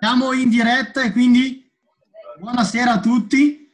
Siamo 0.00 0.32
in 0.32 0.48
diretta 0.48 1.02
e 1.02 1.12
quindi 1.12 1.70
buonasera 2.38 2.92
a 2.92 3.00
tutti. 3.00 3.72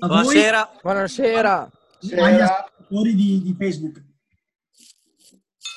A 0.00 0.06
buonasera. 0.06 0.64
Voi, 0.64 0.80
buonasera. 0.82 1.70
Agli 2.18 2.40
ascoltatori 2.40 3.14
di, 3.14 3.42
di, 3.42 3.56
Facebook. 3.58 4.02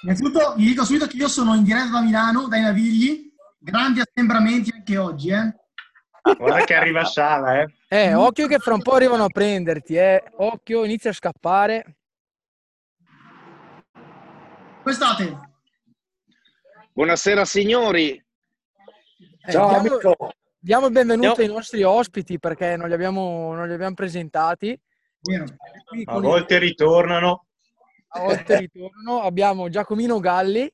Innanzitutto 0.03 0.55
vi 0.55 0.65
dico 0.65 0.83
subito 0.83 1.07
che 1.07 1.15
io 1.17 1.27
sono 1.27 1.55
in 1.55 1.63
diretta 1.63 1.91
da 1.91 2.01
Milano, 2.01 2.47
dai 2.47 2.61
Navigli. 2.61 3.33
Grandi 3.57 4.01
assembramenti 4.01 4.71
anche 4.73 4.97
oggi, 4.97 5.29
eh. 5.29 5.55
Guarda 6.37 6.63
che 6.63 6.73
arriva 6.73 7.05
Sala, 7.05 7.61
eh. 7.61 7.73
Eh, 7.87 8.13
occhio 8.13 8.47
che 8.47 8.57
fra 8.59 8.73
un 8.73 8.81
po' 8.81 8.93
arrivano 8.93 9.25
a 9.25 9.29
prenderti, 9.29 9.95
eh. 9.95 10.23
Occhio, 10.37 10.83
inizia 10.83 11.11
a 11.11 11.13
scappare. 11.13 11.97
Come 14.81 14.93
state? 14.93 15.39
Buonasera 16.93 17.45
signori. 17.45 18.24
Eh, 19.47 19.51
Ciao 19.51 19.69
diamo, 19.69 19.87
amico. 19.89 20.15
Diamo 20.57 20.85
il 20.87 20.91
benvenuto 20.91 21.35
Ciao. 21.35 21.45
ai 21.45 21.51
nostri 21.51 21.83
ospiti 21.83 22.39
perché 22.39 22.75
non 22.75 22.87
li 22.87 22.95
abbiamo, 22.95 23.53
non 23.53 23.67
li 23.67 23.73
abbiamo 23.73 23.93
presentati. 23.93 24.79
A 26.05 26.19
volte 26.19 26.57
ritornano. 26.57 27.45
A 28.07 28.21
volte 28.21 28.57
ritornano. 28.57 29.21
Abbiamo 29.21 29.69
Giacomino 29.69 30.19
Galli. 30.19 30.71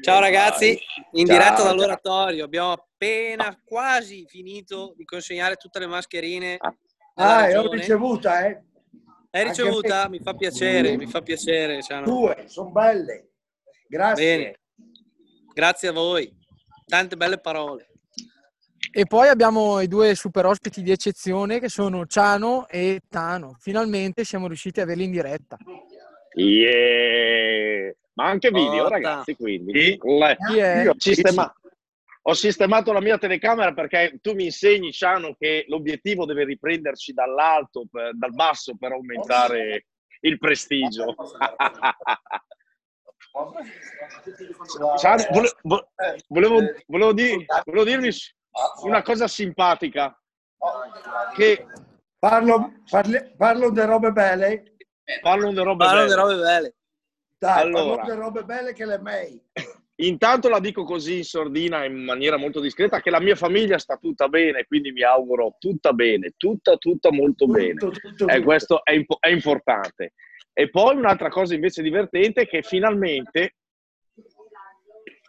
Ciao 0.00 0.20
ragazzi, 0.20 0.78
in 1.12 1.26
ciao, 1.26 1.36
diretta 1.36 1.62
dall'oratorio. 1.62 2.44
Abbiamo 2.44 2.72
appena 2.72 3.60
quasi 3.62 4.24
finito 4.26 4.94
di 4.96 5.04
consegnare 5.04 5.56
tutte 5.56 5.78
le 5.78 5.86
mascherine. 5.86 6.58
Ah, 7.14 7.48
l'ho 7.50 7.70
ricevuta, 7.70 8.46
eh. 8.46 8.62
Hai 9.30 9.44
ricevuta? 9.44 10.08
Mi 10.08 10.18
fa 10.20 10.34
piacere, 10.34 10.96
mi 10.96 11.06
fa 11.06 11.20
piacere. 11.20 11.82
Cioè, 11.82 12.02
Due, 12.02 12.44
sono 12.46 12.70
belle. 12.70 13.32
Grazie. 13.86 14.36
Bene. 14.36 14.60
Grazie 15.52 15.88
a 15.88 15.92
voi. 15.92 16.40
Tante 16.92 17.16
belle 17.16 17.38
parole. 17.38 17.86
E 18.92 19.06
poi 19.06 19.28
abbiamo 19.28 19.80
i 19.80 19.88
due 19.88 20.14
super 20.14 20.44
ospiti 20.44 20.82
di 20.82 20.90
eccezione 20.90 21.58
che 21.58 21.70
sono 21.70 22.04
Ciano 22.04 22.68
e 22.68 23.00
Tano. 23.08 23.56
Finalmente 23.58 24.24
siamo 24.24 24.46
riusciti 24.46 24.78
a 24.78 24.82
averli 24.82 25.04
in 25.04 25.10
diretta. 25.10 25.56
Yeah. 26.34 27.94
Ma 28.12 28.26
anche 28.26 28.50
video, 28.50 28.84
oh, 28.84 28.88
ragazzi, 28.88 29.34
quindi. 29.34 29.98
Yeah. 30.52 30.82
Io 30.82 30.94
sistema- 30.98 31.50
ho 32.24 32.34
sistemato 32.34 32.92
la 32.92 33.00
mia 33.00 33.16
telecamera 33.16 33.72
perché 33.72 34.18
tu 34.20 34.34
mi 34.34 34.44
insegni, 34.44 34.92
Ciano, 34.92 35.34
che 35.38 35.64
l'obiettivo 35.68 36.26
deve 36.26 36.44
riprenderci 36.44 37.14
dall'alto, 37.14 37.86
per, 37.90 38.14
dal 38.18 38.34
basso 38.34 38.76
per 38.78 38.92
aumentare 38.92 39.86
il 40.20 40.36
prestigio. 40.36 41.14
Ciano, 44.98 45.24
volevo, 45.30 45.88
volevo, 46.28 46.60
volevo, 46.86 47.12
dir, 47.12 47.44
volevo 47.64 47.84
dirvi 47.84 48.10
una 48.82 49.02
cosa 49.02 49.26
simpatica. 49.26 50.14
Che 51.34 51.66
parlo, 52.18 52.72
parli, 52.90 53.32
parlo 53.36 53.70
di 53.70 53.80
robe 53.80 54.12
belle. 54.12 54.74
Parlo 55.22 55.50
di 55.50 55.56
robe 55.56 55.84
parlo 55.84 56.04
belle. 56.04 56.14
Robe 56.14 56.36
belle. 56.36 56.74
Dai, 57.38 57.62
allora, 57.62 57.96
parlo 57.96 58.14
di 58.14 58.20
robe 58.20 58.44
belle 58.44 58.72
che 58.74 58.84
le 58.84 58.98
mei. 58.98 59.42
Intanto 59.96 60.48
la 60.48 60.60
dico 60.60 60.84
così 60.84 61.18
in 61.18 61.24
sordina, 61.24 61.84
in 61.84 62.04
maniera 62.04 62.36
molto 62.36 62.60
discreta, 62.60 63.00
che 63.00 63.10
la 63.10 63.20
mia 63.20 63.36
famiglia 63.36 63.78
sta 63.78 63.96
tutta 63.96 64.28
bene, 64.28 64.64
quindi 64.64 64.92
mi 64.92 65.02
auguro 65.02 65.56
tutta 65.58 65.92
bene, 65.92 66.34
tutta, 66.36 66.76
tutta 66.76 67.10
molto 67.12 67.46
tutto, 67.46 67.58
bene. 67.58 67.74
Tutto, 67.74 67.98
tutto, 67.98 68.28
e 68.28 68.42
questo 68.42 68.84
è, 68.84 69.02
è 69.20 69.28
importante. 69.28 70.12
E 70.52 70.68
poi 70.68 70.96
un'altra 70.96 71.28
cosa 71.28 71.54
invece 71.54 71.82
divertente 71.82 72.42
è 72.42 72.46
che 72.46 72.62
finalmente 72.62 73.56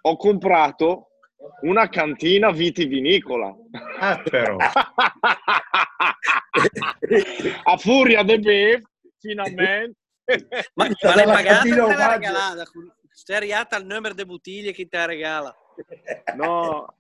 ho 0.01 0.17
comprato 0.17 1.07
una 1.61 1.87
cantina 1.89 2.51
vitivinicola. 2.51 3.55
Ah, 3.99 4.21
però. 4.21 4.57
A 7.63 7.77
furia 7.77 8.23
de 8.23 8.39
bev, 8.39 8.81
finalmente. 9.19 9.97
Ma, 10.75 10.87
ma 10.87 11.15
l'hai 11.15 11.25
pagata 11.25 11.83
o 11.83 11.87
l'hai 11.87 12.11
regalata? 12.13 12.63
Sei 13.09 13.35
arrivata 13.35 13.75
al 13.75 13.85
numero 13.85 14.13
di 14.13 14.23
bottiglie 14.25 14.71
che 14.71 14.87
ti 14.87 14.97
regala. 15.05 15.53
No. 16.35 16.95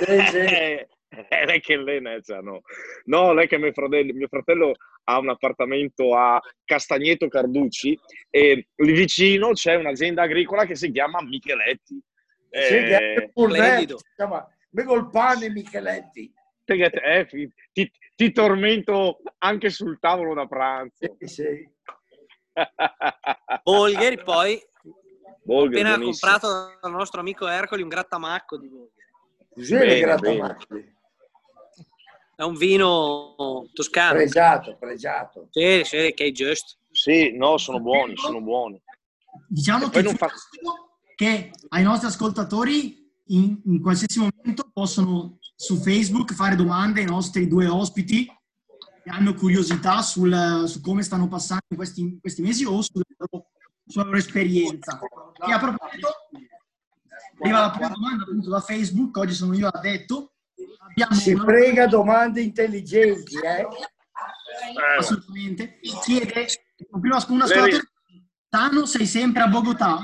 Sì, 0.00 0.20
sì. 0.26 0.86
Eh, 1.28 1.46
lei 1.46 1.60
che 1.60 1.76
lei 1.76 2.02
cioè, 2.22 2.40
no. 2.40 2.60
no, 3.04 3.32
lei 3.32 3.46
che 3.46 3.58
mio 3.58 3.72
fratello, 3.72 4.12
mio 4.12 4.26
fratello 4.28 4.74
ha 5.08 5.18
un 5.18 5.28
appartamento 5.28 6.14
a 6.16 6.40
Castagneto 6.64 7.28
Carducci 7.28 7.98
e 8.30 8.68
lì 8.74 8.92
vicino 8.92 9.52
c'è 9.52 9.74
un'azienda 9.74 10.22
agricola 10.22 10.64
che 10.64 10.74
si 10.74 10.90
chiama 10.90 11.22
Micheletti 11.22 12.02
sì, 12.50 12.74
eh, 12.74 13.30
si 13.34 13.96
chiama 14.14 14.48
il 14.70 15.08
pane 15.10 15.50
Micheletti. 15.50 16.32
Eh, 16.64 17.28
ti, 17.72 17.92
ti, 18.14 18.32
tormento 18.32 19.18
anche 19.38 19.70
sul 19.70 19.98
tavolo 20.00 20.34
da 20.34 20.46
pranzo. 20.46 21.16
Sì, 21.18 21.26
sì. 21.26 21.70
Bolgheri 23.62 24.22
poi 24.22 24.60
Bolgheri, 25.42 25.80
appena 25.80 25.96
buonissimo. 25.96 26.32
comprato 26.32 26.78
dal 26.80 26.90
nostro 26.90 27.20
amico 27.20 27.46
Ercoli 27.46 27.82
un 27.82 27.88
grattamacco 27.88 28.58
di 28.58 28.68
Bolgheri. 28.68 29.64
Sì, 29.64 29.74
bene, 29.74 30.00
grattamacco. 30.00 30.66
È 32.36 32.42
un 32.42 32.54
vino 32.54 33.66
toscano. 33.72 34.16
Pregiato, 34.16 34.76
pregiato. 34.78 35.48
Sì, 35.50 35.80
sì, 35.84 36.12
che 36.14 36.26
è 36.26 36.32
giusto. 36.32 36.74
Sì, 36.90 37.34
no, 37.34 37.56
sono 37.56 37.80
buoni, 37.80 38.14
sono 38.14 38.42
buoni. 38.42 38.78
Diciamo 39.48 39.88
che 39.88 40.02
fa 40.14 40.28
che 41.14 41.50
ai 41.70 41.82
nostri 41.82 42.08
ascoltatori 42.08 43.10
in, 43.28 43.58
in, 43.64 43.80
qualsiasi 43.80 44.18
momento 44.18 44.68
possono 44.70 45.38
su 45.56 45.76
Facebook 45.76 46.34
fare 46.34 46.56
domande 46.56 47.00
ai 47.00 47.06
nostri 47.06 47.48
due 47.48 47.66
ospiti 47.66 48.26
che 48.26 49.10
hanno 49.10 49.32
curiosità 49.32 50.02
sul, 50.02 50.64
su 50.66 50.82
come 50.82 51.02
stanno 51.02 51.28
passando 51.28 51.64
questi, 51.74 52.18
questi 52.20 52.42
mesi 52.42 52.66
o 52.66 52.82
sulla 52.82 53.04
loro, 53.16 53.46
sulla 53.86 54.04
loro 54.04 54.18
esperienza. 54.18 55.00
E 55.46 55.52
a 55.52 55.58
proposito, 55.58 56.08
arriva 57.40 57.60
la 57.60 57.70
prima 57.70 57.88
domanda 57.88 58.24
appunto 58.24 58.50
da 58.50 58.60
Facebook, 58.60 59.16
oggi 59.16 59.32
sono 59.32 59.54
io 59.54 59.68
addetto. 59.68 60.14
Abbiamo 60.14 60.34
si 61.12 61.32
una... 61.32 61.44
prega 61.44 61.86
domande 61.86 62.40
intelligenti, 62.40 63.36
eh? 63.36 63.66
Assolutamente. 64.98 65.78
Chiede, 66.02 66.46
prima 67.00 67.16
un 67.28 67.40
ascoltatore, 67.42 67.80
Tano 68.48 68.86
sei 68.86 69.06
sempre 69.06 69.42
a 69.42 69.48
Bogotà? 69.48 69.98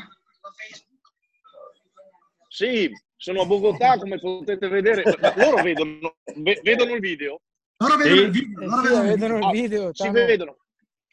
Sì, 2.48 2.90
sono 3.16 3.42
a 3.42 3.46
Bogotà, 3.46 3.96
come 3.98 4.18
potete 4.18 4.68
vedere. 4.68 5.04
Loro 5.36 5.62
vedono, 5.62 6.16
vedono 6.62 6.94
il 6.94 7.00
video? 7.00 7.40
Loro 7.78 7.96
vedono 7.96 8.16
sì. 8.16 8.24
il 8.24 8.30
video. 8.30 8.68
Loro 8.68 8.82
sì, 8.82 9.00
vedono 9.00 9.38
il 9.38 9.50
video. 9.50 9.88
Ah, 9.88 9.90
si 9.94 10.10
vedono. 10.10 10.56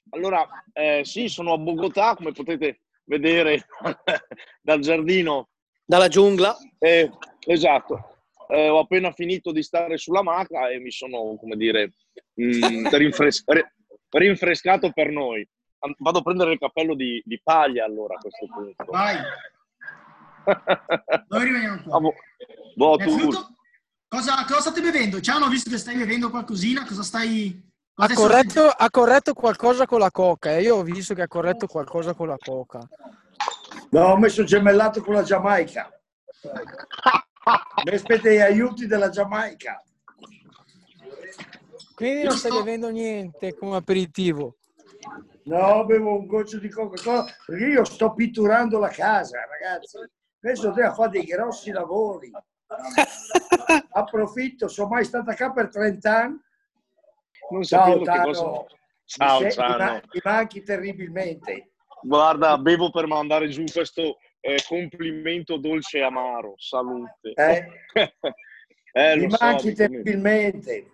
Allora, 0.10 0.48
eh, 0.74 1.02
sì, 1.06 1.28
sono 1.30 1.54
a 1.54 1.58
Bogotà, 1.58 2.16
come 2.16 2.32
potete 2.32 2.82
vedere 3.06 3.66
dal 4.62 4.80
giardino. 4.80 5.50
Dalla 5.86 6.08
giungla. 6.08 6.58
Eh, 6.78 7.10
esatto. 7.46 8.19
Eh, 8.52 8.68
ho 8.68 8.80
appena 8.80 9.12
finito 9.12 9.52
di 9.52 9.62
stare 9.62 9.98
sulla 9.98 10.24
maca 10.24 10.70
e 10.70 10.80
mi 10.80 10.90
sono, 10.90 11.36
come 11.40 11.56
dire, 11.56 11.94
mh, 12.34 12.66
mm, 12.66 12.88
rinfres- 12.98 13.44
rinfrescato 14.10 14.92
per 14.92 15.12
noi. 15.12 15.48
Vado 16.00 16.18
a 16.18 16.22
prendere 16.24 16.54
il 16.54 16.60
cappello 16.60 16.96
di, 16.96 17.22
di 17.24 17.40
paglia 17.44 17.86
allora 17.86 18.16
a 18.16 18.18
questo 18.18 18.48
punto. 18.48 18.86
Vai. 18.92 19.18
Dove 21.28 21.44
rimaniamo 21.44 21.84
qua? 21.84 21.98
Ah, 21.98 22.12
boh, 22.76 22.98
tu... 22.98 23.30
cosa, 24.08 24.46
cosa 24.46 24.62
state 24.62 24.82
bevendo? 24.82 25.22
Ciao, 25.22 25.46
ho 25.46 25.48
visto 25.48 25.70
che 25.70 25.78
stai 25.78 25.96
bevendo 25.96 26.32
qualcosina, 26.32 26.84
cosa 26.88 27.04
stai... 27.04 27.72
ha, 27.98 28.14
corretto, 28.16 28.66
ha 28.66 28.90
corretto 28.90 29.34
qualcosa 29.34 29.86
con 29.86 30.00
la 30.00 30.10
coca, 30.10 30.58
eh? 30.58 30.64
io 30.64 30.78
ho 30.78 30.84
visto 30.84 31.14
che 31.14 31.22
ha 31.22 31.28
corretto 31.28 31.68
qualcosa 31.68 32.16
con 32.16 32.28
la 32.28 32.38
coca. 32.38 32.80
No, 33.92 34.06
ho 34.06 34.18
messo 34.18 34.44
gemellato 34.44 35.04
con 35.04 35.14
la 35.14 35.22
Giamaica. 35.22 35.88
Mi 37.84 37.94
aspetta 37.94 38.30
gli 38.30 38.38
aiuti 38.38 38.88
della 38.88 39.10
Giamaica. 39.10 39.84
Quindi 41.96 42.24
non 42.24 42.38
stai 42.38 42.52
bevendo 42.52 42.90
niente 42.90 43.56
come 43.56 43.76
aperitivo? 43.76 44.58
No, 45.44 45.86
bevo 45.86 46.18
un 46.18 46.28
goccio 46.28 46.60
di 46.60 46.70
Coca-Cola 46.70 47.26
perché 47.46 47.66
io 47.66 47.84
sto 47.84 48.14
pitturando 48.14 48.80
la 48.80 48.90
casa, 48.90 49.40
ragazzi 49.40 49.98
penso 50.40 50.72
te 50.72 50.84
a 50.84 50.94
fare 50.94 51.12
dei 51.12 51.26
grossi 51.26 51.72
lavori. 51.72 52.32
Approfitto, 53.92 54.68
sono 54.68 54.90
mai 54.90 55.04
stata 55.04 55.36
qua 55.36 55.52
per 55.52 55.70
30 55.70 56.18
anni. 56.18 56.40
Non 57.52 57.64
ciao, 57.64 58.02
Tano. 58.02 58.24
Cosa... 58.26 58.66
Ciao, 59.06 59.50
ciao. 59.50 60.02
Mi 60.12 60.22
manchi 60.24 60.62
terribilmente. 60.62 61.72
Guarda, 62.02 62.58
bevo 62.58 62.92
per 62.92 63.08
mandare 63.08 63.50
giù 63.50 63.64
questo 63.72 64.20
eh, 64.42 64.62
complimento 64.68 65.58
dolce 65.58 66.00
e 66.00 66.04
amaro. 66.04 66.56
Salute. 66.58 67.34
Eh? 67.36 67.68
eh, 68.94 69.16
mi 69.18 69.28
manchi 69.40 69.70
so, 69.70 69.76
terribilmente. 69.76 70.92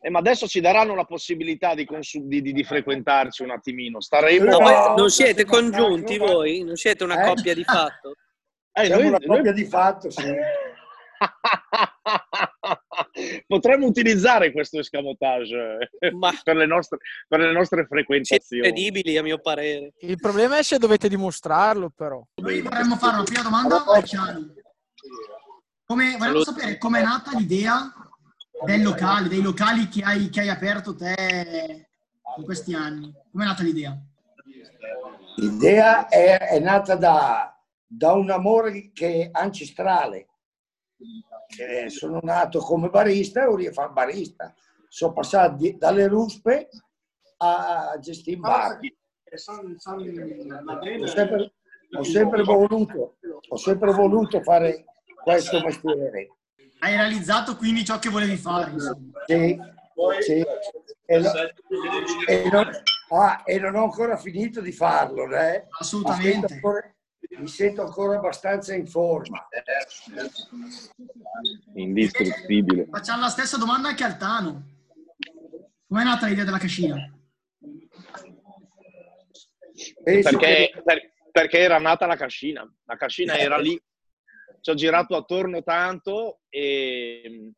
Eh, 0.00 0.10
ma 0.10 0.18
adesso 0.18 0.46
ci 0.46 0.60
daranno 0.60 0.94
la 0.94 1.04
possibilità 1.04 1.74
di, 1.74 1.86
consu- 1.86 2.26
di, 2.26 2.42
di, 2.42 2.52
di 2.52 2.62
frequentarci 2.62 3.42
un 3.42 3.50
attimino. 3.50 4.00
Staremo. 4.00 4.44
No, 4.44 4.58
no, 4.58 4.94
non 4.96 5.10
siete 5.10 5.44
congiunti 5.44 6.18
voi? 6.18 6.62
Non 6.62 6.76
siete 6.76 7.04
una 7.04 7.22
eh? 7.22 7.26
coppia 7.26 7.54
di 7.54 7.64
fatto? 7.64 8.14
Eh, 8.72 8.84
Siamo 8.84 9.00
noi, 9.00 9.10
una 9.10 9.18
coppia 9.18 9.52
noi... 9.52 9.54
di 9.54 9.64
fatto, 9.64 10.10
sì. 10.10 10.24
Potremmo 13.46 13.86
utilizzare 13.86 14.50
questo 14.50 14.80
escamotage 14.80 15.90
Ma- 16.12 16.32
per, 16.42 16.56
le 16.56 16.66
nostre, 16.66 16.98
per 17.28 17.40
le 17.40 17.52
nostre 17.52 17.86
frequentazioni. 17.86 18.62
credibili, 18.62 19.16
a 19.16 19.22
mio 19.22 19.38
parere. 19.38 19.92
Il 20.00 20.16
problema 20.16 20.58
è 20.58 20.62
se 20.62 20.78
dovete 20.78 21.08
dimostrarlo, 21.08 21.90
però. 21.94 22.24
Noi 22.42 22.60
vorremmo 22.60 22.96
fare 22.96 23.14
una 23.14 23.22
prima 23.22 23.42
domanda 23.42 23.84
a 23.84 24.02
Ciano. 24.02 24.54
Come, 25.86 26.16
vogliamo 26.16 26.42
sapere 26.42 26.78
com'è 26.78 27.02
nata 27.02 27.36
l'idea 27.36 27.92
del 28.64 28.82
locale, 28.82 29.28
dei 29.28 29.42
locali 29.42 29.88
che 29.88 30.02
hai, 30.02 30.28
che 30.30 30.40
hai 30.40 30.48
aperto 30.48 30.96
te 30.96 31.86
in 32.36 32.42
questi 32.42 32.74
anni. 32.74 33.12
Com'è 33.30 33.44
nata 33.44 33.62
l'idea? 33.62 33.96
L'idea 35.36 36.08
è, 36.08 36.38
è 36.48 36.58
nata 36.58 36.96
da, 36.96 37.56
da 37.86 38.12
un 38.12 38.30
amore 38.30 38.90
che 38.92 39.24
è 39.24 39.28
ancestrale. 39.32 40.28
Che 41.46 41.88
sono 41.90 42.20
nato 42.22 42.58
come 42.60 42.88
barista 42.88 43.42
e 43.42 43.46
volevo 43.46 43.72
fare 43.72 43.92
barista. 43.92 44.54
Sono 44.88 45.12
passato 45.12 45.56
di- 45.56 45.76
dalle 45.76 46.06
ruspe 46.06 46.68
a 47.38 47.96
gestire 48.00 48.38
bar. 48.38 48.78
Ho 51.00 51.06
sempre, 51.06 51.52
ho 51.96 52.02
sempre 52.04 52.42
voluto, 52.42 53.16
ho 53.48 53.56
sempre 53.56 53.92
voluto 53.92 54.42
fare 54.42 54.84
questo 55.22 55.60
mestiere. 55.62 56.28
Hai 56.80 56.96
realizzato 56.96 57.56
quindi 57.56 57.84
ciò 57.84 57.98
che 57.98 58.08
volevi 58.10 58.36
fare. 58.36 58.70
insomma. 58.72 59.20
Sì, 59.26 59.58
sì. 60.20 60.44
E, 61.06 61.18
no- 61.18 61.32
e 62.26 62.48
non, 62.50 62.70
ah, 63.10 63.42
e 63.44 63.58
non 63.58 63.74
ho 63.74 63.84
ancora 63.84 64.16
finito 64.16 64.60
di 64.60 64.72
farlo, 64.72 65.28
eh? 65.36 65.66
Assolutamente. 65.78 66.48
Sento, 66.48 66.54
ancora, 66.54 66.94
mi 67.38 67.48
sento 67.48 67.82
ancora 67.82 68.16
abbastanza 68.16 68.74
in 68.74 68.86
forma. 68.86 69.46
Indistruttibile. 71.74 72.86
Facciamo 72.90 73.22
la 73.22 73.28
stessa 73.28 73.56
domanda 73.56 73.88
anche 73.88 74.04
al 74.04 74.16
Tano. 74.16 74.64
Com'è 75.86 76.04
nata 76.04 76.26
l'idea 76.26 76.44
della 76.44 76.58
cascina? 76.58 76.96
Perché, 80.02 80.36
che- 80.36 80.82
per- 80.84 81.12
perché 81.30 81.58
era 81.58 81.78
nata 81.78 82.06
la 82.06 82.16
cascina. 82.16 82.68
La 82.84 82.96
cascina 82.96 83.36
era 83.36 83.58
lì. 83.58 83.80
Ci 84.60 84.70
ho 84.70 84.74
girato 84.74 85.14
attorno 85.16 85.62
tanto 85.62 86.40
e, 86.48 87.52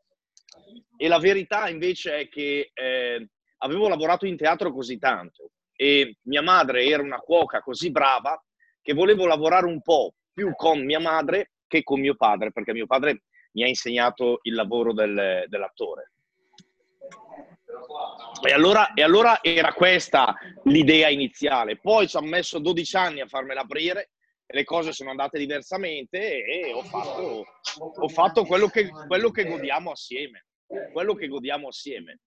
e 0.96 1.08
la 1.08 1.18
verità 1.18 1.68
invece 1.68 2.18
è 2.20 2.28
che 2.28 2.70
eh, 2.72 3.28
avevo 3.58 3.88
lavorato 3.88 4.26
in 4.26 4.36
teatro 4.36 4.72
così 4.72 4.98
tanto 4.98 5.52
e 5.76 6.16
mia 6.22 6.42
madre 6.42 6.84
era 6.84 7.02
una 7.02 7.18
cuoca 7.18 7.60
così 7.60 7.90
brava 7.92 8.42
che 8.86 8.94
volevo 8.94 9.26
lavorare 9.26 9.66
un 9.66 9.82
po' 9.82 10.14
più 10.32 10.54
con 10.54 10.84
mia 10.84 11.00
madre 11.00 11.54
che 11.66 11.82
con 11.82 11.98
mio 11.98 12.14
padre, 12.14 12.52
perché 12.52 12.72
mio 12.72 12.86
padre 12.86 13.24
mi 13.54 13.64
ha 13.64 13.66
insegnato 13.66 14.38
il 14.42 14.54
lavoro 14.54 14.92
del- 14.92 15.44
dell'attore. 15.48 16.12
E 18.46 18.52
allora, 18.52 18.92
e 18.94 19.02
allora 19.02 19.40
era 19.42 19.72
questa 19.72 20.36
l'idea 20.64 21.08
iniziale. 21.08 21.78
Poi 21.80 22.06
ci 22.06 22.16
ho 22.16 22.20
messo 22.20 22.60
12 22.60 22.96
anni 22.96 23.20
a 23.20 23.26
farmela 23.26 23.62
aprire 23.62 24.10
e 24.46 24.54
le 24.54 24.62
cose 24.62 24.92
sono 24.92 25.10
andate 25.10 25.36
diversamente 25.36 26.44
e 26.44 26.72
ho 26.72 26.82
fatto, 26.82 27.44
ho 27.80 28.08
fatto 28.08 28.44
quello, 28.44 28.68
che, 28.68 28.88
quello 29.08 29.30
che 29.30 29.46
godiamo 29.46 29.90
assieme. 29.90 30.46
Quello 30.92 31.14
che 31.14 31.26
godiamo 31.26 31.68
assieme. 31.68 32.20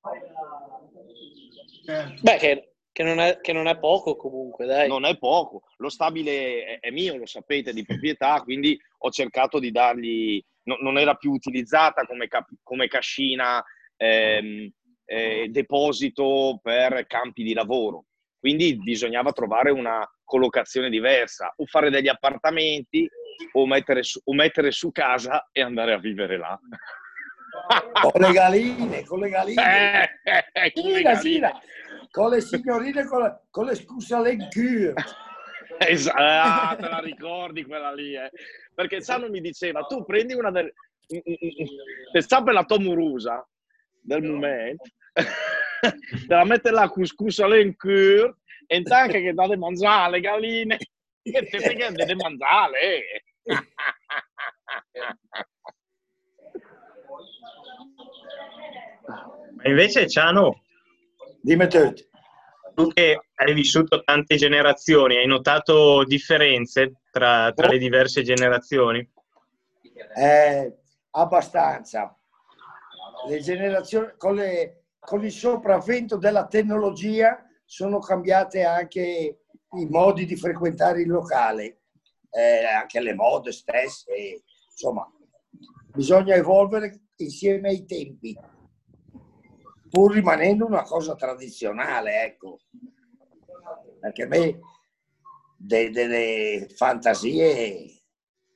Certo. 1.85 2.19
Beh, 2.21 2.37
che, 2.37 2.68
che 2.91 3.03
non 3.03 3.19
è, 3.19 3.39
che 3.41 3.53
non 3.53 3.67
è 3.67 3.77
poco 3.77 4.15
comunque, 4.15 4.65
dai. 4.65 4.87
Non 4.87 5.05
è 5.05 5.17
poco. 5.17 5.63
Lo 5.77 5.89
stabile 5.89 6.63
è, 6.63 6.79
è 6.79 6.91
mio, 6.91 7.17
lo 7.17 7.25
sapete, 7.25 7.73
di 7.73 7.85
proprietà, 7.85 8.41
quindi 8.41 8.79
ho 8.99 9.09
cercato 9.09 9.59
di 9.59 9.71
dargli... 9.71 10.43
no- 10.63 10.77
non 10.81 10.97
era 10.97 11.15
più 11.15 11.31
utilizzata 11.31 12.05
come, 12.05 12.27
cap- 12.27 12.51
come 12.63 12.87
cascina, 12.87 13.63
ehm, 13.95 14.69
eh, 15.05 15.47
deposito 15.49 16.59
per 16.61 17.05
campi 17.07 17.43
di 17.43 17.53
lavoro. 17.53 18.05
Quindi 18.39 18.77
bisognava 18.77 19.31
trovare 19.33 19.71
una 19.71 20.09
collocazione 20.23 20.89
diversa, 20.89 21.53
o 21.57 21.65
fare 21.65 21.89
degli 21.89 22.07
appartamenti, 22.07 23.09
o 23.53 23.65
mettere 23.65 24.03
su, 24.03 24.19
o 24.23 24.33
mettere 24.33 24.71
su 24.71 24.91
casa 24.91 25.49
e 25.51 25.61
andare 25.61 25.93
a 25.93 25.97
vivere 25.97 26.37
là. 26.37 26.59
Con 28.01 28.21
le 28.21 28.31
galline, 28.31 29.03
con 29.03 29.19
le 29.19 29.29
galline. 29.29 29.61
Eh, 30.23 30.31
eh, 30.31 30.65
eh, 30.65 30.71
con 30.71 30.91
le 30.91 30.97
Gira, 30.97 31.13
galline. 31.13 31.59
Con 32.19 32.31
le 32.31 32.41
signorine, 32.41 33.05
con, 33.05 33.21
la- 33.21 33.41
con 33.49 33.65
le 33.65 33.75
scusale 33.75 34.33
in 34.33 34.45
cure. 34.49 34.93
Esatto, 35.81 36.19
ah, 36.21 36.75
te 36.77 36.89
la 36.89 36.99
ricordi 36.99 37.63
quella 37.63 37.93
lì, 37.93 38.13
eh? 38.13 38.29
Perché 38.75 38.99
Sano 38.99 39.29
mi 39.29 39.39
diceva, 39.39 39.83
tu 39.83 40.03
prendi 40.03 40.33
una 40.33 40.51
del... 40.51 40.69
Te 41.07 42.21
sape 42.21 42.51
la 42.51 42.65
tomurusa 42.65 43.47
del 44.01 44.23
momento, 44.23 44.83
te 45.13 46.35
la 46.35 46.43
mette 46.43 46.71
là 46.71 46.89
couscous 46.89 47.39
all'encure 47.39 48.39
e 48.67 48.75
intanto 48.75 49.13
che 49.13 49.33
date 49.33 49.55
mangiare 49.55 50.07
alle 50.07 50.19
galline 50.19 50.75
e 51.23 51.45
te 51.47 51.57
che 51.59 51.91
deve 51.93 52.15
mangiare. 52.15 52.79
eh. 52.81 53.23
Ma 59.55 59.69
invece, 59.69 60.09
Ciano, 60.09 60.63
Dimmi 61.41 61.67
te. 61.69 62.08
Tu 62.79 62.87
che 62.93 63.27
hai 63.35 63.53
vissuto 63.53 64.03
tante 64.03 64.37
generazioni, 64.37 65.17
hai 65.17 65.27
notato 65.27 66.05
differenze 66.05 67.01
tra, 67.11 67.51
tra 67.51 67.67
le 67.67 67.77
diverse 67.77 68.23
generazioni? 68.23 69.05
Eh, 70.15 70.77
abbastanza. 71.11 72.17
Le 73.27 73.39
generazioni, 73.41 74.13
con, 74.15 74.35
le- 74.35 74.85
con 74.97 75.25
il 75.25 75.31
sopravvento 75.31 76.15
della 76.15 76.47
tecnologia 76.47 77.45
sono 77.65 77.99
cambiate 77.99 78.63
anche 78.63 79.39
i 79.71 79.85
modi 79.89 80.25
di 80.25 80.37
frequentare 80.37 81.01
il 81.01 81.09
locale, 81.09 81.81
eh, 82.31 82.63
anche 82.63 83.01
le 83.01 83.13
mode 83.13 83.51
stesse. 83.51 84.43
Insomma, 84.71 85.05
bisogna 85.93 86.33
evolvere 86.33 86.97
insieme 87.17 87.67
ai 87.67 87.85
tempi, 87.85 88.37
pur 89.89 90.13
rimanendo 90.13 90.65
una 90.65 90.83
cosa 90.83 91.15
tradizionale, 91.15 92.23
ecco. 92.23 92.59
Perché 93.99 94.23
a 94.23 94.27
me 94.27 94.59
de- 95.57 95.89
delle 95.91 96.67
fantasie 96.75 98.01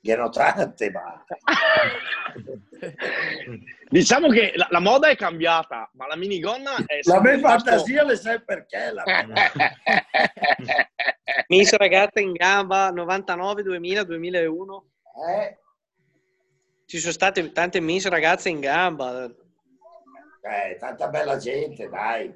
erano 0.02 0.30
tante, 0.30 0.92
ma 0.92 1.24
Diciamo 3.90 4.28
che 4.30 4.54
la, 4.56 4.68
la 4.70 4.80
moda 4.80 5.08
è 5.08 5.16
cambiata, 5.16 5.90
ma 5.94 6.08
la 6.08 6.16
minigonna 6.16 6.76
è 6.86 7.00
la 7.04 7.22
mia 7.22 7.38
fantasia 7.40 8.04
le 8.04 8.16
sai 8.16 8.42
perché 8.44 8.92
la 8.92 9.04
Miss 11.48 11.72
ragazza 11.74 12.20
in 12.20 12.34
gamba 12.34 12.90
99, 12.90 13.64
2000, 13.64 14.04
2001. 14.04 14.90
eh? 15.30 15.58
Ci 16.86 17.00
sono 17.00 17.14
state 17.14 17.52
tante 17.52 17.80
Miss 17.80 18.08
ragazze 18.08 18.50
in 18.50 18.60
gamba. 18.60 19.32
Eh, 20.46 20.76
tanta 20.78 21.08
bella 21.08 21.38
gente, 21.38 21.88
dai. 21.88 22.34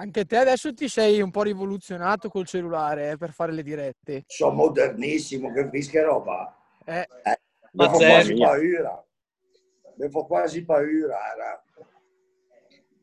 Anche 0.00 0.24
te 0.24 0.36
adesso 0.36 0.74
ti 0.74 0.88
sei 0.88 1.20
un 1.20 1.30
po' 1.30 1.42
rivoluzionato 1.42 2.28
col 2.28 2.46
cellulare 2.46 3.10
eh, 3.12 3.16
per 3.16 3.32
fare 3.32 3.52
le 3.52 3.62
dirette. 3.62 4.24
Sono 4.26 4.54
modernissimo, 4.54 5.52
che 5.52 5.68
che 5.70 6.02
roba. 6.02 6.56
Eh, 6.84 7.06
Eh, 7.22 7.40
Ma 7.72 7.88
mi 7.88 7.96
quasi 7.96 8.34
paura. 8.34 9.06
Mi 9.96 10.08
fa 10.10 10.22
quasi 10.22 10.64
paura. 10.64 11.18
ra. 11.36 11.64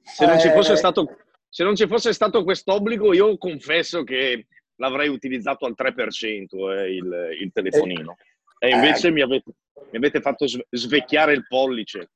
se 0.01 0.25
non 0.25 0.39
ci 0.39 0.47
Eh, 0.47 0.51
fosse 0.51 0.75
stato, 0.75 1.17
se 1.49 1.63
non 1.63 1.75
ci 1.75 1.87
fosse 1.87 2.11
stato 2.11 2.43
quest'obbligo, 2.43 3.13
io 3.13 3.37
confesso 3.37 4.03
che 4.03 4.47
l'avrei 4.75 5.07
utilizzato 5.07 5.65
al 5.65 5.75
3% 5.77 6.69
eh, 6.77 6.93
il, 6.95 7.37
il 7.41 7.51
telefonino. 7.53 8.17
E 8.59 8.69
invece 8.69 9.11
mi, 9.11 9.21
avete, 9.21 9.51
mi 9.91 9.97
avete 9.97 10.21
fatto 10.21 10.47
sve- 10.47 10.65
svecchiare 10.69 11.33
il 11.33 11.45
pollice. 11.47 12.09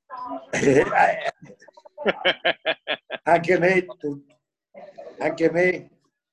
Eh, 0.51 1.33
anche 3.23 3.57
me, 3.59 3.85
tu- 3.97 4.25
anche 5.19 5.51
me. 5.51 5.89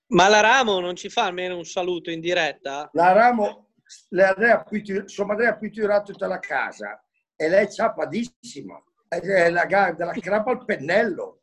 Ma 0.08 0.28
la 0.28 0.40
Ramo 0.40 0.78
non 0.80 0.94
ci 0.94 1.08
fa 1.08 1.24
almeno 1.24 1.56
un 1.56 1.64
saluto 1.64 2.10
in 2.10 2.20
diretta? 2.20 2.88
La 2.92 3.12
Ramo, 3.12 3.70
le 4.10 4.24
avrei 4.24 4.50
appitu- 4.50 5.06
sua 5.08 5.24
madre 5.26 5.48
ha 5.48 5.56
pitturato 5.56 6.12
tutta 6.12 6.26
la 6.28 6.38
casa 6.38 7.02
e 7.34 7.48
lei 7.48 7.64
è 7.64 7.68
ciapadissima. 7.70 8.80
È 9.08 9.50
la, 9.50 9.64
ga- 9.66 9.92
della 9.92 10.12
crapa 10.12 10.50
al 10.52 10.64
pennello. 10.64 11.42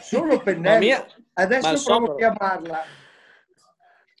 Solo 0.00 0.40
pennello. 0.40 0.78
mia- 0.78 1.06
Adesso 1.34 1.82
provo 1.84 2.12
a 2.12 2.16
chiamarla. 2.16 2.82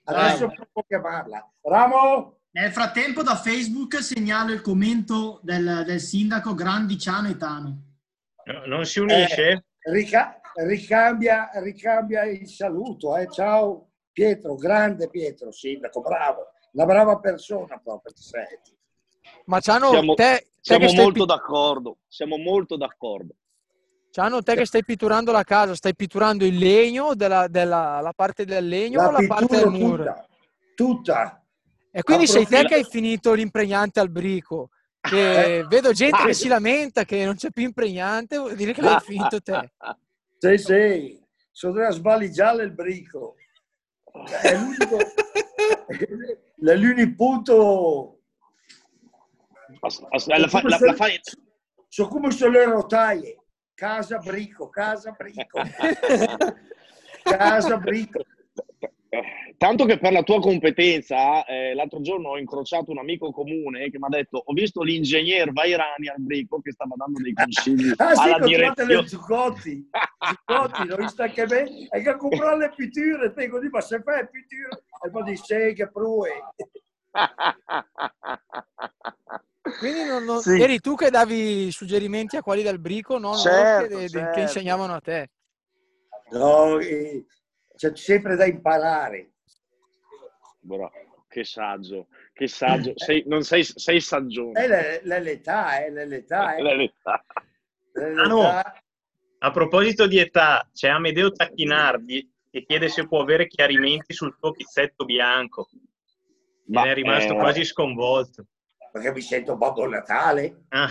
Adesso 0.04 0.46
provo 0.48 0.80
a 0.80 0.84
chiamarla. 0.86 1.52
Ramo, 1.62 2.38
Nel 2.56 2.70
frattempo 2.70 3.24
da 3.24 3.34
Facebook 3.34 4.00
segnalo 4.00 4.52
il 4.52 4.60
commento 4.60 5.40
del, 5.42 5.82
del 5.84 5.98
sindaco 6.00 6.54
Grandiciano 6.54 7.28
e 7.28 7.36
Tano. 7.36 7.82
No, 8.44 8.66
non 8.66 8.84
si 8.86 9.00
unisce? 9.00 9.64
rica- 9.90 10.40
ricambia, 10.54 11.50
ricambia 11.54 12.22
il 12.24 12.46
saluto. 12.48 13.16
eh. 13.16 13.28
Ciao 13.28 13.88
Pietro, 14.12 14.54
grande 14.54 15.10
Pietro, 15.10 15.50
sindaco, 15.50 16.00
bravo. 16.00 16.46
Una 16.74 16.84
brava 16.86 17.18
persona 17.18 17.76
proprio. 17.82 18.14
sei. 18.14 18.44
ma 19.46 19.58
Ciano, 19.58 19.88
Siamo- 19.88 20.14
te, 20.14 20.46
Siamo 20.60 20.92
molto 20.92 21.24
pi... 21.24 21.26
d'accordo, 21.26 21.98
siamo 22.06 22.36
molto 22.38 22.76
d'accordo. 22.76 23.34
Ciano, 24.12 24.42
te 24.42 24.54
che 24.54 24.64
stai 24.64 24.84
pitturando 24.84 25.32
la 25.32 25.42
casa, 25.42 25.74
stai 25.74 25.96
pitturando 25.96 26.44
il 26.44 26.56
legno, 26.56 27.16
della, 27.16 27.48
della 27.48 28.00
la 28.00 28.12
parte 28.14 28.44
del 28.44 28.68
legno 28.68 29.00
la 29.00 29.08
o 29.08 29.10
la 29.10 29.26
parte 29.26 29.56
del 29.56 29.70
muro? 29.70 30.04
Tutta. 30.04 30.26
tutta. 30.76 31.43
E 31.96 32.02
quindi 32.02 32.26
sei 32.26 32.44
te 32.44 32.64
che 32.64 32.74
hai 32.74 32.84
finito 32.84 33.34
l'impregnante 33.34 34.00
al 34.00 34.10
brico. 34.10 34.70
Che 35.00 35.58
eh. 35.58 35.64
vedo 35.68 35.92
gente 35.92 36.24
che 36.24 36.34
si 36.34 36.48
lamenta 36.48 37.04
che 37.04 37.24
non 37.24 37.36
c'è 37.36 37.52
più 37.52 37.62
impregnante, 37.62 38.36
vuol 38.36 38.56
dire 38.56 38.72
che 38.72 38.80
l'hai 38.80 38.98
finito 38.98 39.40
te. 39.40 39.74
Sì, 40.38 40.58
sì, 40.58 41.22
sono 41.52 41.88
sbagliare 41.92 42.64
il 42.64 42.72
brico. 42.72 43.36
È 44.42 44.56
l'unico, 44.56 44.96
è 46.66 46.74
l'unico 46.74 47.14
punto... 47.14 48.18
La 49.80 50.48
fa, 50.48 50.62
la, 50.62 50.78
la 50.78 50.94
fa... 50.94 51.06
Sono 51.86 52.08
come 52.08 52.32
sono 52.32 52.50
le 52.50 52.64
rotaie. 52.64 53.36
Casa 53.72 54.18
Brico, 54.18 54.68
Casa 54.68 55.12
Brico. 55.12 55.60
casa 57.22 57.76
Brico. 57.76 58.24
Tanto 59.56 59.84
che 59.84 59.98
per 59.98 60.12
la 60.12 60.22
tua 60.22 60.40
competenza, 60.40 61.44
eh, 61.44 61.74
l'altro 61.74 62.00
giorno 62.00 62.30
ho 62.30 62.38
incrociato 62.38 62.90
un 62.90 62.98
amico 62.98 63.30
comune 63.30 63.90
che 63.90 63.98
mi 63.98 64.06
ha 64.06 64.08
detto 64.08 64.42
ho 64.44 64.52
visto 64.52 64.82
l'ingegner 64.82 65.52
Vairani 65.52 66.08
al 66.08 66.20
Brico 66.20 66.60
che 66.60 66.72
stava 66.72 66.94
dando 66.96 67.20
dei 67.20 67.32
consigli 67.32 67.92
ah, 67.96 68.08
alla 68.08 68.42
sì, 68.42 68.48
direzione. 68.48 68.94
le 68.94 69.06
Zuccotti, 69.06 69.88
Zuccotti, 70.18 70.86
l'ho 70.86 70.96
vista 70.96 71.24
anche 71.24 71.46
me, 71.46 71.86
hai 71.90 72.02
che 72.02 72.16
comprare 72.16 72.58
le 72.58 72.72
pitture, 72.74 73.32
te 73.32 73.48
così, 73.48 73.68
ma 73.68 73.80
se 73.80 74.02
fai 74.02 74.28
pitture, 74.28 74.84
e 75.06 75.10
poi 75.10 75.22
dici 75.24 75.72
che 75.74 75.90
prue. 75.90 76.30
Quindi 79.78 80.04
non, 80.04 80.24
non, 80.24 80.40
sì. 80.40 80.60
eri 80.60 80.78
tu 80.78 80.94
che 80.94 81.08
davi 81.08 81.70
suggerimenti 81.70 82.36
a 82.36 82.42
quelli 82.42 82.62
del 82.62 82.78
brico, 82.78 83.18
no? 83.18 83.34
Certo, 83.34 83.96
che, 83.96 84.08
certo. 84.08 84.34
che, 84.34 84.40
insegnavano 84.42 84.94
a 84.94 85.00
te. 85.00 85.30
No, 86.32 86.78
eh, 86.78 87.24
c'è 87.76 87.94
sempre 87.94 88.36
da 88.36 88.44
imparare. 88.44 89.32
Bro, 90.60 90.90
che 91.28 91.44
saggio, 91.44 92.08
che 92.32 92.46
saggio. 92.48 92.92
Sei, 92.96 93.24
non 93.26 93.42
sei, 93.42 93.64
sei 93.64 94.00
saggione. 94.00 94.60
È 94.60 95.00
l'età, 95.02 95.84
è 95.84 95.90
l'età. 95.90 96.54
È 96.54 96.62
l'età. 96.62 97.24
Ah, 97.94 98.26
no. 98.26 98.62
A 99.38 99.50
proposito 99.50 100.06
di 100.06 100.18
età, 100.18 100.68
c'è 100.72 100.88
Amedeo 100.88 101.32
Tacchinardi 101.32 102.32
che 102.50 102.64
chiede 102.64 102.88
se 102.88 103.06
può 103.06 103.20
avere 103.20 103.46
chiarimenti 103.46 104.14
sul 104.14 104.36
tuo 104.38 104.52
pizzetto 104.52 105.04
bianco. 105.04 105.68
Ma 106.66 106.84
è 106.84 106.94
rimasto 106.94 107.34
eh... 107.34 107.36
quasi 107.36 107.64
sconvolto 107.64 108.46
perché 108.94 109.10
mi 109.10 109.22
sento 109.22 109.56
Babbo 109.56 109.88
Natale. 109.88 110.66
Ah. 110.68 110.88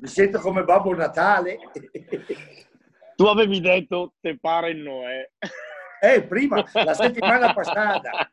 mi 0.00 0.08
sento 0.08 0.40
come 0.40 0.64
Babbo 0.64 0.92
Natale. 0.96 1.60
Tu 3.16 3.24
avevi 3.24 3.60
detto 3.60 4.14
te 4.20 4.38
pare 4.38 4.70
il 4.70 4.82
Noè. 4.82 5.30
Eh, 6.02 6.22
prima, 6.24 6.62
la 6.72 6.92
settimana 6.92 7.54
passata. 7.54 8.30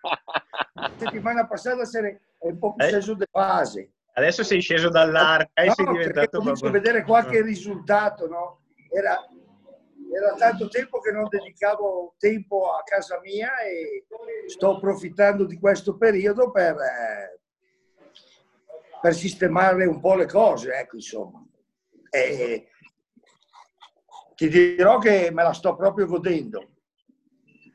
La 0.74 0.92
settimana 1.00 1.48
passata 1.48 1.86
sei 1.86 2.18
un 2.40 2.60
po' 2.60 2.74
più 2.74 2.86
eh. 2.86 2.90
sceso 2.90 3.14
di 3.14 3.26
fase. 3.32 3.94
Adesso 4.16 4.44
sei 4.44 4.60
sceso 4.60 4.90
dall'arca 4.90 5.62
e 5.62 5.68
no, 5.68 5.74
sei 5.74 5.86
diventato 5.86 6.42
Babbo 6.42 6.70
vedere 6.70 7.04
qualche 7.04 7.42
risultato, 7.42 8.28
no? 8.28 8.60
Era, 8.92 9.18
era 10.14 10.36
tanto 10.36 10.68
tempo 10.68 11.00
che 11.00 11.12
non 11.12 11.28
dedicavo 11.30 12.16
tempo 12.20 12.74
a 12.74 12.84
casa 12.84 13.20
mia 13.24 13.58
e 13.60 14.06
sto 14.48 14.76
approfittando 14.76 15.46
di 15.46 15.58
questo 15.58 15.98
periodo 15.98 16.52
per... 16.52 16.76
Eh, 16.76 17.38
per 19.02 19.14
sistemare 19.14 19.86
un 19.86 20.00
po' 20.00 20.16
le 20.16 20.28
cose, 20.28 20.72
ecco, 20.76 20.96
insomma. 20.96 21.46
E 22.10 22.70
ti 24.36 24.50
dirò 24.50 24.98
che 24.98 25.30
me 25.32 25.44
la 25.44 25.54
sto 25.54 25.76
proprio 25.76 26.06
godendo. 26.06 26.68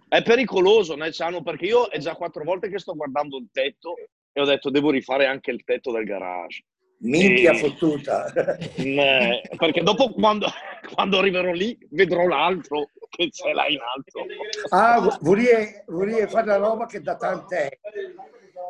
È 0.08 0.22
pericoloso, 0.22 0.94
Nelciano, 0.94 1.42
perché 1.42 1.66
io 1.66 1.88
è 1.88 1.98
già 1.98 2.14
quattro 2.14 2.42
volte 2.42 2.68
che 2.68 2.78
sto 2.78 2.94
guardando 2.94 3.36
il 3.36 3.48
tetto 3.52 3.94
e 4.32 4.40
ho 4.40 4.44
detto 4.44 4.70
devo 4.70 4.90
rifare 4.90 5.26
anche 5.26 5.50
il 5.50 5.64
tetto 5.64 5.92
del 5.92 6.04
garage. 6.04 6.64
Minchia 7.00 7.52
e... 7.52 7.58
fottuta. 7.58 8.32
Ne, 8.76 9.42
perché 9.56 9.82
dopo 9.82 10.10
quando, 10.12 10.48
quando, 10.94 11.18
arriverò 11.18 11.52
lì 11.52 11.78
vedrò 11.90 12.26
l'altro 12.26 12.90
che 13.10 13.28
c'è 13.28 13.52
là 13.52 13.68
in 13.68 13.78
alto. 13.80 14.24
Ah, 14.70 15.18
volevi 15.20 16.26
fare 16.26 16.46
la 16.46 16.56
roba 16.56 16.86
che 16.86 17.00
da 17.00 17.16
tant'è. 17.16 17.68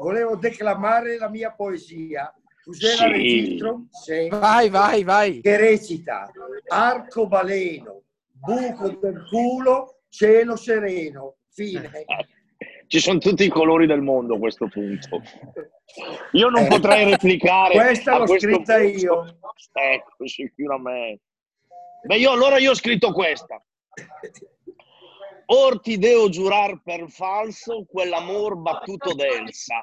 Volevo 0.01 0.37
declamare 0.37 1.17
la 1.19 1.29
mia 1.29 1.53
poesia 1.53 2.33
Cos'è 2.69 2.97
sì. 2.97 3.09
registro? 3.09 3.87
Sì. 3.91 4.29
Vai, 4.29 4.69
vai, 4.69 5.03
vai. 5.03 5.41
Che 5.41 5.57
recita 5.57 6.31
arcobaleno, 6.67 8.03
buco 8.31 8.91
del 8.91 9.27
culo, 9.31 10.01
cielo 10.11 10.55
sereno. 10.55 11.39
Fine. 11.49 11.91
Ci 12.89 13.01
sono 13.01 13.19
tutti 13.21 13.45
i 13.45 13.49
colori 13.49 13.87
del 13.87 14.03
mondo 14.03 14.35
a 14.35 14.39
questo 14.39 14.69
punto. 14.69 15.23
Io 16.33 16.49
non 16.51 16.65
eh, 16.65 16.69
potrei 16.69 17.09
replicare. 17.09 17.73
Questa 17.73 18.19
l'ho 18.19 18.27
scritta 18.27 18.77
punto. 18.77 18.99
io. 18.99 19.39
Ecco, 19.73 20.27
sicuramente. 20.27 21.23
Beh, 22.03 22.19
io 22.19 22.33
allora 22.33 22.59
io 22.59 22.73
ho 22.73 22.75
scritto 22.75 23.13
questa. 23.13 23.63
Or 25.47 25.81
ti 25.81 25.97
devo 25.97 26.29
giurar 26.29 26.83
per 26.83 27.09
falso 27.09 27.87
quell'amor 27.87 28.57
battuto 28.57 29.15
d'Elsa. 29.15 29.83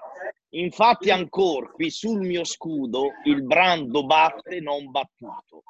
Infatti 0.56 1.12
ancora 1.12 1.70
qui 1.70 1.90
sul 1.90 2.22
mio 2.22 2.46
scudo 2.46 3.12
il 3.26 3.44
brando 3.44 4.06
batte 4.06 4.62
non 4.62 4.90
battuto. 4.90 5.64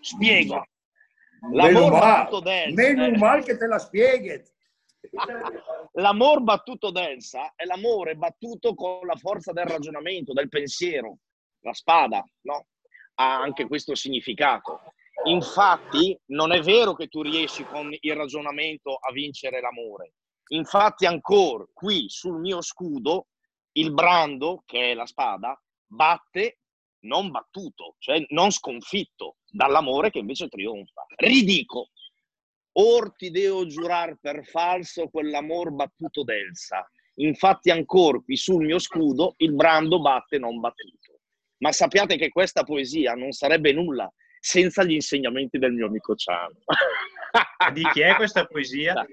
Spiego. 0.00 0.64
L'amor 1.52 1.90
battuto 1.90 2.40
d'Elsa. 2.40 2.74
Meno 2.74 3.18
mal 3.18 3.44
che 3.44 3.56
te 3.58 3.66
la 3.66 3.78
spieghi. 3.78 4.42
L'amor 5.92 6.42
battuto 6.42 6.90
d'Elsa 6.90 7.52
è 7.54 7.64
l'amore 7.64 8.14
battuto 8.14 8.74
con 8.74 9.06
la 9.06 9.16
forza 9.16 9.52
del 9.52 9.66
ragionamento, 9.66 10.32
del 10.32 10.48
pensiero. 10.48 11.18
La 11.60 11.74
spada, 11.74 12.24
no? 12.42 12.66
Ha 13.16 13.40
anche 13.40 13.66
questo 13.66 13.94
significato. 13.94 14.80
Infatti, 15.24 16.18
non 16.26 16.52
è 16.52 16.60
vero 16.60 16.94
che 16.94 17.08
tu 17.08 17.20
riesci 17.20 17.64
con 17.64 17.94
il 17.98 18.16
ragionamento 18.16 18.94
a 18.94 19.12
vincere 19.12 19.60
l'amore. 19.60 20.14
Infatti, 20.52 21.04
ancora 21.04 21.66
qui 21.74 22.06
sul 22.08 22.40
mio 22.40 22.62
scudo, 22.62 23.26
il 23.72 23.92
brando, 23.92 24.62
che 24.66 24.90
è 24.90 24.94
la 24.94 25.06
spada, 25.06 25.60
batte 25.86 26.58
non 27.02 27.30
battuto, 27.30 27.96
cioè 27.98 28.24
non 28.28 28.50
sconfitto 28.50 29.36
dall'amore 29.48 30.10
che 30.10 30.18
invece 30.18 30.48
trionfa. 30.48 31.06
Ridico, 31.16 31.90
or 32.72 33.14
ti 33.16 33.30
devo 33.30 33.66
giurar 33.66 34.16
per 34.20 34.44
falso 34.44 35.08
quell'amor 35.08 35.72
battuto 35.72 36.22
d'Elsa. 36.22 36.88
Infatti, 37.14 37.70
ancora 37.70 38.20
qui 38.20 38.36
sul 38.36 38.64
mio 38.64 38.78
scudo, 38.78 39.34
il 39.38 39.52
brando 39.54 40.00
batte 40.00 40.38
non 40.38 40.60
battuto. 40.60 41.20
Ma 41.58 41.72
sappiate 41.72 42.16
che 42.16 42.30
questa 42.30 42.64
poesia 42.64 43.14
non 43.14 43.32
sarebbe 43.32 43.72
nulla 43.72 44.10
senza 44.38 44.82
gli 44.84 44.92
insegnamenti 44.92 45.58
del 45.58 45.72
mio 45.72 45.86
amico 45.86 46.14
Ciano. 46.14 46.58
Di 47.72 47.82
chi 47.92 48.00
è 48.00 48.14
questa 48.14 48.46
poesia? 48.46 49.06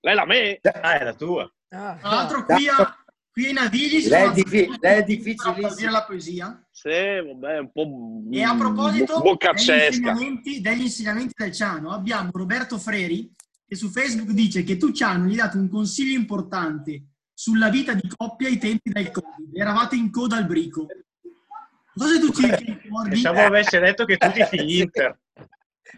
Lei 0.00 0.14
la 0.14 0.24
me? 0.24 0.60
Ah, 0.62 0.98
è 0.98 1.04
la 1.04 1.14
tua. 1.14 1.52
Ah, 1.70 1.96
Tra 1.98 2.08
l'altro 2.08 2.44
qui 2.44 2.68
a, 2.68 3.04
qui 3.32 3.48
in 3.48 3.54
Navigli 3.54 4.08
lei 4.08 4.28
è, 4.28 4.32
diffi- 4.32 4.70
lei 4.80 4.98
è 4.98 5.02
difficilissima 5.04 5.90
la 5.90 6.04
poesia. 6.04 6.66
Sì, 6.70 6.88
vabbè, 6.88 7.58
un 7.58 7.70
po' 7.72 8.22
E 8.30 8.42
a 8.42 8.56
proposito 8.56 9.22
degli 9.22 9.70
insegnamenti, 9.70 10.60
degli 10.60 10.82
insegnamenti 10.82 11.34
del 11.36 11.52
Ciano, 11.52 11.90
abbiamo 11.90 12.30
Roberto 12.32 12.78
Freri 12.78 13.32
che 13.66 13.76
su 13.76 13.88
Facebook 13.88 14.30
dice 14.30 14.64
che 14.64 14.76
tu 14.76 14.90
Ciano 14.92 15.26
gli 15.26 15.30
hai 15.30 15.36
dato 15.36 15.58
un 15.58 15.68
consiglio 15.68 16.18
importante 16.18 17.04
sulla 17.32 17.68
vita 17.68 17.94
di 17.94 18.08
coppia 18.16 18.48
ai 18.48 18.58
tempi 18.58 18.90
del 18.90 19.10
Covid. 19.10 19.56
Eravate 19.56 19.96
in 19.96 20.10
coda 20.10 20.36
al 20.36 20.46
brico. 20.46 20.86
Non 21.94 22.08
so 22.08 22.14
se 22.14 22.20
tu 22.20 22.32
ci 22.32 22.50
ricordi. 22.50 23.10
Pensavo 23.10 23.40
avesse 23.40 23.78
detto 23.78 24.04
che 24.04 24.16
tu 24.16 24.30
tifi 24.30 24.80
Inter. 24.80 25.18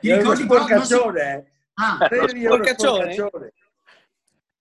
Ti 0.00 0.14
ricordi 0.14 0.42
sporcaccione? 0.42 1.52
Ah, 1.74 1.98
sporcaccione? 2.08 3.52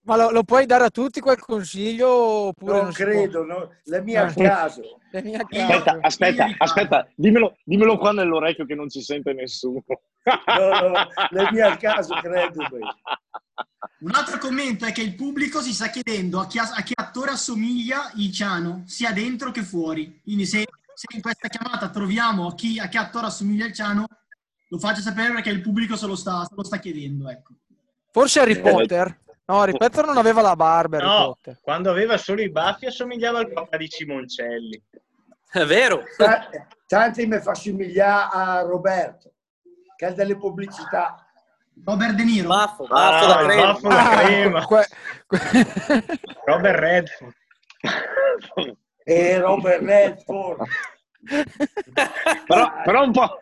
Ma 0.04 0.16
lo, 0.16 0.32
lo, 0.32 0.44
puoi 0.44 0.66
dare 0.66 0.86
a 0.86 0.90
tutti 0.90 1.20
quel 1.20 1.40
consiglio 1.40 2.10
oppure 2.10 2.74
non, 2.74 2.84
non 2.86 2.92
credo, 2.92 3.46
no? 3.46 3.70
la 3.84 4.02
mia 4.02 4.26
a 4.26 4.34
caso. 4.34 4.82
Mia 5.12 5.42
aspetta, 5.42 6.00
aspetta, 6.02 6.56
aspetta, 6.58 7.08
dimmelo, 7.16 7.58
dimmelo, 7.64 7.98
qua 7.98 8.12
nell'orecchio 8.12 8.66
che 8.66 8.74
non 8.74 8.90
ci 8.90 9.02
sente 9.02 9.34
nessuno. 9.34 9.84
No, 10.24 10.88
no, 10.88 10.92
la 11.30 11.52
mia 11.52 11.72
a 11.72 11.78
caso, 11.78 12.16
credo. 12.16 12.62
Un 14.02 14.12
altro 14.14 14.40
commento 14.40 14.86
è 14.86 14.92
che 14.92 15.02
il 15.02 15.16
pubblico 15.16 15.62
si 15.62 15.74
sta 15.74 15.88
chiedendo 15.90 16.40
a 16.40 16.48
chi, 16.48 16.58
a 16.58 16.82
che 16.84 16.94
attore 16.96 17.32
assomiglia 17.32 18.12
il 18.16 18.32
Ciano, 18.32 18.84
sia 18.86 19.12
dentro 19.12 19.52
che 19.52 19.62
fuori. 19.62 20.22
Quindi 20.24 20.46
se 20.46 20.66
se 21.02 21.16
in 21.16 21.22
questa 21.22 21.48
chiamata 21.48 21.90
troviamo 21.90 22.48
a 22.48 22.54
chi, 22.54 22.78
a 22.78 22.88
che 22.88 23.00
attore 23.00 23.26
assomiglia 23.26 23.66
il 23.66 23.74
Ciano, 23.74 24.06
lo 24.68 24.78
faccio 24.78 25.02
sapere 25.02 25.34
perché 25.34 25.50
il 25.50 25.62
pubblico 25.62 25.96
se 25.96 26.06
lo 26.06 26.16
sta, 26.16 26.46
se 26.46 26.54
lo 26.56 26.64
sta 26.64 26.78
chiedendo. 26.78 27.28
Ecco. 27.28 27.54
Forse 28.12 28.40
Harry 28.40 28.54
eh, 28.54 28.62
Potter. 28.62 29.20
No, 29.52 29.60
Harry 29.60 29.78
Potter 29.78 30.06
non 30.06 30.16
aveva 30.18 30.42
la 30.42 30.56
barba. 30.56 31.00
no, 31.00 31.38
quando 31.62 31.90
aveva 31.90 32.16
solo 32.16 32.42
i 32.42 32.50
baffi 32.50 32.86
assomigliava 32.86 33.40
al 33.40 33.52
papà 33.52 33.76
di 33.76 33.88
Simoncelli. 33.90 34.82
È 35.52 35.66
vero. 35.66 36.04
Tanti 36.88 37.26
mi 37.26 37.38
fa 37.42 37.54
somigliare 37.54 38.30
a 38.32 38.62
Roberto, 38.62 39.34
che 39.98 40.08
è 40.08 40.14
delle 40.14 40.38
pubblicità. 40.38 41.26
Robert 41.84 42.14
De 42.14 42.24
Niro. 42.24 42.48
Baffo, 42.48 42.86
baffo 42.86 43.26
ah, 43.26 43.28
da 43.28 43.44
crema. 43.44 43.74
Baffo 43.74 43.88
da 43.90 44.10
ah, 44.10 44.24
crema. 44.24 44.68
Robert 46.46 46.80
Redford. 46.80 47.36
e 49.04 49.38
Robert 49.38 49.82
Redford. 49.82 50.64
però, 52.48 52.72
però 52.86 53.04
un 53.04 53.12
po'... 53.12 53.42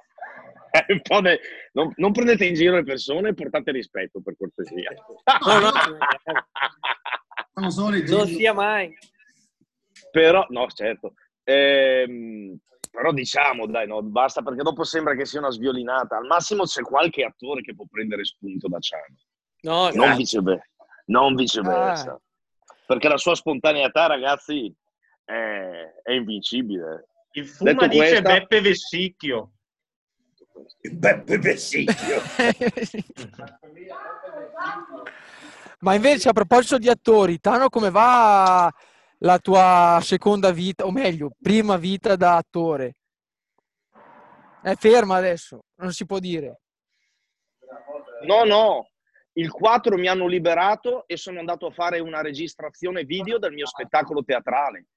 Non, 1.71 1.93
non, 1.95 2.11
prendete 2.11 2.45
in 2.45 2.53
giro 2.55 2.75
le 2.75 2.83
persone 2.83 3.29
e 3.29 3.33
portate 3.33 3.71
rispetto 3.71 4.21
per 4.21 4.35
cortesia. 4.37 4.91
No, 5.45 5.59
no, 5.59 5.71
non, 7.69 8.03
non 8.07 8.27
sia 8.27 8.53
mai. 8.53 8.95
Però, 10.11 10.45
no, 10.49 10.67
certo. 10.67 11.13
Ehm, 11.43 12.57
però 12.91 13.11
diciamo, 13.11 13.67
dai, 13.67 13.87
no, 13.87 14.01
basta 14.01 14.41
perché 14.41 14.63
dopo 14.63 14.83
sembra 14.83 15.15
che 15.15 15.25
sia 15.25 15.39
una 15.39 15.51
sviolinata. 15.51 16.17
Al 16.17 16.25
massimo 16.25 16.63
c'è 16.63 16.81
qualche 16.81 17.23
attore 17.23 17.61
che 17.61 17.75
può 17.75 17.85
prendere 17.89 18.25
spunto 18.25 18.67
da 18.67 18.79
Ciano. 18.79 19.15
No, 19.61 19.89
non, 19.91 20.15
viceversa. 20.15 20.65
non 21.05 21.35
viceversa. 21.35 22.11
Ah. 22.13 22.21
Perché 22.85 23.07
la 23.07 23.17
sua 23.17 23.35
spontaneità, 23.35 24.07
ragazzi, 24.07 24.73
è, 25.23 25.93
è 26.01 26.11
invincibile. 26.11 27.09
Il 27.33 27.47
Fuma 27.47 27.73
Detto 27.73 27.87
dice 27.87 28.07
questa... 28.07 28.21
Beppe 28.21 28.61
Vessicchio. 28.61 29.51
Beppe 30.91 31.37
Vessicchio. 31.37 32.21
Ma 35.79 35.93
invece 35.93 36.29
a 36.29 36.33
proposito 36.33 36.77
di 36.77 36.89
attori, 36.89 37.39
Tano 37.39 37.69
come 37.69 37.89
va 37.89 38.71
la 39.19 39.39
tua 39.39 39.99
seconda 40.01 40.51
vita, 40.51 40.85
o 40.85 40.91
meglio, 40.91 41.31
prima 41.41 41.77
vita 41.77 42.15
da 42.15 42.35
attore? 42.35 42.95
È 44.61 44.75
ferma 44.75 45.15
adesso, 45.15 45.63
non 45.75 45.93
si 45.93 46.05
può 46.05 46.19
dire. 46.19 46.59
No, 48.25 48.43
no, 48.43 48.89
il 49.33 49.49
4 49.51 49.97
mi 49.97 50.07
hanno 50.07 50.27
liberato 50.27 51.07
e 51.07 51.15
sono 51.15 51.39
andato 51.39 51.67
a 51.67 51.71
fare 51.71 51.99
una 51.99 52.21
registrazione 52.21 53.05
video 53.05 53.39
del 53.39 53.53
mio 53.53 53.65
spettacolo 53.65 54.23
teatrale 54.23 54.87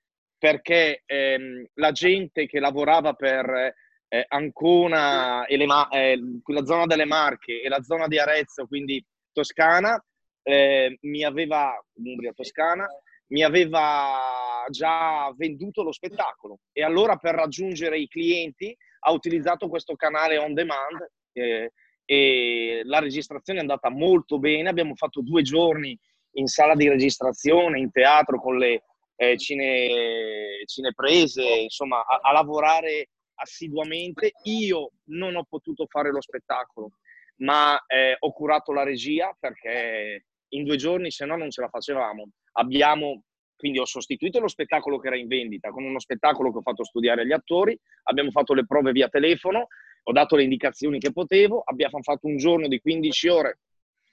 perché 0.43 1.05
ehm, 1.07 1.67
la 1.75 1.93
gente 1.93 2.47
che 2.47 2.59
lavorava 2.59 3.12
per 3.12 3.73
eh, 4.12 4.26
Ancona 4.28 5.47
e 5.47 5.57
le, 5.57 5.66
eh, 5.90 6.21
la 6.45 6.64
zona 6.66 6.85
delle 6.85 7.07
Marche 7.07 7.62
e 7.62 7.69
la 7.71 7.83
zona 7.83 8.09
di 8.09 8.19
Arezzo, 8.19 8.66
quindi 8.66 9.02
Toscana, 9.33 10.02
eh, 10.42 10.99
mi 11.02 11.25
aveva, 11.25 11.73
Umbria 11.95 12.33
Toscana, 12.35 12.87
mi 13.28 13.42
aveva 13.42 14.66
già 14.69 15.33
venduto 15.35 15.83
lo 15.83 15.92
spettacolo. 15.92 16.59
E 16.73 16.83
allora 16.83 17.16
per 17.16 17.35
raggiungere 17.37 17.99
i 17.99 18.07
clienti 18.07 18.76
ha 19.00 19.12
utilizzato 19.12 19.69
questo 19.69 19.95
canale 19.97 20.37
on 20.37 20.52
demand 20.52 21.11
eh, 21.33 21.73
e 22.04 22.83
la 22.85 22.99
registrazione 22.99 23.61
è 23.61 23.62
andata 23.62 23.88
molto 23.88 24.38
bene, 24.38 24.69
abbiamo 24.69 24.95
fatto 24.95 25.23
due 25.23 25.40
giorni 25.40 25.99
in 26.33 26.49
sala 26.49 26.75
di 26.75 26.87
registrazione, 26.87 27.78
in 27.78 27.90
teatro 27.90 28.38
con 28.38 28.59
le 28.59 28.83
eh, 29.16 29.38
cine, 29.38 30.64
cineprese, 30.66 31.42
insomma 31.42 32.04
a, 32.04 32.21
a 32.21 32.33
lavorare 32.33 33.09
assiduamente. 33.35 34.33
Io 34.45 34.93
non 35.11 35.37
ho 35.37 35.45
potuto 35.49 35.87
fare 35.87 36.11
lo 36.11 36.21
spettacolo, 36.21 36.93
ma 37.37 37.79
eh, 37.87 38.17
ho 38.19 38.33
curato 38.33 38.73
la 38.73 38.83
regia 38.83 39.35
perché 39.39 40.27
in 40.49 40.65
due 40.65 40.77
giorni 40.77 41.11
se 41.11 41.25
no 41.25 41.37
non 41.37 41.51
ce 41.51 41.61
la 41.61 41.69
facevamo. 41.69 42.29
Abbiamo 42.53 43.25
quindi 43.62 43.79
ho 43.79 43.85
sostituito 43.85 44.41
lo 44.41 44.49
spettacolo 44.49 44.99
che 44.99 45.07
era 45.07 45.17
in 45.17 45.29
vendita 45.29 45.71
con 45.71 45.85
uno 45.85 46.01
spettacolo 46.01 46.51
che 46.51 46.59
ho 46.59 46.62
fatto 46.62 46.83
studiare 46.83 47.23
agli 47.23 47.31
attori, 47.31 47.79
abbiamo 48.05 48.33
fatto 48.33 48.55
le 48.55 48.67
prove 48.67 48.91
via 48.91 49.07
telefono, 49.07 49.69
ho 50.03 50.12
dato 50.12 50.35
le 50.35 50.43
indicazioni 50.43 50.99
che 50.99 51.12
potevo, 51.12 51.62
abbiamo 51.65 52.03
fatto 52.03 52.27
un 52.27 52.39
giorno 52.39 52.67
di 52.67 52.80
15 52.80 53.28
ore 53.28 53.61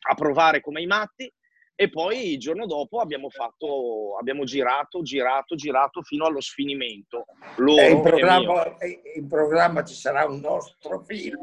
a 0.07 0.13
provare 0.13 0.61
come 0.61 0.83
i 0.83 0.85
matti 0.85 1.33
e 1.81 1.89
poi 1.89 2.33
il 2.33 2.39
giorno 2.39 2.65
dopo 2.65 2.99
abbiamo, 2.99 3.29
fatto, 3.29 4.17
abbiamo 4.19 4.43
girato, 4.43 5.01
girato, 5.01 5.55
girato 5.55 6.01
fino 6.01 6.25
allo 6.25 6.41
sfinimento. 6.41 7.23
Loro 7.55 7.87
in, 7.87 8.01
programma, 8.01 8.75
in 9.15 9.27
programma 9.29 9.85
ci 9.85 9.93
sarà 9.93 10.25
un 10.25 10.41
nostro 10.41 10.99
film. 11.05 11.39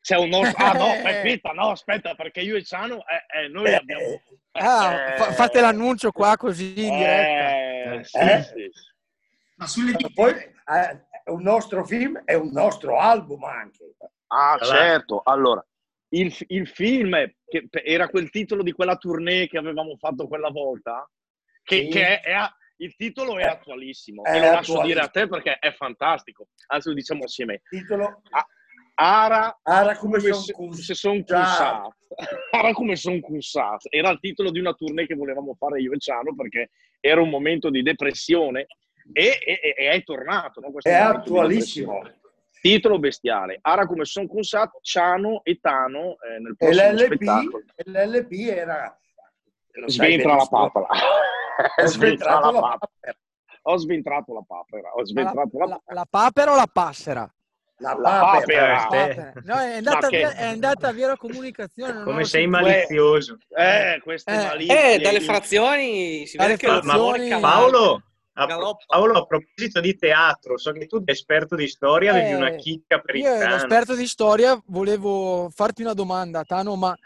C'è 0.00 0.16
un 0.16 0.30
nostro... 0.30 0.64
Ah 0.64 0.72
no, 0.72 0.86
aspetta, 1.06 1.50
no, 1.50 1.68
aspetta, 1.68 2.14
perché 2.14 2.40
io 2.40 2.56
e 2.56 2.64
Ciano, 2.64 3.04
eh, 3.06 3.44
eh, 3.44 3.48
noi 3.48 3.74
abbiamo 3.74 4.22
Ah, 4.52 5.16
fa- 5.18 5.32
fate 5.32 5.60
l'annuncio 5.60 6.12
qua 6.12 6.34
così 6.38 6.86
in 6.86 6.96
diretta. 6.96 7.92
Eh, 7.92 8.04
sì, 8.04 8.18
eh? 8.18 8.42
Sì. 8.42 8.70
Ma 9.56 9.66
sulle 9.66 9.96
poi 10.14 10.32
eh, 10.32 11.04
un 11.26 11.42
nostro 11.42 11.84
film 11.84 12.22
è 12.24 12.32
un 12.32 12.48
nostro 12.52 12.98
album 12.98 13.44
anche. 13.44 13.96
Ah, 14.28 14.52
allora. 14.52 14.76
certo. 14.78 15.20
Allora, 15.26 15.66
il, 16.12 16.34
il, 16.48 16.66
film 16.66 17.16
che 17.44 17.68
era 17.70 18.08
quel 18.08 18.30
titolo 18.30 18.62
di 18.62 18.72
quella 18.72 18.96
tournée 18.96 19.48
che 19.48 19.58
avevamo 19.58 19.96
fatto 19.96 20.26
quella 20.26 20.50
volta, 20.50 21.08
che, 21.62 21.84
sì. 21.84 21.88
che 21.88 22.20
è, 22.20 22.22
è, 22.22 22.36
il 22.76 22.94
titolo 22.96 23.38
è 23.38 23.44
attualissimo. 23.44 24.22
È 24.22 24.36
e 24.36 24.40
lo 24.40 24.50
lascio 24.52 24.82
dire 24.82 25.00
a 25.00 25.08
te 25.08 25.26
perché 25.28 25.58
è 25.58 25.72
fantastico. 25.72 26.48
Anzi, 26.68 26.88
lo 26.88 26.94
diciamo 26.94 27.24
assieme. 27.24 27.62
Il 27.70 27.80
titolo... 27.80 28.22
Ah, 28.30 28.46
Ara, 28.94 29.58
Ara 29.62 29.96
come, 29.96 30.18
come 30.18 30.32
sono 30.32 30.72
se 30.72 30.94
son 30.94 31.24
cunsato. 31.24 31.96
Ara 32.52 32.72
come 32.72 32.94
sono 32.96 33.20
cunsato. 33.20 33.88
Era 33.90 34.10
il 34.10 34.20
titolo 34.20 34.50
di 34.50 34.60
una 34.60 34.74
tournée 34.74 35.06
che 35.06 35.14
volevamo 35.14 35.54
fare 35.54 35.80
io 35.80 35.92
e 35.92 35.98
Ciano 35.98 36.34
perché 36.34 36.70
era 37.00 37.22
un 37.22 37.30
momento 37.30 37.70
di 37.70 37.82
depressione 37.82 38.66
e, 39.12 39.38
e, 39.44 39.74
e 39.76 39.90
è 39.90 40.02
tornato. 40.02 40.60
No? 40.60 40.70
è 40.82 40.92
attualissimo. 40.92 42.02
Titolo 42.62 43.00
bestiale. 43.00 43.58
Ara 43.60 43.86
come 43.86 44.04
sono 44.04 44.28
cunsato, 44.28 44.78
Ciano 44.82 45.40
e 45.42 45.58
Tano 45.60 46.16
eh, 46.20 46.38
nel 46.38 46.54
prossimo 46.56 46.80
e 46.80 46.92
l'LP, 46.92 47.14
spettacolo. 47.14 47.64
l'LP 47.76 48.32
era... 48.48 49.00
Sventra 49.86 50.36
la 50.36 50.46
papera. 50.46 50.86
Sventra 51.86 52.38
la 52.38 52.52
papera. 52.52 53.16
Ho 53.62 53.76
sventrato 53.78 54.32
la 54.32 54.44
papera. 54.46 54.90
Ho 54.94 55.04
sventrato 55.04 55.58
la, 55.58 55.64
la, 55.64 55.82
la, 55.84 55.94
la 55.94 56.06
papera 56.08 56.52
o 56.52 56.56
la 56.56 56.68
passera? 56.72 57.34
La, 57.78 57.94
la 57.94 58.18
papera. 58.20 58.86
papera. 58.88 59.32
No, 59.42 59.58
è 59.58 59.76
andata, 59.78 60.06
che... 60.06 60.16
via, 60.18 60.34
è 60.34 60.44
andata 60.44 60.92
via 60.92 61.06
la 61.08 61.16
comunicazione. 61.16 62.04
Come 62.04 62.24
sei 62.24 62.46
malizioso. 62.46 63.38
Eh, 63.48 64.00
queste 64.04 64.30
eh, 64.30 64.36
malizie. 64.36 64.94
Eh, 64.94 64.98
dalle 65.00 65.20
frazioni 65.20 66.26
si 66.26 66.36
dalle 66.36 66.54
vede 66.54 66.68
frazioni... 66.68 67.28
che 67.28 67.40
Paolo, 67.40 68.02
a, 68.34 68.46
Paolo, 68.86 69.18
a 69.18 69.26
proposito 69.26 69.80
di 69.80 69.96
teatro, 69.96 70.56
so 70.56 70.72
che 70.72 70.86
tu 70.86 71.02
sei 71.04 71.14
esperto 71.14 71.54
di 71.54 71.68
storia, 71.68 72.12
avevi 72.12 72.32
una 72.32 72.52
eh, 72.52 72.56
chicca 72.56 72.98
per 73.00 73.16
il 73.16 73.22
Io, 73.22 73.34
esperto 73.34 73.94
di 73.94 74.06
storia, 74.06 74.58
volevo 74.66 75.50
farti 75.50 75.82
una 75.82 75.92
domanda, 75.92 76.42
Tano, 76.44 76.76
ma 76.76 76.96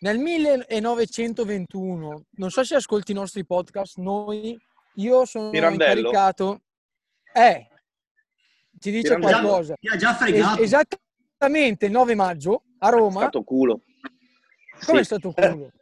nel 0.00 0.18
1921, 0.18 2.24
non 2.30 2.50
so 2.50 2.62
se 2.62 2.76
ascolti 2.76 3.10
i 3.10 3.16
nostri 3.16 3.44
podcast, 3.44 3.98
noi, 3.98 4.56
io 4.94 5.24
sono 5.24 5.50
Pirandello. 5.50 6.00
incaricato... 6.00 6.60
Eh, 7.32 7.66
ci 8.80 8.92
dice 8.92 9.14
Pirandello. 9.14 9.40
qualcosa. 9.40 9.74
Mi 9.80 9.90
ha 9.90 9.96
già 9.96 10.14
fregato. 10.14 10.62
Es- 10.62 10.72
esattamente 10.72 11.86
il 11.86 11.92
9 11.92 12.14
maggio 12.14 12.62
a 12.78 12.90
Roma. 12.90 13.18
È 13.18 13.22
stato 13.22 13.42
culo. 13.42 13.80
Come 14.86 14.98
sì. 14.98 15.02
è 15.02 15.04
stato 15.04 15.32
culo? 15.32 15.72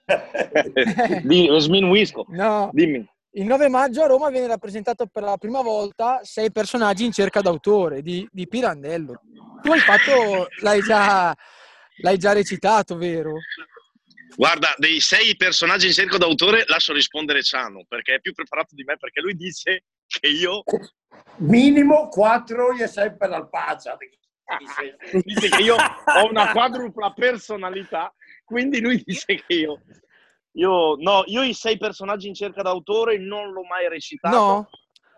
Di, 1.23 1.47
lo 1.47 1.59
sminuisco. 1.59 2.25
No. 2.29 2.71
Dimmi. 2.73 3.07
Il 3.37 3.45
9 3.45 3.69
maggio 3.69 4.03
a 4.03 4.07
Roma 4.07 4.31
viene 4.31 4.47
rappresentato 4.47 5.07
per 5.07 5.23
la 5.23 5.37
prima 5.37 5.61
volta 5.61 6.21
sei 6.23 6.51
personaggi 6.51 7.05
in 7.05 7.13
cerca 7.13 7.43
d'autore 7.43 8.01
di, 8.01 8.27
di 8.33 8.49
Pirandello. 8.49 9.21
Tu 9.61 9.73
hai 9.73 9.81
fatto, 9.81 10.49
l'hai 10.63 10.81
già, 10.81 11.37
l'hai 11.99 12.17
già 12.17 12.33
recitato, 12.33 12.97
vero? 12.97 13.33
Guarda, 14.35 14.75
dei 14.79 15.01
sei 15.01 15.37
personaggi 15.37 15.89
in 15.89 15.93
cerca 15.93 16.17
d'autore 16.17 16.65
lascio 16.67 16.95
rispondere 16.95 17.43
Ciano, 17.43 17.85
perché 17.87 18.15
è 18.15 18.21
più 18.21 18.33
preparato 18.33 18.75
di 18.75 18.85
me, 18.85 18.97
perché 18.97 19.21
lui 19.21 19.35
dice 19.35 19.85
che 20.07 20.29
io 20.29 20.63
minimo 21.37 22.09
4 22.09 22.73
gli 22.73 22.81
è 22.81 22.89
sempre 22.89 23.29
al 23.35 23.51
paccia. 23.51 23.99
dice 25.23 25.49
che 25.51 25.63
io 25.63 25.75
ho 25.75 26.27
una 26.27 26.53
quadrupla 26.53 27.13
personalità, 27.13 28.11
quindi 28.45 28.81
lui 28.81 29.03
dice 29.05 29.43
che 29.47 29.55
io, 29.55 29.83
io, 30.57 30.97
no, 30.97 31.23
io 31.27 31.43
i 31.43 31.53
sei 31.53 31.77
personaggi 31.77 32.29
in 32.29 32.35
cerca 32.35 32.63
d'autore 32.63 33.19
non 33.19 33.53
l'ho 33.53 33.65
mai 33.65 33.89
recitato. 33.89 34.37
No? 34.37 34.69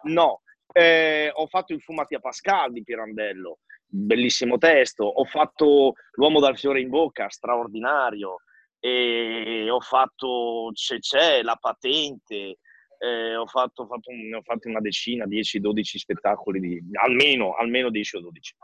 No. 0.04 0.42
Eh, 0.72 1.30
ho 1.32 1.46
fatto 1.46 1.72
il 1.72 1.80
Fumati 1.80 2.14
a 2.14 2.20
Pascal 2.20 2.72
di 2.72 2.82
Pirandello, 2.82 3.58
bellissimo 3.86 4.58
testo. 4.58 5.04
Ho 5.04 5.24
fatto 5.24 5.94
L'uomo 6.12 6.40
dal 6.40 6.58
fiore 6.58 6.80
in 6.80 6.88
bocca, 6.88 7.28
straordinario. 7.28 8.42
E 8.80 9.68
ho 9.70 9.80
fatto 9.80 10.70
C'è 10.72 10.98
c'è, 10.98 11.42
La 11.42 11.56
patente, 11.56 12.58
eh, 12.98 13.36
ho, 13.36 13.46
fatto, 13.46 13.86
fatto, 13.86 14.10
ne 14.12 14.36
ho 14.36 14.42
fatti 14.42 14.68
una 14.68 14.80
decina, 14.80 15.24
10-12 15.24 15.82
spettacoli, 15.82 16.60
di, 16.60 16.82
almeno, 17.00 17.54
almeno 17.54 17.90
10 17.90 18.16
o 18.16 18.20
12. 18.20 18.56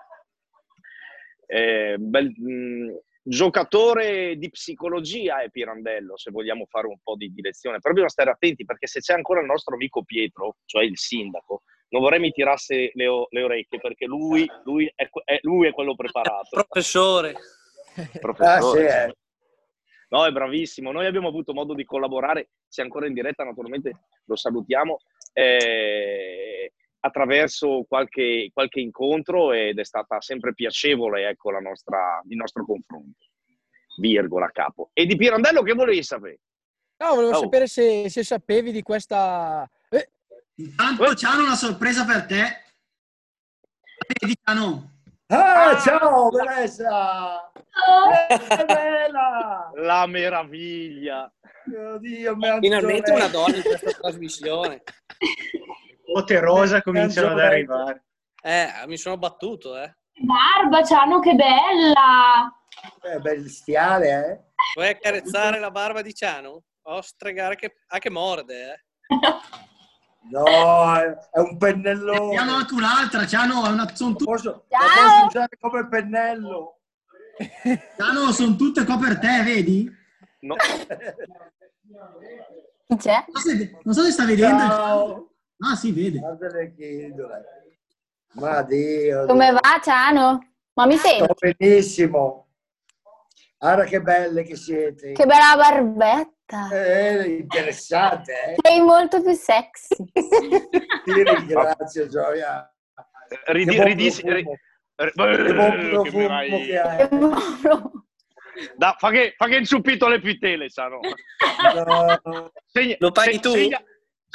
Eh, 1.47 1.97
bel, 1.99 2.33
mh, 2.37 2.99
giocatore 3.27 4.37
di 4.37 4.51
psicologia 4.51 5.41
è 5.41 5.49
Pirandello, 5.49 6.17
se 6.17 6.31
vogliamo 6.31 6.67
fare 6.67 6.87
un 6.87 6.99
po' 7.03 7.17
di 7.17 7.33
direzione. 7.33 7.79
Però 7.79 7.93
bisogna 7.95 8.11
stare 8.11 8.31
attenti 8.31 8.65
perché 8.65 8.87
se 8.87 9.01
c'è 9.01 9.15
ancora 9.15 9.41
il 9.41 9.47
nostro 9.47 9.75
amico 9.75 10.05
Pietro, 10.05 10.57
cioè 10.67 10.85
il 10.85 10.99
sindaco, 10.99 11.63
non 11.89 12.03
vorrei 12.03 12.21
mi 12.21 12.31
tirasse 12.31 12.91
le, 12.93 13.27
le 13.31 13.43
orecchie 13.43 13.81
perché 13.81 14.05
lui, 14.05 14.47
lui, 14.65 14.91
è, 14.95 15.09
è, 15.25 15.39
lui, 15.43 15.69
è, 15.69 15.73
quello 15.73 15.95
preparato. 15.95 16.49
Professore. 16.51 17.35
Professore. 18.21 18.87
Ah, 18.87 19.01
sì, 19.01 19.09
eh. 19.09 19.17
No, 20.11 20.27
è 20.27 20.31
bravissimo. 20.31 20.93
Noi 20.93 21.07
abbiamo 21.07 21.29
avuto 21.29 21.55
modo 21.55 21.75
di 21.75 21.85
collaborare, 21.85 22.51
se 22.69 22.83
ancora 22.83 23.07
in 23.07 23.15
diretta 23.15 23.43
naturalmente 23.43 24.07
lo 24.27 24.37
salutiamo, 24.37 24.99
eh, 25.33 26.73
attraverso 27.05 27.85
qualche, 27.87 28.51
qualche, 28.53 28.81
incontro 28.81 29.53
ed 29.53 29.79
è 29.79 29.85
stata 29.85 30.21
sempre 30.23 30.55
piacevole 30.55 31.29
ecco, 31.29 31.51
la 31.51 31.61
nostra, 31.61 32.23
il 32.27 32.37
nostro 32.37 32.65
confronto. 32.65 33.27
Virgola, 33.99 34.51
capo. 34.51 34.91
E 34.93 35.05
di 35.05 35.15
Pirandello 35.15 35.63
che 35.63 35.75
volevi 35.75 36.03
sapere? 36.03 36.41
No, 36.97 37.15
volevo 37.15 37.37
oh. 37.37 37.41
sapere 37.41 37.67
se, 37.67 38.09
se, 38.09 38.25
sapevi 38.25 38.73
di 38.73 38.83
questa... 38.83 39.69
Eh. 39.91 40.11
Intanto 40.57 41.05
eh. 41.11 41.15
c'hanno 41.15 41.45
una 41.45 41.57
sorpresa 41.57 42.05
per 42.07 42.25
te. 42.25 42.63
Vedi, 44.19 44.37
Cano. 44.43 44.93
Ah, 45.27 45.71
ah, 45.71 45.79
ciao, 45.79 46.31
Vanessa! 46.31 47.51
Oh. 47.51 48.11
La 49.77 50.07
meraviglia! 50.07 51.31
Oddio, 51.67 52.37
Finalmente 52.61 53.13
una 53.13 53.29
donna 53.29 53.57
in 53.57 53.63
questa 53.63 53.91
trasmissione. 53.93 54.83
Poterosa 56.15 56.81
cominciano 56.81 57.33
ad 57.33 57.41
arrivare. 57.41 58.05
Eh, 58.41 58.69
mi 58.87 58.97
sono 58.97 59.19
battuto, 59.19 59.77
eh. 59.77 59.97
Barba, 60.15 60.85
Ciano, 60.85 61.19
che 61.19 61.35
bella! 61.35 62.57
È 63.01 63.19
bestiale, 63.19 64.09
eh? 64.09 64.41
Vuoi 64.77 64.91
accarezzare 64.91 65.59
la 65.59 65.73
barba 65.73 66.03
di 66.03 66.15
Ciano? 66.15 66.63
O 66.83 67.01
stregare 67.01 67.57
che, 67.57 67.79
ah, 67.89 67.99
che 67.99 68.11
morde, 68.11 68.75
eh? 68.75 68.85
No, 70.31 70.45
è 71.01 71.39
un 71.41 71.57
pennellone. 71.59 72.31
Ne 72.33 72.37
hanno 72.37 72.55
anche 72.55 72.75
un'altra, 72.75 73.27
Ciano, 73.27 73.67
è 73.67 73.71
una... 73.71 73.93
sono 73.93 74.13
tutte... 74.13 74.25
Posso, 74.25 74.67
posso 74.69 75.27
usare 75.27 75.57
come 75.59 75.89
pennello. 75.89 76.79
Ciano, 77.97 78.31
sono 78.31 78.55
tutte 78.55 78.85
qua 78.85 78.99
per 78.99 79.19
te, 79.19 79.43
vedi? 79.43 79.91
No. 80.43 80.55
C'è? 82.97 83.25
Non 83.27 83.43
so 83.43 83.49
se, 83.49 83.81
non 83.83 83.95
so 83.95 84.03
se 84.05 84.13
sta 84.13 84.25
vedendo. 84.25 84.59
Ciao. 84.59 85.34
Ah, 85.59 85.77
si 85.77 85.93
vede. 85.93 86.21
Ma 88.33 88.63
Dio. 88.63 89.27
Come 89.27 89.53
va, 89.53 89.81
Ciano? 89.83 90.39
Ma 90.75 90.87
mi 90.87 90.97
senti? 90.97 91.25
Sto 91.25 91.35
benissimo. 91.57 92.49
Guarda 93.59 93.85
che 93.85 94.03
belle 94.03 94.43
che 94.43 94.57
siete. 94.57 95.13
Che 95.13 95.27
bella 95.27 95.55
barbetta. 95.57 96.69
Eh, 96.71 97.37
interessante, 97.37 98.33
eh? 98.33 98.55
Sei 98.61 98.81
molto 98.81 99.23
più 99.23 99.33
sexy. 99.33 99.97
Ti 100.13 101.23
ringrazio, 101.23 102.07
Gioia. 102.09 102.69
Ridi, 103.47 103.83
ridisi, 103.83 104.23
ri, 104.31 104.45
che 104.45 105.13
buon 105.15 105.89
profumo 105.91 106.03
che, 106.03 106.67
che 106.67 106.79
hai. 106.79 107.09
Da, 108.77 108.95
fa, 108.99 109.11
che, 109.11 109.35
fa 109.37 109.47
che 109.47 109.57
insupito 109.57 110.09
le 110.09 110.21
pitele, 110.21 110.69
Sano. 110.69 111.01
No. 112.25 112.51
Segna, 112.67 112.97
Lo 112.99 113.11
paghi 113.11 113.35
se, 113.35 113.41
tu? 113.41 113.51
Segna, 113.53 113.83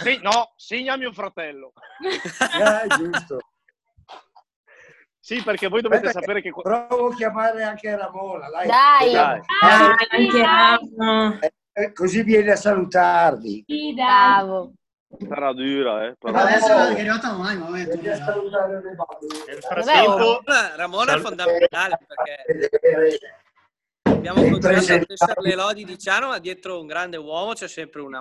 se, 0.02 0.20
no, 0.22 0.54
segna 0.56 0.96
mio 0.98 1.12
fratello. 1.12 1.74
Eh, 2.02 2.88
giusto. 2.98 3.40
Sì, 5.20 5.44
perché 5.44 5.68
voi 5.68 5.82
dovete 5.82 6.08
Beh, 6.08 6.12
sapere 6.12 6.42
che... 6.42 6.52
Provo 6.52 7.10
a 7.10 7.16
chiamare 7.16 7.64
anche 7.64 7.96
Ramona. 7.96 8.50
Dai, 8.50 8.68
dai. 8.68 9.12
dai. 9.12 9.42
dai. 9.62 10.08
anche 10.10 10.42
Ramona. 10.42 11.40
Eh, 11.40 11.54
eh, 11.74 11.94
così 11.94 12.24
vieni 12.24 12.50
a 12.50 12.56
salutarvi. 12.56 13.64
Sì, 13.68 13.94
bravo. 13.94 14.74
Sarà 15.28 15.54
dura, 15.54 16.08
eh. 16.08 16.16
Però... 16.18 16.38
Adesso 16.38 16.68
non 16.68 16.96
è 16.96 17.00
arrivata 17.00 17.34
mai, 17.34 17.58
ma. 17.58 17.70
Nel 17.70 17.88
frattempo, 19.60 20.42
Ramona 20.76 21.16
è 21.16 21.20
fondamentale 21.20 22.00
perché 22.08 23.20
abbiamo 24.20 24.42
continuato 24.42 24.94
a 24.94 25.00
testare 25.00 25.42
le 25.42 25.56
lodi 25.56 25.86
di 25.86 25.98
Ciano, 25.98 26.28
ma 26.28 26.40
dietro 26.40 26.80
un 26.80 26.88
grande 26.88 27.18
uomo 27.18 27.54
c'è 27.54 27.68
sempre 27.68 28.02
una 28.02 28.20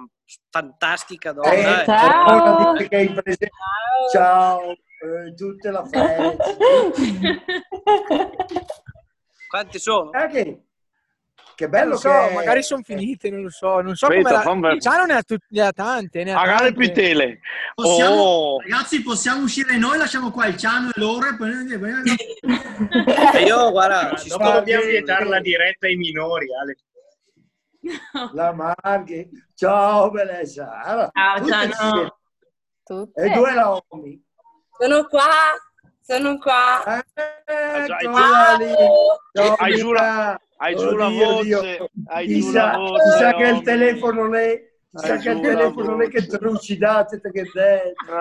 fantastica 0.49 1.33
donna. 1.33 1.83
Eh, 1.83 1.85
ciao. 1.85 2.77
Ciao. 2.77 3.15
ciao 4.13 4.61
eh, 4.71 5.35
tutte 5.35 5.71
la 5.71 5.85
festa. 5.87 6.57
Quanti 9.49 9.79
sono? 9.79 10.13
Eh, 10.13 10.63
che, 11.59 11.69
bello 11.69 11.97
so, 11.97 12.09
che... 12.09 12.35
magari 12.35 12.63
sono 12.63 12.83
finite, 12.85 13.31
non 13.31 13.43
lo 13.43 13.51
so. 13.51 13.81
Non 13.81 13.97
so 13.97 14.07
Aspetta, 14.07 14.43
come 14.43 14.75
la... 14.75 14.79
Ciano 14.79 15.07
ne 15.07 15.15
ha, 15.15 15.23
tut... 15.23 15.43
ne 15.49 15.61
ha 15.61 15.73
tante, 15.73 16.23
ne 16.23 16.31
ha 16.31 16.37
Magari 16.37 16.73
più 16.73 16.93
tele. 16.93 17.41
Possiamo, 17.75 18.15
oh. 18.15 18.61
Ragazzi, 18.61 19.03
possiamo 19.03 19.43
uscire 19.43 19.77
noi, 19.77 19.99
lasciamo 19.99 20.31
qua 20.31 20.47
il 20.47 20.57
Ciano 20.57 20.91
e 20.91 20.93
loro 20.95 21.27
e 21.29 21.35
poi... 21.35 21.51
io, 23.45 23.71
guarda, 23.73 24.15
ci 24.17 24.29
dopo 24.29 24.53
dobbiamo 24.53 24.85
vietare 24.85 25.25
la 25.25 25.41
diretta 25.41 25.89
ai 25.89 25.97
minori, 25.97 26.47
Ale. 26.55 26.77
La 28.35 28.53
Marghi. 28.53 29.29
Ciao, 29.55 30.11
bellezza. 30.11 30.81
Allora, 30.81 31.11
Ciao, 31.13 31.45
Ciano. 31.45 32.19
E 33.15 33.31
due 33.31 33.53
nomi. 33.53 34.25
Sono 34.79 35.07
qua, 35.09 35.29
sono 36.03 36.39
qua. 36.39 37.03
Eh, 37.03 37.87
Ciao, 37.89 39.55
hai 39.57 39.83
la, 39.83 40.41
hai 40.59 40.77
giù 40.77 40.95
la 40.97 41.09
voce. 41.09 41.91
Hai 42.07 42.41
giù 42.41 42.53
la 42.53 42.77
voce. 42.77 43.03
Chissà 43.03 43.35
che 43.35 43.45
il 43.49 43.63
telefono 43.63 44.23
non 44.23 44.35
è, 44.37 44.73
chissà 44.91 45.17
che 45.17 45.31
il 45.31 45.41
telefono 45.41 45.91
non 45.91 46.03
è 46.03 46.09
che 46.09 46.27
trucidate 46.27 47.21
che 47.21 47.51
dentro. 47.53 48.19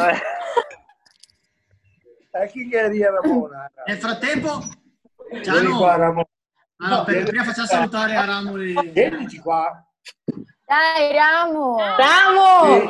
Eh, 2.32 2.48
chi 2.52 2.68
che 2.70 2.78
era 2.78 3.20
Ramona? 3.22 3.72
Nel 3.86 3.98
frattempo, 3.98 4.62
Ciao. 5.44 5.78
Qua, 5.78 5.96
Ramona. 5.96 6.28
Allora, 6.78 7.04
per, 7.04 7.24
prima 7.24 7.44
facciamo 7.44 7.68
salutare 7.68 8.16
a 8.16 8.26
Ramoli. 8.26 8.92
Vienici 8.92 9.40
qua. 9.40 9.84
Dai, 10.66 11.14
Ramo! 11.14 11.78
Ramo! 11.78 12.80
Sì. 12.80 12.88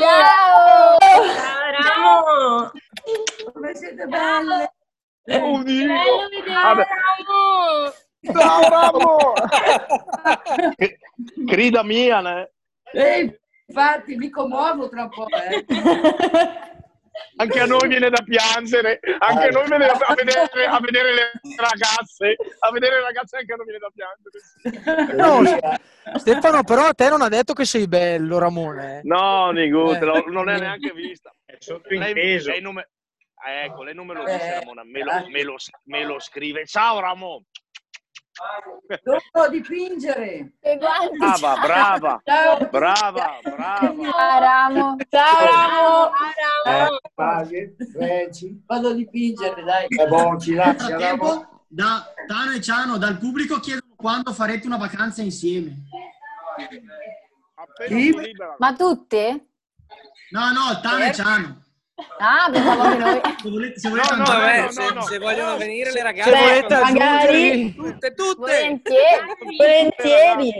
Ciao! 0.00 0.98
Ciao, 0.98 1.70
Ramo! 1.80 2.70
Come 3.52 3.74
siete 3.74 4.06
belle! 4.06 4.74
Oddio! 5.24 5.86
Bello 5.86 6.28
vedere, 6.28 6.52
Ramo! 6.52 6.84
Ciao, 8.24 8.68
Ramo! 8.68 9.32
Grida 11.44 11.82
mia, 11.82 12.20
ne? 12.20 12.52
Eh, 12.92 13.40
infatti, 13.66 14.16
mi 14.16 14.30
commuovo 14.30 14.88
tra 14.88 15.02
un 15.02 15.08
po', 15.08 15.26
eh. 15.28 15.64
anche 17.36 17.60
a 17.60 17.66
noi 17.66 17.88
viene 17.88 18.10
da 18.10 18.22
piangere, 18.22 19.00
anche 19.18 19.48
a 19.48 19.50
noi 19.50 19.66
viene 19.66 19.86
da, 19.86 19.92
a, 19.92 20.14
vedere, 20.14 20.66
a 20.66 20.78
vedere 20.80 21.14
le 21.14 21.30
ragazze, 21.56 22.36
a 22.60 22.70
vedere 22.70 22.96
le 22.96 23.02
ragazze 23.02 23.38
anche 23.38 23.52
a 23.52 23.56
noi 23.56 23.66
viene 23.66 23.80
da 23.80 23.90
piangere. 23.92 25.16
No, 25.16 26.18
Stefano, 26.18 26.62
però 26.62 26.86
a 26.86 26.94
te 26.94 27.08
non 27.08 27.22
ha 27.22 27.28
detto 27.28 27.54
che 27.54 27.64
sei 27.64 27.88
bello, 27.88 28.38
Ramone. 28.38 29.00
No, 29.02 29.50
Nigut, 29.50 30.00
eh. 30.00 30.24
non 30.28 30.48
è 30.48 30.58
neanche 30.58 30.92
vista. 30.92 31.34
È 31.44 31.56
sottointeso. 31.58 32.50
Lei, 32.50 32.56
lei 32.56 32.62
non 32.62 32.74
me, 32.74 32.88
ecco, 33.64 33.82
lei 33.82 33.94
non 33.94 34.06
me 34.06 34.14
lo 34.14 34.24
dice, 34.24 34.60
Ramona, 34.60 34.84
me 34.84 35.02
lo, 35.02 35.28
me 35.28 35.42
lo, 35.42 35.56
me 35.84 36.04
lo 36.04 36.20
scrive. 36.20 36.66
Ciao, 36.66 37.00
Ramon. 37.00 37.44
Devo 38.86 39.48
dipingere. 39.50 40.52
Brava, 41.18 41.60
brava, 41.60 42.22
Ciao. 42.24 42.68
brava, 42.70 43.38
brava. 43.42 43.94
Ciao 43.94 44.40
Ramo. 44.40 44.96
Ciao 45.10 45.46
Ramo. 45.50 46.10
Ciao 46.10 46.10
Ramo. 46.64 46.98
Eh, 47.50 47.74
Vado 48.66 48.88
a 48.88 48.94
dipingere, 48.94 49.62
dai. 49.62 49.86
Eh, 49.86 50.06
boh, 50.06 50.38
ci 50.38 50.54
lascia, 50.54 50.96
tempo, 50.96 51.62
da 51.68 52.06
Tano 52.26 52.52
e 52.52 52.60
Ciano, 52.60 52.96
dal 52.96 53.18
pubblico 53.18 53.60
chiedono 53.60 53.94
quando 53.96 54.32
farete 54.32 54.66
una 54.66 54.78
vacanza 54.78 55.22
insieme. 55.22 55.76
Ma 58.58 58.74
tutte? 58.74 59.46
No, 60.30 60.52
no, 60.52 60.80
Tano 60.80 61.04
e 61.04 61.12
Ciano. 61.12 61.62
Ah, 62.18 62.48
pensavo 62.50 62.90
che 62.90 62.96
noi... 62.96 63.20
Se 63.42 63.50
volete, 63.50 63.78
se, 63.78 63.88
volete 63.88 64.14
no, 64.16 64.24
no, 64.24 64.48
eh, 64.48 64.72
se, 64.72 64.92
no, 64.92 65.02
se, 65.02 65.18
vogliono 65.18 65.56
venire 65.56 65.92
le 65.92 66.02
ragazze... 66.02 66.30
Se 66.30 66.38
volete 66.38 66.80
magari... 66.80 67.74
Tutte, 67.74 68.14
tutte! 68.14 68.34
Volentieri! 68.36 69.56
Volentieri. 69.56 70.52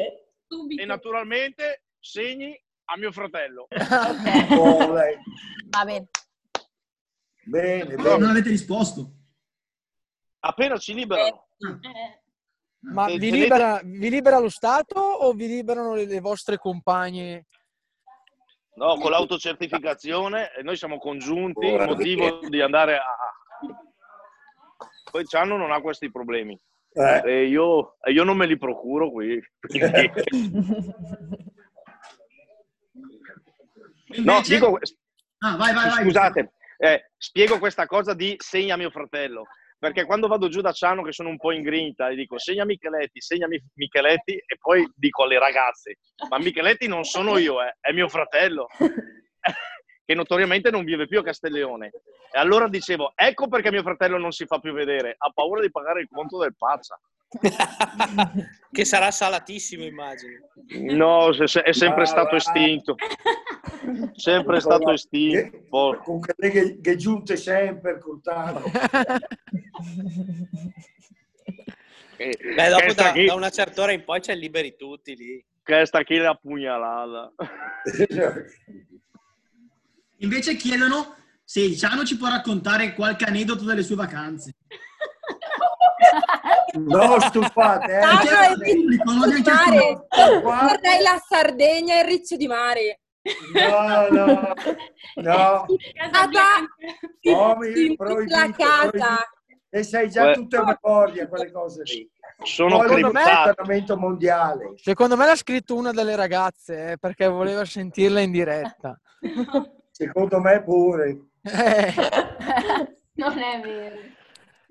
E 0.78 0.84
naturalmente 0.84 1.84
segni 1.98 2.60
a 2.86 2.98
mio 2.98 3.12
fratello. 3.12 3.68
Ok. 3.70 4.50
Oh, 4.58 4.92
Va 4.92 5.84
bene. 5.84 6.08
Bene, 7.44 7.96
bene. 7.96 8.02
Non 8.02 8.30
avete 8.30 8.50
risposto. 8.50 9.12
Appena 10.40 10.76
ci 10.76 10.94
liberano. 10.94 11.46
Eh. 11.58 12.20
Ma 12.92 13.06
vi 13.06 13.30
libera, 13.30 13.80
vi 13.84 14.10
libera, 14.10 14.38
lo 14.38 14.48
Stato 14.48 14.98
o 14.98 15.32
vi 15.32 15.46
liberano 15.46 15.94
le, 15.94 16.04
le 16.04 16.20
vostre 16.20 16.58
compagne 16.58 17.46
No, 18.74 18.96
con 18.96 19.10
l'autocertificazione 19.10 20.52
noi 20.62 20.76
siamo 20.76 20.96
congiunti, 20.98 21.66
il 21.66 21.84
motivo 21.84 22.40
di 22.48 22.62
andare 22.62 22.96
a... 22.96 23.04
Poi 25.10 25.26
Ciano 25.26 25.58
non 25.58 25.72
ha 25.72 25.80
questi 25.80 26.10
problemi. 26.10 26.58
Eh. 26.94 27.22
E 27.24 27.46
io, 27.46 27.96
io, 28.04 28.24
non 28.24 28.36
me 28.36 28.46
li 28.46 28.56
procuro 28.56 29.10
qui. 29.10 29.42
no, 34.24 34.40
dico... 34.42 34.78
Ah, 35.38 35.56
vai, 35.56 35.74
vai, 35.74 35.90
Scusate, 35.90 36.52
eh, 36.78 37.10
spiego 37.16 37.58
questa 37.58 37.86
cosa 37.86 38.14
di 38.14 38.36
segna 38.38 38.76
mio 38.76 38.90
fratello. 38.90 39.46
Perché 39.82 40.04
quando 40.04 40.28
vado 40.28 40.46
giù 40.48 40.60
da 40.60 40.70
Ciano, 40.70 41.02
che 41.02 41.10
sono 41.10 41.28
un 41.28 41.38
po' 41.38 41.50
in 41.50 41.62
grinta, 41.62 42.08
e 42.08 42.14
dico 42.14 42.38
segna 42.38 42.64
Micheletti, 42.64 43.20
segna 43.20 43.48
Micheletti, 43.48 44.34
e 44.34 44.56
poi 44.60 44.88
dico 44.94 45.24
alle 45.24 45.40
ragazze: 45.40 45.96
Ma 46.28 46.38
Micheletti 46.38 46.86
non 46.86 47.02
sono 47.02 47.36
io, 47.36 47.60
eh, 47.60 47.78
è 47.80 47.90
mio 47.90 48.08
fratello. 48.08 48.68
che 50.04 50.14
notoriamente 50.14 50.70
non 50.70 50.84
vive 50.84 51.08
più 51.08 51.18
a 51.18 51.24
Castelleone. 51.24 51.90
E 52.32 52.38
allora 52.38 52.68
dicevo, 52.68 53.10
ecco 53.16 53.48
perché 53.48 53.72
mio 53.72 53.82
fratello 53.82 54.18
non 54.18 54.30
si 54.30 54.46
fa 54.46 54.60
più 54.60 54.72
vedere, 54.72 55.16
ha 55.18 55.32
paura 55.34 55.60
di 55.60 55.70
pagare 55.72 56.02
il 56.02 56.08
conto 56.08 56.38
del 56.38 56.54
pazza. 56.56 56.96
che 58.70 58.84
sarà 58.84 59.10
salatissimo, 59.10 59.82
immagino. 59.82 60.46
No, 60.92 61.30
è 61.30 61.72
sempre 61.72 62.06
stato 62.06 62.36
estinto. 62.36 62.94
Sempre 64.14 64.60
stato 64.60 64.92
estinto. 64.92 65.98
Comunque 66.04 66.34
che, 66.36 66.80
che 66.80 66.96
giunte 66.96 67.36
sempre, 67.36 67.98
Cortano. 69.82 70.72
Beh, 72.16 72.68
dopo 72.68 72.92
da, 72.92 73.12
da, 73.12 73.34
una 73.34 73.50
certa 73.50 73.82
ora 73.82 73.92
in 73.92 74.04
poi 74.04 74.20
c'è 74.20 74.34
liberi 74.34 74.76
tutti 74.76 75.16
lì. 75.16 75.44
Che 75.62 75.86
sta 75.86 76.02
chi 76.02 76.16
la 76.16 76.34
pugnalata. 76.34 77.32
Invece 80.18 80.56
chiedono 80.56 81.16
se 81.44 81.74
Ciano 81.76 82.04
ci 82.04 82.16
può 82.16 82.28
raccontare 82.28 82.94
qualche 82.94 83.24
aneddoto 83.24 83.64
delle 83.64 83.82
sue 83.82 83.96
vacanze. 83.96 84.54
No, 86.74 87.20
stufate, 87.20 87.98
eh. 87.98 88.00
Ciano 88.00 88.54
è 88.54 88.72
pubblico, 88.72 89.12
non 89.12 89.32
è 89.32 89.40
mare. 89.40 90.06
Vorrei 90.40 91.02
la 91.02 91.20
Sardegna 91.26 91.96
e 91.96 92.00
il 92.00 92.06
Riccio 92.06 92.36
di 92.36 92.46
Mare. 92.46 93.00
No, 93.54 94.08
no, 94.10 94.54
no. 95.16 95.66
Come 97.22 97.94
la 98.26 98.50
casa. 98.56 99.28
E 99.74 99.82
sai 99.84 100.10
già 100.10 100.32
tutte 100.32 100.56
a 100.56 100.64
memoria 100.64 101.26
quelle 101.26 101.50
cose 101.50 101.82
lì. 101.84 102.06
Sono 102.42 102.76
Poi 102.76 103.00
mondiale. 103.96 104.74
Secondo 104.76 105.16
me 105.16 105.24
l'ha 105.24 105.34
scritto 105.34 105.74
una 105.74 105.92
delle 105.92 106.14
ragazze 106.14 106.92
eh, 106.92 106.98
perché 106.98 107.26
voleva 107.26 107.64
sentirla 107.64 108.20
in 108.20 108.32
diretta. 108.32 109.00
Secondo 109.90 110.40
me 110.40 110.62
pure. 110.62 111.28
Eh. 111.40 111.94
non 113.14 113.38
è 113.38 113.60
vero. 113.62 113.96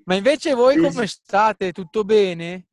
Ma 0.04 0.14
invece 0.14 0.54
voi 0.54 0.78
come 0.78 1.08
state? 1.08 1.72
Tutto 1.72 2.04
bene? 2.04 2.68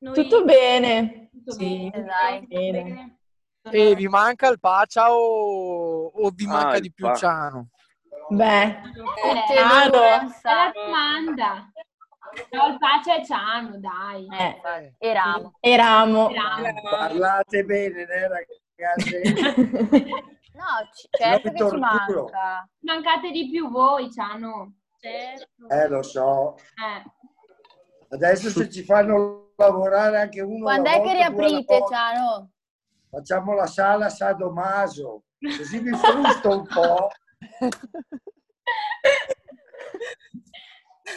Noi... 0.00 0.14
Tutto 0.14 0.44
bene. 0.44 1.30
Tutto 1.32 1.52
sì, 1.52 1.90
dai. 1.90 2.46
Bene. 2.46 3.20
E 3.62 3.94
vi 3.94 4.06
manca 4.06 4.48
il 4.48 4.60
Pacia 4.60 5.14
o, 5.14 6.08
o 6.08 6.30
vi 6.30 6.44
ah, 6.44 6.48
manca 6.48 6.78
di 6.78 6.92
più 6.92 7.06
pa- 7.06 7.14
Ciano? 7.14 7.68
Beh, 8.30 8.62
eh, 8.64 9.44
Ciano. 9.54 10.02
È 10.02 10.20
la 10.42 10.72
domanda. 10.74 11.72
No, 12.50 12.66
il 12.66 12.78
Pacia 12.78 13.16
è 13.16 13.24
Ciano, 13.24 13.78
dai. 13.78 14.26
Eh, 14.30 14.94
eramo. 14.98 15.56
Eramo. 15.60 16.30
Parlate 16.90 17.64
bene, 17.64 18.02
eh, 18.02 18.28
ragazzi. 18.28 20.26
No, 20.58 20.64
c- 20.90 21.06
certo 21.16 21.52
che 21.52 21.68
ci 21.70 21.76
manca. 21.76 22.68
Mancate 22.80 23.30
di 23.30 23.48
più 23.48 23.70
voi, 23.70 24.10
Ciano. 24.10 24.74
Certo. 24.98 25.68
Eh, 25.68 25.86
lo 25.86 26.02
so. 26.02 26.56
Eh. 26.56 27.04
Adesso 28.10 28.50
se 28.50 28.68
ci 28.68 28.82
fanno 28.82 29.52
lavorare 29.56 30.20
anche 30.20 30.40
uno 30.40 30.64
Quando 30.64 30.90
è 30.90 31.00
che 31.00 31.12
riaprite, 31.12 31.84
Ciano? 31.88 32.50
Facciamo 33.08 33.54
la 33.54 33.66
sala 33.66 34.08
Sadomaso, 34.08 35.22
così 35.38 35.80
mi 35.80 35.96
frusto 35.96 36.48
un 36.50 36.66
po'. 36.66 37.08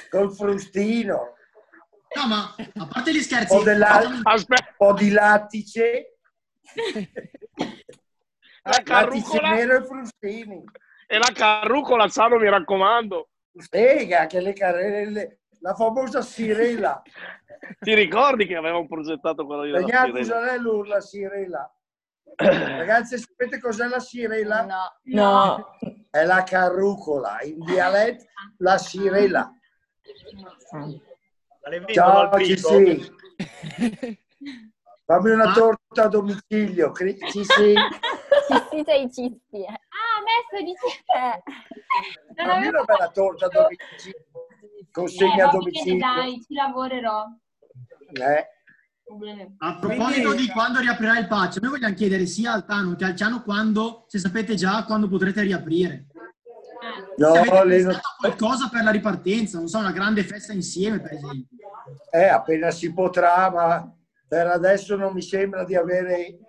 Col 0.10 0.34
frustino. 0.34 1.36
No, 2.15 2.27
ma 2.27 2.53
a 2.55 2.88
parte 2.88 3.13
gli 3.13 3.21
scherzi... 3.21 3.53
Un 3.53 3.60
po', 3.60 3.63
della... 3.63 4.01
po 4.77 4.93
di 4.93 5.12
lattice. 5.12 6.17
la 8.63 8.81
carrucola 8.84 9.51
nero 9.51 9.77
e 9.77 9.84
frustini. 9.84 10.63
E 11.07 11.17
la 11.17 11.31
carrucola, 11.34 12.07
Sano, 12.10 12.38
mi 12.38 12.49
raccomando. 12.49 13.29
Spiega 13.53 14.27
che 14.27 14.39
le 14.41 14.53
carrelle, 14.53 15.39
la 15.60 15.73
famosa 15.73 16.21
sirela. 16.21 17.01
Ti 17.79 17.93
ricordi 17.93 18.45
che 18.45 18.55
avevamo 18.55 18.88
progettato 18.88 19.45
quello 19.45 19.63
di 19.63 19.71
la 19.71 19.79
sirela? 19.79 20.57
la 20.86 21.01
sirela. 21.01 21.75
Ragazzi, 22.36 23.17
sapete 23.17 23.60
cos'è 23.60 23.88
la 23.88 23.99
sirela? 23.99 24.65
No. 24.65 24.93
no. 25.03 25.77
È 26.10 26.23
la 26.23 26.43
carrucola, 26.43 27.41
in 27.41 27.60
dialetto 27.63 28.25
la 28.57 28.77
sirela. 28.77 29.53
Ciao, 31.93 32.39
ci 32.39 32.57
sì. 32.57 33.19
Fammi 35.05 35.29
una 35.31 35.51
torta 35.51 36.03
a 36.03 36.07
domicilio. 36.07 36.93
Ci 36.93 37.43
sì. 37.43 37.75
Cisti 38.47 38.84
sei 38.86 39.12
cisti. 39.12 39.63
Eh. 39.63 39.67
Ah, 39.67 40.21
adesso 40.21 40.63
dici... 40.63 40.88
Eh. 41.05 41.43
Fammi 42.43 42.67
una 42.67 42.84
bella 42.84 43.10
torta 43.10 43.45
a 43.47 43.49
domicilio. 43.49 44.25
Consegna 44.91 45.36
eh, 45.36 45.41
a 45.41 45.47
domicilio. 45.47 45.97
Dai, 45.97 46.41
ci 46.41 46.53
lavorerò. 46.53 47.25
Eh. 48.13 48.47
A 49.58 49.78
proposito 49.78 50.30
Quindi... 50.30 50.45
di 50.45 50.52
quando 50.52 50.80
riaprirà 50.80 51.19
il 51.19 51.28
patch, 51.28 51.58
noi 51.62 51.71
vogliamo 51.71 51.93
chiedere 51.93 52.26
sia 52.26 52.54
al 52.54 52.65
Tano 52.65 52.95
che 52.95 53.04
al 53.04 53.15
Ciano 53.15 53.43
quando, 53.43 54.06
se 54.08 54.19
sapete 54.19 54.56
già 54.56 54.86
quando 54.86 55.08
potrete 55.08 55.41
riaprire. 55.41 56.08
No, 57.17 57.34
se 57.34 57.39
avete 57.39 57.65
le... 57.65 57.82
non... 57.84 58.00
qualcosa 58.17 58.69
per 58.69 58.84
la 58.84 58.91
ripartenza, 58.91 59.58
non 59.58 59.67
so, 59.67 59.80
una 59.80 59.91
grande 59.91 60.24
festa 60.24 60.54
insieme, 60.54 61.00
per 61.00 61.13
esempio. 61.13 61.58
Eh, 62.10 62.28
appena 62.28 62.71
si 62.71 62.93
potrà, 62.93 63.52
ma 63.52 63.93
per 64.28 64.47
adesso 64.47 64.95
non 64.95 65.13
mi 65.13 65.21
sembra 65.21 65.65
di 65.65 65.76
avere 65.76 66.39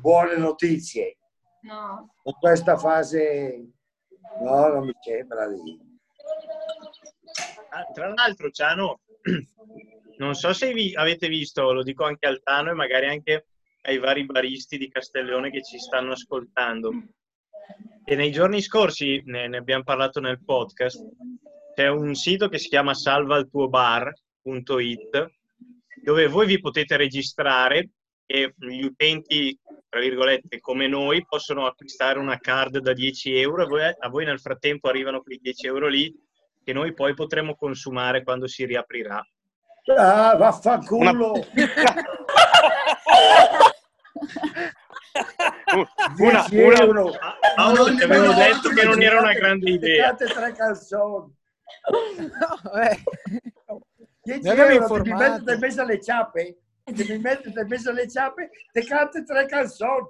buone 0.00 0.36
notizie. 0.36 1.16
No. 1.62 2.14
In 2.24 2.32
questa 2.40 2.76
fase 2.76 3.70
no, 4.40 4.66
non 4.68 4.84
mi 4.84 4.94
sembra 5.00 5.46
di... 5.48 5.78
Ah, 7.70 7.84
tra 7.92 8.12
l'altro, 8.12 8.50
Ciano, 8.50 9.00
non 10.18 10.34
so 10.34 10.52
se 10.52 10.72
vi 10.72 10.94
avete 10.94 11.28
visto, 11.28 11.72
lo 11.72 11.82
dico 11.82 12.04
anche 12.04 12.26
al 12.26 12.42
Tano 12.42 12.70
e 12.70 12.74
magari 12.74 13.06
anche 13.06 13.46
ai 13.82 13.98
vari 13.98 14.26
baristi 14.26 14.76
di 14.76 14.88
Castellone 14.88 15.50
che 15.50 15.62
ci 15.62 15.78
stanno 15.78 16.12
ascoltando. 16.12 16.92
E 18.04 18.16
nei 18.16 18.30
giorni 18.30 18.60
scorsi, 18.60 19.22
ne, 19.26 19.48
ne 19.48 19.56
abbiamo 19.56 19.84
parlato 19.84 20.20
nel 20.20 20.42
podcast, 20.44 21.02
c'è 21.74 21.88
un 21.88 22.14
sito 22.14 22.48
che 22.48 22.58
si 22.58 22.68
chiama 22.68 22.94
salvaltuobar.it 22.94 25.30
dove 26.02 26.28
voi 26.28 26.46
vi 26.46 26.60
potete 26.60 26.96
registrare 26.96 27.90
e 28.26 28.54
gli 28.56 28.82
utenti, 28.82 29.58
tra 29.88 30.00
virgolette, 30.00 30.60
come 30.60 30.86
noi, 30.86 31.24
possono 31.26 31.66
acquistare 31.66 32.18
una 32.18 32.38
card 32.38 32.78
da 32.78 32.92
10 32.92 33.36
euro. 33.36 33.64
A 33.64 33.66
voi, 33.66 33.94
a 33.98 34.08
voi 34.08 34.24
nel 34.24 34.40
frattempo 34.40 34.88
arrivano 34.88 35.22
quei 35.22 35.38
10 35.40 35.66
euro 35.66 35.88
lì 35.88 36.14
che 36.70 36.72
noi 36.72 36.94
poi 36.94 37.14
potremo 37.14 37.56
consumare 37.56 38.22
quando 38.22 38.46
si 38.46 38.64
riaprirà. 38.64 39.20
Ah, 39.96 40.36
vaffanculo! 40.36 41.32
Una, 46.16 46.46
una, 46.46 46.46
una, 46.50 47.04
Paolo, 47.56 47.94
ti 47.96 48.02
avevo 48.04 48.32
detto 48.34 48.68
che 48.68 48.84
non 48.84 49.02
era 49.02 49.18
una 49.18 49.32
grande 49.32 49.70
idea. 49.70 50.14
tre 50.14 50.52
calzoni. 50.52 51.34
No, 52.18 52.72
eh. 52.80 53.02
10 54.22 54.48
euro 54.48 55.02
ti 55.02 55.12
mettete 55.12 55.54
in 55.54 55.58
mezzo 55.58 55.82
alle 55.82 56.00
ciappe, 56.00 56.58
ti 56.84 57.18
mettete 57.18 57.60
in 57.60 57.66
mezzo 57.66 57.90
alle 57.90 58.08
ciappe, 58.08 58.50
ti 58.70 58.84
cante 58.84 59.24
tre 59.24 59.46
canzoni. 59.46 60.06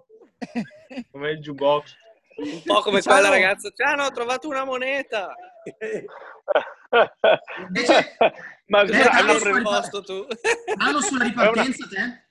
Come 1.10 1.30
il 1.30 1.38
jukebox. 1.38 1.94
Un 2.36 2.62
po' 2.64 2.80
come 2.80 3.00
Ciao. 3.00 3.14
quella 3.14 3.28
ragazza. 3.30 3.70
Ciao, 3.70 4.04
ho 4.04 4.10
trovato 4.10 4.48
una 4.48 4.64
moneta. 4.64 5.34
Invece, 7.66 8.16
Ma 8.66 8.82
eh, 8.82 9.02
hanno 9.02 9.38
preposto 9.38 10.02
tu. 10.02 10.26
Hanno 10.76 11.00
sulla 11.00 11.24
ripartenza 11.24 11.86
te? 11.86 12.28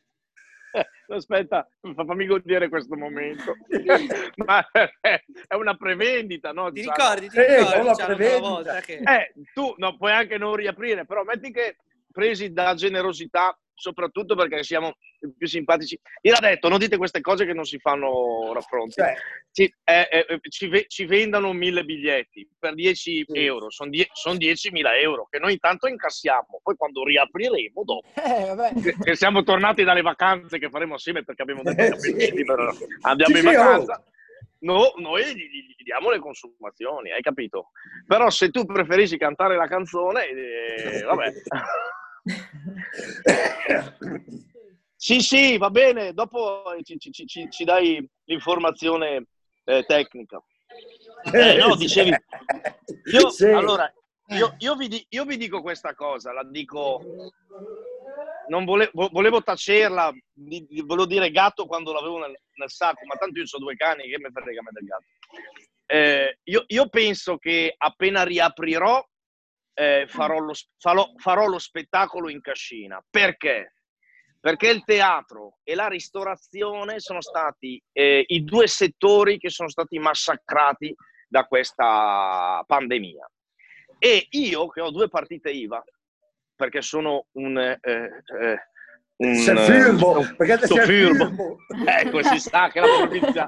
Aspetta, 1.08 1.68
fammi 1.96 2.26
godere 2.28 2.70
questo 2.70 2.96
momento. 2.96 3.56
Ma 4.46 4.64
è 4.72 5.56
una 5.56 5.76
prevendita, 5.76 6.52
no? 6.52 6.72
Ti 6.72 6.82
ricordi? 6.82 7.30
Ti 7.30 7.40
ricordi? 7.42 8.24
Eh, 8.24 8.40
volta 8.40 8.80
che... 8.82 8.98
eh, 8.98 9.34
tu 9.54 9.74
no, 9.78 9.98
puoi 9.98 10.12
anche 10.12 10.38
non 10.38 10.56
riaprire, 10.56 11.06
però 11.06 11.24
metti 11.24 11.52
che 11.52 11.78
presi 12.12 12.52
da 12.52 12.76
generosità, 12.76 13.58
soprattutto 13.80 14.36
perché 14.36 14.64
siamo 14.64 14.94
più 15.38 15.48
simpatici. 15.48 16.00
Io 16.22 16.34
l'ha 16.34 16.50
detto, 16.50 16.68
non 16.70 16.78
dite 16.78 16.98
queste 16.98 17.22
cose 17.22 17.46
che 17.46 17.54
non 17.54 17.64
si 17.64 17.80
fanno 17.80 18.52
raffronti. 18.54 18.94
Cioè. 18.96 19.16
Ci, 19.52 19.74
eh, 19.84 20.08
eh, 20.12 20.40
ci, 20.50 20.70
ci, 20.88 21.06
vendono 21.06 21.54
mille 21.54 21.84
biglietti 21.84 22.48
per 22.58 22.76
10 22.76 22.94
sì. 22.94 23.26
euro, 23.34 23.70
sono, 23.70 23.90
die, 23.90 24.08
son 24.12 24.36
10.000 24.36 25.02
euro 25.02 25.28
che 25.30 25.40
noi 25.40 25.54
intanto 25.54 25.88
incassiamo, 25.88 26.60
poi 26.62 26.76
quando 26.76 27.04
riapriremo 27.04 27.84
dopo, 27.84 28.08
eh, 28.16 28.82
che, 28.82 28.96
che, 29.02 29.16
siamo 29.16 29.44
tornati 29.44 29.84
dalle 29.84 30.02
vacanze 30.02 30.60
che 30.60 30.70
faremo 30.70 30.96
assieme 30.96 31.24
perché 31.24 31.42
abbiamo 31.42 31.64
detto 31.64 31.96
che 31.96 32.20
sì. 32.20 32.46
andiamo 33.02 33.36
sì, 33.36 33.40
in 33.40 33.44
vacanza. 33.44 34.04
Oh. 34.06 34.12
no, 34.60 34.94
noi 34.98 35.24
gli, 35.36 35.76
gli, 35.76 35.84
diamo 35.84 36.12
le 36.12 36.20
consumazioni, 36.20 37.12
hai 37.12 37.22
capito? 37.22 37.72
Però 38.06 38.30
se 38.30 38.52
tu 38.52 38.66
preferisci 38.66 39.18
cantare 39.18 39.56
la 39.56 39.68
canzone, 39.68 40.28
eh, 40.28 41.04
vabbè. 41.04 41.32
sì, 44.96 45.20
sì, 45.22 45.58
va 45.58 45.70
bene, 45.70 46.14
dopo 46.14 46.64
ci, 46.84 46.98
ci, 47.00 47.12
ci, 47.12 47.48
ci 47.50 47.64
dai 47.64 48.06
l'informazione 48.26 49.26
eh, 49.66 49.84
tecnica. 49.86 50.42
Eh, 51.34 51.58
no, 51.58 51.76
dicevi... 51.76 52.14
Io, 53.12 53.30
sì. 53.30 53.46
Allora, 53.46 53.92
io, 54.28 54.56
io, 54.60 54.76
vi, 54.76 55.06
io 55.10 55.26
vi 55.26 55.38
dico 55.38 55.62
questa 55.62 55.96
cosa, 55.96 56.32
la 56.32 56.44
dico 56.44 57.02
non 58.50 58.66
volevo, 58.66 59.10
volevo 59.12 59.42
tacerla, 59.42 60.12
volevo 60.34 61.06
dire 61.06 61.32
gatto 61.32 61.66
quando 61.66 61.94
l'avevo 61.94 62.20
nel, 62.20 62.38
nel, 62.56 62.70
sacco, 62.70 63.06
ma 63.06 63.16
tanto 63.16 63.40
io 63.40 63.46
so 63.46 63.58
due 63.58 63.76
cani, 63.76 64.10
che 64.10 64.20
mi 64.20 64.30
frega 64.32 64.62
me 64.62 64.70
del 64.72 64.86
gatto. 64.86 65.06
Eh, 65.86 66.40
io, 66.44 66.64
io, 66.68 66.90
penso 66.90 67.38
che 67.38 67.74
appena 67.76 68.24
riaprirò 68.24 69.04
eh, 69.80 70.08
farò, 70.10 70.40
lo, 70.40 70.54
farò, 70.78 71.10
farò, 71.16 71.48
lo, 71.48 71.58
spettacolo 71.58 72.30
in 72.30 72.42
cascina. 72.42 73.02
Perché? 73.10 73.76
Perché 74.38 74.68
il 74.68 74.84
teatro 74.84 75.60
e 75.64 75.74
la 75.74 75.88
ristorazione 75.88 77.00
sono 77.00 77.22
stati 77.22 77.82
eh, 77.94 78.26
i 78.28 78.44
due 78.44 78.68
settori 78.68 79.38
che 79.38 79.50
sono 79.50 79.70
stati 79.70 79.98
massacrati 79.98 80.94
da 81.30 81.46
questa 81.46 82.62
pandemia. 82.68 83.30
E 83.98 84.28
io, 84.32 84.68
che 84.68 84.82
ho 84.82 84.92
due 84.92 85.08
partite 85.08 85.50
IVA, 85.50 85.82
perché 86.56 86.82
sono 86.82 87.28
un... 87.34 87.58
Eh, 87.58 87.80
eh, 87.82 88.68
un 89.20 89.36
furbo, 89.36 90.22
eh, 90.22 90.36
perché 90.36 90.68
sei 90.68 91.14
furbo. 91.14 91.58
ecco, 91.86 92.24
si 92.24 92.40
sa 92.40 92.70
che 92.70 92.80
la 92.80 92.88
politica 92.88 93.46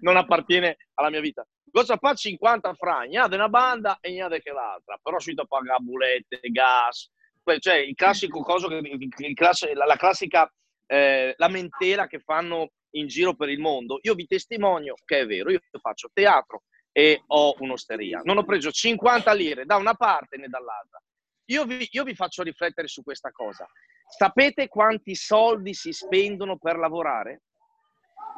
non 0.00 0.16
appartiene 0.16 0.76
alla 0.94 1.10
mia 1.10 1.20
vita. 1.20 1.46
Cosa 1.70 1.96
fa 1.96 2.14
50 2.14 2.74
franchi? 2.74 3.10
Niente 3.10 3.34
una 3.34 3.48
banda 3.48 3.98
e 4.00 4.10
niente 4.10 4.40
che 4.40 4.52
l'altra, 4.52 4.98
però 5.02 5.18
si 5.18 5.34
da 5.34 5.44
pagare 5.44 5.82
bulette, 5.82 6.38
gas, 6.42 7.10
cioè 7.58 7.76
il 7.76 7.94
classico 7.94 8.42
coso, 8.42 8.68
il 8.68 9.34
class- 9.34 9.72
la, 9.72 9.96
classica 9.96 10.50
eh, 10.86 11.34
lamentela 11.36 12.06
che 12.06 12.20
fanno 12.20 12.70
in 12.90 13.06
giro 13.08 13.34
per 13.34 13.48
il 13.48 13.58
mondo. 13.58 13.98
Io 14.02 14.14
vi 14.14 14.26
testimonio 14.26 14.94
che 15.04 15.20
è 15.20 15.26
vero, 15.26 15.50
io 15.50 15.60
faccio 15.80 16.10
teatro 16.12 16.62
e 16.92 17.22
ho 17.26 17.54
un'osteria. 17.58 18.20
Non 18.22 18.38
ho 18.38 18.44
preso 18.44 18.70
50 18.70 19.32
lire 19.32 19.64
da 19.64 19.76
una 19.76 19.94
parte 19.94 20.36
né 20.36 20.46
dall'altra. 20.48 21.00
Io 21.46 21.64
vi, 21.64 21.86
io 21.90 22.04
vi 22.04 22.14
faccio 22.14 22.42
riflettere 22.42 22.88
su 22.88 23.02
questa 23.02 23.30
cosa. 23.30 23.66
Sapete 24.06 24.68
quanti 24.68 25.14
soldi 25.14 25.74
si 25.74 25.92
spendono 25.92 26.56
per 26.58 26.76
lavorare? 26.76 27.42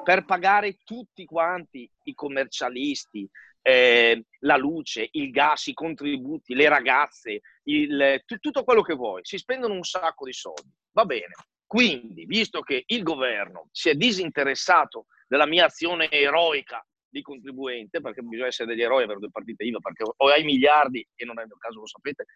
Per 0.03 0.25
pagare 0.25 0.79
tutti 0.85 1.25
quanti 1.25 1.91
i 2.05 2.15
commercialisti, 2.15 3.29
eh, 3.63 4.25
la 4.41 4.57
luce, 4.57 5.09
il 5.13 5.31
gas, 5.31 5.67
i 5.67 5.75
contributi, 5.75 6.55
le 6.55 6.69
ragazze, 6.69 7.41
il, 7.65 8.23
t- 8.25 8.39
tutto 8.39 8.65
quello 8.65 8.83
che 8.83 8.95
vuoi. 8.95 9.21
Si 9.25 9.39
spendono 9.39 9.75
un 9.75 9.83
sacco 9.83 10.25
di 10.25 10.33
soldi. 10.33 10.71
Va 10.93 11.05
bene. 11.05 11.35
Quindi, 11.67 12.27
visto 12.27 12.61
che 12.61 12.85
il 12.87 13.03
governo 13.03 13.69
si 13.73 13.89
è 13.89 13.95
disinteressato 13.95 15.07
della 15.27 15.47
mia 15.47 15.65
azione 15.67 16.09
eroica 16.11 16.85
di 17.09 17.23
contribuente, 17.23 18.01
perché 18.01 18.23
bisogna 18.23 18.49
essere 18.49 18.69
degli 18.69 18.83
eroi 18.83 19.07
per 19.07 19.19
due 19.19 19.31
partite 19.31 19.65
IVA, 19.65 19.79
perché 19.81 20.05
o 20.05 20.29
hai 20.29 20.45
miliardi, 20.45 21.07
e 21.15 21.25
non 21.25 21.39
è 21.39 21.43
il 21.43 21.49
mio 21.49 21.57
caso, 21.59 21.81
lo 21.81 21.87
sapete, 21.87 22.27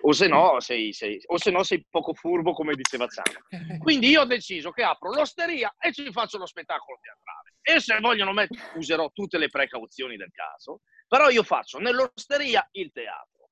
o 0.00 0.12
se 0.12 0.28
no 0.28 0.60
sei, 0.60 0.92
sei, 0.92 1.20
o 1.26 1.38
se 1.38 1.50
no 1.50 1.62
sei 1.62 1.84
poco 1.88 2.14
furbo 2.14 2.52
come 2.52 2.74
diceva 2.74 3.06
Zano. 3.08 3.78
Quindi 3.78 4.08
io 4.08 4.22
ho 4.22 4.26
deciso 4.26 4.70
che 4.70 4.82
apro 4.82 5.12
l'osteria 5.12 5.74
e 5.78 5.92
ci 5.92 6.10
faccio 6.12 6.38
lo 6.38 6.46
spettacolo 6.46 6.98
teatrale. 7.00 7.54
E 7.62 7.80
se 7.80 7.98
vogliono 8.00 8.32
mettere, 8.32 8.60
userò 8.74 9.10
tutte 9.12 9.38
le 9.38 9.48
precauzioni 9.48 10.16
del 10.16 10.30
caso, 10.30 10.80
però 11.06 11.28
io 11.28 11.42
faccio 11.42 11.78
nell'osteria 11.78 12.66
il 12.72 12.90
teatro. 12.92 13.50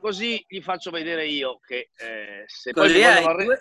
Così 0.00 0.44
gli 0.46 0.60
faccio 0.60 0.90
vedere 0.90 1.26
io 1.26 1.58
che 1.60 1.90
eh, 1.96 2.44
se 2.46 2.72
poi 2.72 2.92
mi 2.92 3.00
vogliono 3.00 3.28
arre- 3.28 3.44
due, 3.44 3.58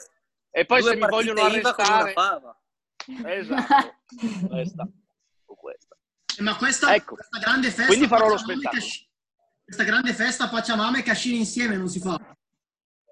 e 0.52 0.66
poi 0.66 0.84
se 0.84 0.96
mi 0.96 1.08
vogliono 1.08 1.42
arrestare... 1.42 2.14
Esatto, 3.26 3.96
questa, 4.50 4.88
questa. 5.46 5.98
Eh, 6.38 6.42
ma 6.42 6.58
questa, 6.58 6.94
ecco. 6.94 7.16
questa 7.16 7.40
grande 7.40 7.68
festa... 7.68 7.86
Quindi 7.86 8.08
farò 8.08 8.28
lo 8.28 8.38
spettacolo 8.38 8.82
questa 9.68 9.84
grande 9.84 10.14
festa 10.14 10.48
Pacciamama 10.48 10.98
e 10.98 11.04
Cascina 11.04 11.36
insieme 11.36 11.76
non 11.76 11.90
si 11.90 12.00
fa. 12.00 12.18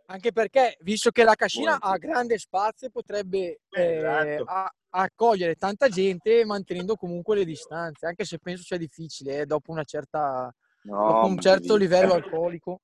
Anche 0.06 0.32
perché, 0.32 0.78
visto 0.82 1.12
che 1.12 1.26
la 1.26 1.36
Cascina 1.36 1.82
ha 1.82 1.98
grande 1.98 2.38
spazio, 2.38 2.90
potrebbe 2.90 3.60
eh, 3.72 3.98
esatto. 3.98 4.44
a, 4.46 4.74
accogliere 4.92 5.56
tanta 5.56 5.90
gente 5.90 6.46
mantenendo 6.46 6.96
comunque 6.96 7.36
le 7.36 7.44
distanze, 7.44 8.06
anche 8.06 8.24
se 8.24 8.38
penso 8.38 8.64
sia 8.64 8.78
difficile 8.78 9.40
eh, 9.40 9.46
dopo, 9.46 9.74
una 9.74 9.84
certa, 9.84 10.50
no, 10.84 11.08
dopo 11.08 11.28
un 11.28 11.40
certo 11.42 11.76
livello 11.76 12.14
alcolico. 12.14 12.80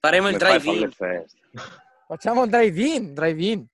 Faremo 0.00 0.28
il 0.28 0.36
drive-in. 0.36 0.92
Facciamo 2.06 2.42
un 2.42 2.50
drive-in, 2.50 3.14
drive-in. 3.14 3.66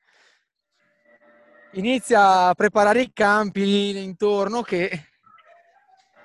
Inizia 1.72 2.46
a 2.46 2.54
preparare 2.54 3.00
i 3.00 3.10
campi 3.12 3.98
intorno 4.04 4.62
che... 4.62 5.06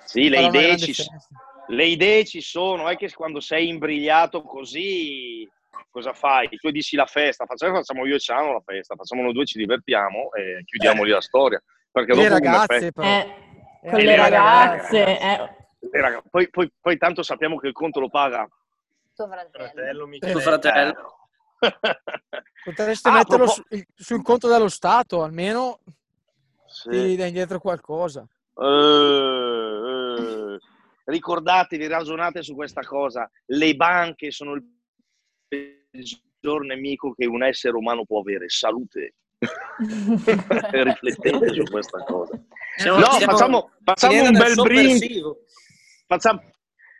Sì, 0.05 0.29
le 0.29 0.43
idee 0.43 0.77
ci 0.77 0.93
sono 0.93 1.17
le 1.67 1.85
idee 1.85 2.25
ci 2.25 2.41
sono, 2.41 2.89
è 2.89 2.95
che 2.95 3.11
quando 3.13 3.39
sei 3.39 3.67
imbrigliato 3.67 4.41
così, 4.41 5.49
cosa 5.89 6.13
fai? 6.13 6.49
Tu 6.49 6.69
dici 6.71 6.95
la 6.95 7.05
festa, 7.05 7.45
facciamo, 7.45 7.75
facciamo 7.75 8.05
io 8.05 8.15
e 8.15 8.19
Ciano 8.19 8.53
la 8.53 8.61
festa, 8.63 8.95
facciamo 8.95 9.21
noi 9.21 9.33
due, 9.33 9.45
ci 9.45 9.57
divertiamo 9.57 10.31
e 10.33 10.63
chiudiamo 10.65 11.03
lì 11.03 11.11
la 11.11 11.21
storia. 11.21 11.61
Perché 11.91 12.13
le 12.13 12.27
ragazze, 12.27 12.91
però. 12.91 13.07
Eh, 13.07 13.89
con 13.89 13.99
le, 13.99 14.05
le 14.05 14.15
ragazze. 14.15 15.05
ragazze. 15.05 15.19
Eh. 15.19 16.01
ragazze. 16.01 16.27
Poi, 16.29 16.49
poi, 16.49 16.71
poi, 16.79 16.97
tanto 16.97 17.23
sappiamo 17.23 17.57
che 17.57 17.67
il 17.67 17.73
conto 17.73 17.99
lo 17.99 18.09
paga 18.09 18.47
tuo 19.15 19.27
fratello. 19.27 20.07
Tuo 20.19 20.39
fratello. 20.39 21.19
Potreste 22.65 23.09
ah, 23.09 23.13
metterlo 23.13 23.47
su, 23.47 23.63
sul 23.95 24.21
conto 24.21 24.49
dello 24.49 24.67
Stato, 24.67 25.23
almeno 25.23 25.79
sì. 26.65 26.89
ti 26.89 27.15
dai 27.15 27.29
indietro 27.29 27.59
qualcosa. 27.59 28.27
Uh, 28.53 28.63
uh 28.63 30.59
ricordatevi, 31.05 31.87
ragionate 31.87 32.43
su 32.43 32.55
questa 32.55 32.81
cosa, 32.81 33.29
le 33.45 33.75
banche 33.75 34.31
sono 34.31 34.53
il 34.53 34.63
peggior 35.47 36.65
nemico 36.65 37.13
che 37.13 37.25
un 37.25 37.43
essere 37.43 37.75
umano 37.75 38.05
può 38.05 38.19
avere, 38.19 38.49
salute. 38.49 39.15
Riflettete 39.39 41.53
su 41.53 41.63
questa 41.63 42.03
cosa. 42.03 42.39
Siamo, 42.77 42.99
no, 42.99 43.11
siamo, 43.11 43.31
facciamo, 43.31 43.71
facciamo 43.83 44.21
un 44.21 44.31
bel 44.31 44.55
brindisi. 44.55 45.21
Facciamo... 46.07 46.41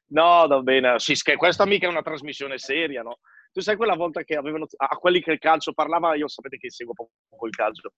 No, 0.08 0.48
va 0.48 0.62
bene, 0.62 1.00
sì, 1.00 1.16
questa 1.36 1.66
mica 1.66 1.88
è 1.88 1.90
una 1.90 2.04
trasmissione 2.04 2.58
seria, 2.58 3.02
no? 3.02 3.20
Tu 3.52 3.62
sai 3.62 3.76
quella 3.76 3.96
volta 3.96 4.24
che 4.24 4.36
avevano, 4.36 4.68
a 4.76 4.96
quelli 4.98 5.22
che 5.22 5.32
il 5.32 5.40
calcio 5.40 5.74
parlava, 5.74 6.16
io 6.16 6.28
sapete 6.28 6.58
che 6.58 6.70
seguo 6.70 6.94
poco 6.94 7.48
il 7.48 7.56
calcio, 7.56 7.94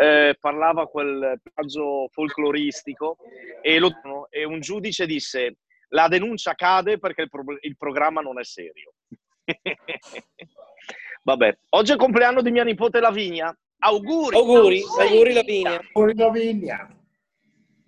eh, 0.00 0.34
parlava 0.40 0.86
quel 0.88 1.38
personaggio 1.42 2.08
folcloristico 2.10 3.18
e, 3.60 3.78
lo, 3.78 3.90
e, 4.30 4.44
un 4.44 4.60
giudice 4.60 5.04
disse 5.04 5.58
la 5.88 6.08
denuncia 6.08 6.54
cade 6.54 6.98
perché 6.98 7.20
il, 7.22 7.28
pro, 7.28 7.44
il 7.60 7.76
programma 7.76 8.22
non 8.22 8.40
è 8.40 8.44
serio. 8.44 8.94
Vabbè, 11.22 11.58
oggi 11.70 11.90
è 11.90 11.94
il 11.94 12.00
compleanno 12.00 12.40
di 12.40 12.50
mia 12.50 12.64
nipote 12.64 12.98
Lavinia. 12.98 13.54
Auguri! 13.80 14.36
Auguri, 14.36 14.82
auguri 15.00 15.32
Lavinia. 15.34 15.80
Auguri 15.92 16.16
Lavinia. 16.16 16.96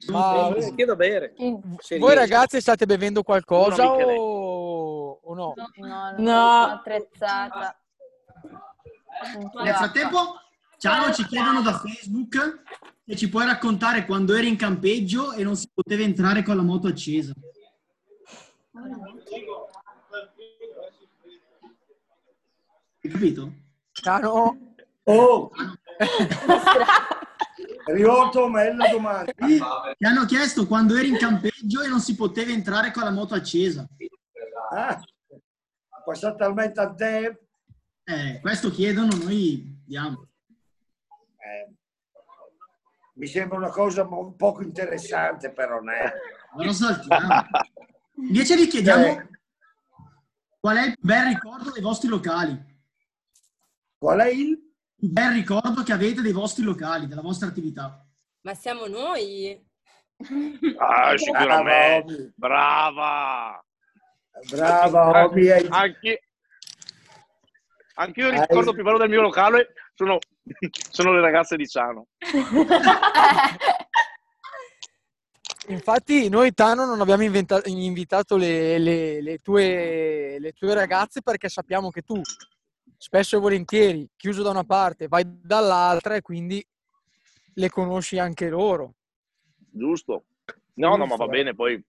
Ma 0.08 0.54
si 0.58 0.74
chiedo 0.74 0.96
bere. 0.96 1.32
Voi 1.98 2.14
ragazzi 2.14 2.60
state 2.60 2.84
bevendo 2.84 3.22
qualcosa 3.22 3.90
o... 3.90 5.18
o, 5.22 5.34
no? 5.34 5.54
No, 5.56 5.70
no, 5.76 6.14
no. 6.18 6.62
attrezzata. 6.64 7.74
Nel 9.62 9.74
frattempo 9.74 10.41
Ciao, 10.82 11.12
ci 11.12 11.24
chiedono 11.26 11.62
da 11.62 11.78
Facebook 11.78 12.64
se 13.06 13.14
ci 13.14 13.28
puoi 13.28 13.46
raccontare 13.46 14.04
quando 14.04 14.34
eri 14.34 14.48
in 14.48 14.56
campeggio 14.56 15.30
e 15.32 15.44
non 15.44 15.54
si 15.54 15.70
poteva 15.72 16.02
entrare 16.02 16.42
con 16.42 16.56
la 16.56 16.62
moto 16.62 16.88
accesa. 16.88 17.32
Hai 23.00 23.10
capito? 23.10 23.52
Caro. 23.92 24.58
Oh! 25.04 25.52
Rivolto 27.86 28.48
meglio 28.48 28.88
domani. 28.90 29.32
Ti 29.36 29.60
hanno 30.04 30.24
chiesto 30.24 30.66
quando 30.66 30.96
eri 30.96 31.10
in 31.10 31.16
campeggio 31.16 31.82
e 31.82 31.86
non 31.86 32.00
si 32.00 32.16
poteva 32.16 32.50
entrare 32.50 32.90
con 32.90 33.04
la 33.04 33.12
moto 33.12 33.34
accesa. 33.34 33.88
Ah, 34.72 35.00
passata 36.04 36.34
talmente 36.34 36.80
a 36.80 36.92
te. 36.92 37.40
Eh, 38.02 38.40
questo 38.40 38.68
chiedono, 38.72 39.14
noi 39.14 39.80
diamo 39.86 40.26
eh, 41.42 41.74
mi 43.14 43.26
sembra 43.26 43.58
una 43.58 43.70
cosa 43.70 44.04
un 44.04 44.36
poco 44.36 44.62
interessante, 44.62 45.52
però 45.52 45.76
non 45.76 45.90
è. 45.90 46.12
Non 46.56 46.66
lo 46.66 46.72
saltiamo. 46.72 47.28
Invece 48.16 48.56
vi 48.56 48.66
chiediamo 48.66 49.04
eh. 49.04 49.28
qual 50.60 50.76
è 50.76 50.86
il 50.86 50.96
bel 50.98 51.26
ricordo 51.26 51.70
dei 51.70 51.82
vostri 51.82 52.08
locali. 52.08 52.70
Qual 53.98 54.18
è 54.20 54.28
il? 54.28 54.70
Il 54.96 55.10
bel 55.10 55.32
ricordo 55.32 55.82
che 55.82 55.92
avete 55.92 56.22
dei 56.22 56.32
vostri 56.32 56.62
locali, 56.62 57.08
della 57.08 57.22
vostra 57.22 57.48
attività. 57.48 58.06
Ma 58.42 58.54
siamo 58.54 58.86
noi? 58.86 59.60
Ah, 60.78 61.16
sicuramente. 61.16 62.32
Brava. 62.36 63.64
Brava, 64.48 65.24
Obi. 65.24 65.50
Anche, 65.50 66.22
anche 67.94 68.20
io 68.20 68.30
ricordo 68.30 68.70
Hai... 68.70 68.74
più 68.74 68.84
bello 68.84 68.98
del 68.98 69.08
mio 69.08 69.20
locale 69.20 69.74
sono, 69.94 70.18
sono 70.90 71.12
le 71.12 71.20
ragazze 71.20 71.56
di 71.56 71.66
Ciano. 71.66 72.06
Infatti 75.68 76.28
noi 76.28 76.52
Tano 76.54 76.84
non 76.84 77.00
abbiamo 77.00 77.22
inventa- 77.22 77.62
invitato 77.66 78.36
le, 78.36 78.78
le, 78.78 79.22
le, 79.22 79.38
tue, 79.38 80.36
le 80.40 80.52
tue 80.52 80.74
ragazze 80.74 81.22
perché 81.22 81.48
sappiamo 81.48 81.90
che 81.90 82.02
tu 82.02 82.20
spesso 82.96 83.36
e 83.36 83.40
volentieri 83.40 84.08
chiuso 84.16 84.42
da 84.42 84.50
una 84.50 84.64
parte 84.64 85.06
vai 85.06 85.24
dall'altra 85.26 86.16
e 86.16 86.20
quindi 86.20 86.64
le 87.54 87.70
conosci 87.70 88.18
anche 88.18 88.48
loro. 88.48 88.94
Giusto. 89.70 90.24
No, 90.74 90.96
no, 90.96 91.06
ma 91.06 91.16
va 91.16 91.26
bene, 91.26 91.54
poi 91.54 91.80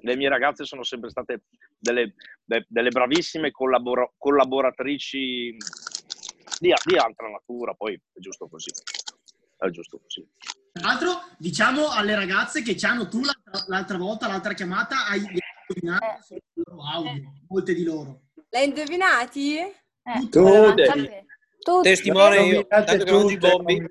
le 0.00 0.16
mie 0.16 0.28
ragazze 0.28 0.64
sono 0.64 0.82
sempre 0.82 1.10
state 1.10 1.42
delle, 1.78 2.14
de, 2.44 2.64
delle 2.68 2.90
bravissime 2.90 3.50
collabora- 3.50 4.10
collaboratrici 4.16 5.56
di, 6.62 6.72
di, 6.84 6.96
altra 6.96 7.28
natura, 7.28 7.74
poi 7.74 7.94
è 7.94 8.20
giusto 8.20 8.48
così. 8.48 8.70
È 9.56 9.68
giusto 9.70 9.98
così. 10.00 10.24
Tra 10.70 10.86
l'altro, 10.86 11.10
diciamo 11.38 11.90
alle 11.90 12.14
ragazze 12.14 12.62
che 12.62 12.76
ci 12.76 12.86
hanno 12.86 13.08
tu 13.08 13.20
l'altra, 13.20 13.64
l'altra 13.66 13.98
volta, 13.98 14.28
l'altra 14.28 14.54
chiamata, 14.54 15.06
hai 15.08 15.18
indovinato 15.18 16.34
il 16.34 16.42
loro 16.54 16.82
audio, 16.86 17.32
molte 17.48 17.74
di 17.74 17.82
loro. 17.82 18.22
L'hai 18.50 18.68
indovinati? 18.68 19.56
Eh, 19.58 20.28
tutte. 20.30 21.24
Tutte. 21.58 21.88
Testimone 21.88 22.42
io, 22.42 22.66
tanto 22.66 22.96
che 22.96 23.10
oggi 23.10 23.36
bombi. 23.38 23.84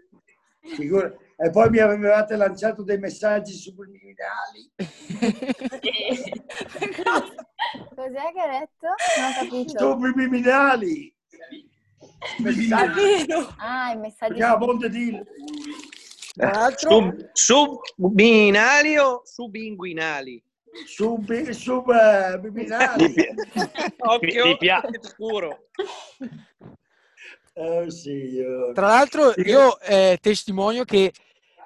Figura. 0.62 1.14
E 1.38 1.50
poi 1.50 1.70
mi 1.72 1.80
avevate 1.80 2.36
lanciato 2.36 2.84
dei 2.84 3.00
messaggi 3.00 3.54
subliminali. 3.54 4.72
Cos'è 7.96 8.32
che 8.34 8.40
hai 8.40 8.60
detto? 8.60 8.88
Non 9.18 9.26
ho 9.26 9.34
capito. 9.40 9.78
Subliminali. 9.78 11.16
Messaggi. 12.40 13.26
Ah, 13.58 13.92
i 13.92 13.98
messaggi. 13.98 14.32
Andiamo 14.32 14.56
a 14.56 14.68
Monte 14.68 14.90
Dil. 14.90 15.26
Sub, 16.78 17.30
subliminali 17.34 18.98
o 18.98 19.22
subinguinali? 19.26 20.42
Sub, 20.86 21.50
subliminali. 21.50 23.14
Occhio, 23.98 24.46
mi, 24.46 24.58
mi 24.60 25.00
scuro. 25.02 25.68
Oh. 27.54 27.86
Tra 28.74 28.88
l'altro 28.88 29.34
io 29.36 29.78
eh, 29.82 30.18
testimonio 30.22 30.86
che 30.86 31.12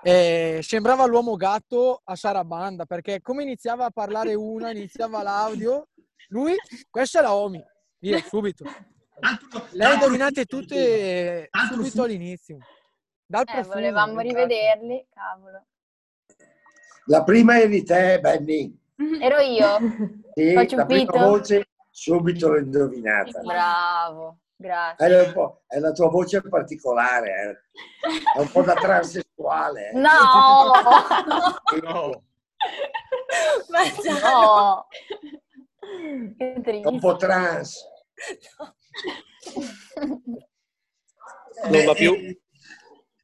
eh, 0.01 0.59
sembrava 0.63 1.05
l'uomo 1.05 1.35
gatto 1.35 2.01
a 2.03 2.15
Sarabanda 2.15 2.85
perché 2.85 3.21
come 3.21 3.43
iniziava 3.43 3.85
a 3.85 3.91
parlare 3.91 4.33
una, 4.33 4.71
iniziava 4.71 5.21
l'audio, 5.21 5.89
lui, 6.29 6.55
questa 6.89 7.19
è 7.19 7.21
la 7.21 7.35
Omi, 7.35 7.63
via, 7.99 8.19
subito. 8.19 8.65
Le 9.71 9.85
hai 9.85 9.93
indovinate 9.93 10.45
tutte 10.45 11.49
subito 11.51 12.03
all'inizio. 12.03 12.57
Dal 13.25 13.45
eh, 13.47 13.63
volevamo 13.63 14.19
rivederli, 14.19 15.07
cavolo. 15.09 15.65
La 17.05 17.23
prima 17.23 17.59
eri 17.59 17.83
te, 17.83 18.19
Benny. 18.19 18.77
Ero 19.21 19.39
io. 19.39 19.77
Sì, 20.33 20.53
la 20.75 20.85
prima 20.85 21.11
voce 21.25 21.69
subito 21.89 22.49
l'ho 22.49 22.59
indovinata. 22.59 23.41
Bravo. 23.41 24.39
Grazie. 24.57 25.05
È, 25.05 25.33
è, 25.67 25.79
la 25.79 25.91
tua 25.91 26.09
voce 26.09 26.41
particolare, 26.41 27.29
eh. 27.29 28.37
è 28.37 28.39
un 28.39 28.49
po' 28.49 28.61
da 28.61 28.73
transessuale. 28.73 29.89
Eh. 29.89 29.97
No! 29.97 30.71
no! 31.83 32.23
no! 34.51 34.87
È 36.37 36.87
un 36.87 36.99
po' 36.99 37.15
trans. 37.17 37.83
Non 41.69 41.85
va 41.85 41.93
più. 41.93 42.13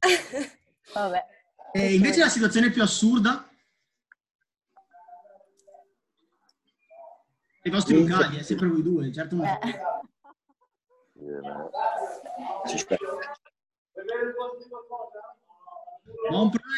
Vabbè. 0.94 1.24
E 1.72 1.94
invece 1.94 2.20
la 2.20 2.28
situazione 2.28 2.70
più 2.70 2.82
assurda? 2.82 3.48
I 7.64 7.70
vostri 7.70 7.94
locali, 7.94 8.38
è 8.38 8.42
sempre 8.42 8.66
voi 8.66 8.82
due, 8.82 9.12
certo. 9.12 9.36
Eh. 9.42 9.80
Ci 12.68 12.78
sta. 12.78 12.96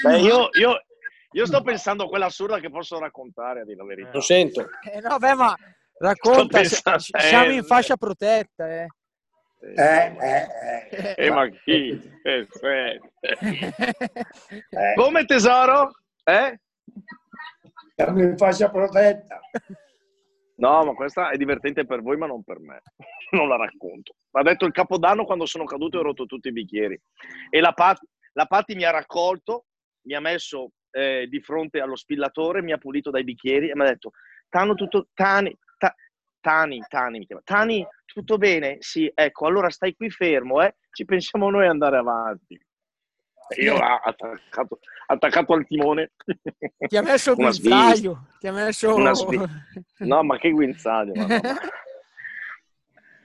Beh, 0.02 0.18
io, 0.20 0.48
io, 0.52 0.84
io, 1.32 1.46
sto 1.46 1.62
pensando 1.62 2.04
a 2.04 2.08
quella 2.08 2.26
assurda 2.26 2.60
che 2.60 2.70
posso 2.70 2.98
raccontare, 2.98 3.62
a 3.62 3.64
dire 3.64 3.78
la 3.78 3.84
verità. 3.84 4.10
Lo 4.12 4.20
sento. 4.20 4.68
Eh, 4.82 5.00
no, 5.00 5.16
beh, 5.18 5.34
ma 5.34 5.56
racconta, 5.98 6.62
siamo 6.64 7.52
in 7.52 7.64
fascia 7.64 7.96
protetta, 7.96 8.68
eh. 8.68 8.86
Eh, 9.76 10.16
eh, 10.20 10.46
eh. 10.90 11.14
eh 11.16 11.30
ma 11.30 11.48
chi? 11.48 11.98
Eh, 12.22 12.46
Come 14.94 15.24
tesoro? 15.24 15.90
Eh? 16.22 16.60
Siamo 17.94 18.20
in 18.22 18.36
fascia 18.36 18.70
protetta. 18.70 19.40
No, 20.56 20.84
ma 20.84 20.94
questa 20.94 21.30
è 21.30 21.36
divertente 21.36 21.86
per 21.86 22.02
voi, 22.02 22.16
ma 22.16 22.26
non 22.26 22.44
per 22.44 22.60
me. 22.60 22.82
non 23.32 23.48
la 23.48 23.56
racconto. 23.56 24.14
Ha 24.32 24.42
detto 24.42 24.66
il 24.66 24.72
capodanno 24.72 25.24
quando 25.24 25.46
sono 25.46 25.64
caduto 25.64 25.96
e 25.96 26.00
ho 26.00 26.04
rotto 26.04 26.26
tutti 26.26 26.48
i 26.48 26.52
bicchieri. 26.52 27.00
E 27.50 27.60
la, 27.60 27.72
Pat, 27.72 28.00
la 28.32 28.46
Patti 28.46 28.74
mi 28.74 28.84
ha 28.84 28.90
raccolto, 28.90 29.66
mi 30.06 30.14
ha 30.14 30.20
messo 30.20 30.72
eh, 30.90 31.26
di 31.28 31.40
fronte 31.40 31.80
allo 31.80 31.96
spillatore, 31.96 32.62
mi 32.62 32.72
ha 32.72 32.78
pulito 32.78 33.10
dai 33.10 33.24
bicchieri 33.24 33.70
e 33.70 33.74
mi 33.74 33.82
ha 33.82 33.88
detto, 33.88 34.10
Tano, 34.48 34.74
tutto, 34.74 35.08
Tani, 35.14 35.50
ta, 35.50 35.63
Tani, 36.44 36.84
Tani, 36.86 37.20
mi 37.20 37.26
chiama. 37.26 37.40
Tani, 37.42 37.86
tutto 38.04 38.36
bene? 38.36 38.76
Sì, 38.80 39.10
ecco, 39.14 39.46
allora 39.46 39.70
stai 39.70 39.96
qui 39.96 40.10
fermo, 40.10 40.60
eh? 40.60 40.76
Ci 40.90 41.06
pensiamo 41.06 41.48
noi 41.48 41.66
andare 41.66 41.96
avanti. 41.96 42.60
io 43.56 43.74
ho 43.74 43.78
attaccato, 43.78 44.78
attaccato, 45.06 45.54
al 45.54 45.66
timone. 45.66 46.12
Ti 46.86 46.96
ha 46.98 47.02
messo 47.02 47.30
il 47.30 47.36
guinzaglio. 47.36 48.26
Ti 48.38 48.46
ha 48.48 48.52
messo... 48.52 48.94
No, 50.00 50.22
ma 50.22 50.36
che 50.36 50.50
guinzaglio. 50.50 51.14
Ma 51.14 51.26
no. 51.26 51.40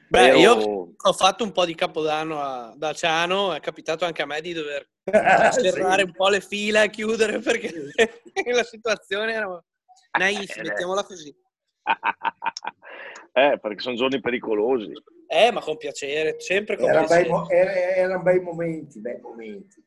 Beh, 0.08 0.40
io 0.40 0.94
ho 0.96 1.14
fatto 1.14 1.44
un 1.44 1.52
po' 1.52 1.66
di 1.66 1.76
capodanno 1.76 2.42
a, 2.42 2.74
da 2.76 2.94
Ciano, 2.94 3.54
è 3.54 3.60
capitato 3.60 4.06
anche 4.06 4.22
a 4.22 4.26
me 4.26 4.40
di 4.40 4.54
dover 4.54 4.90
serrare 5.52 6.02
sì. 6.02 6.08
un 6.08 6.14
po' 6.14 6.30
le 6.30 6.40
fila 6.40 6.84
e 6.84 6.90
chiudere 6.90 7.40
perché 7.40 7.92
la 8.52 8.64
situazione 8.64 9.34
era 9.34 9.64
naif, 10.18 10.58
mettiamola 10.62 11.04
così. 11.04 11.36
eh, 13.34 13.60
perché 13.60 13.80
sono 13.80 13.96
giorni 13.96 14.20
pericolosi. 14.20 14.92
Eh, 15.28 15.52
ma 15.52 15.62
con 15.62 15.78
piacere, 15.78 16.40
sempre 16.40 16.78
con 16.78 16.90
era 16.90 17.04
piacere. 17.04 17.30
Bei, 17.30 17.58
era, 17.58 17.72
erano 17.72 18.24
bei 18.24 18.40
momenti, 18.40 19.00
bei 19.00 19.20
momenti. 19.20 19.84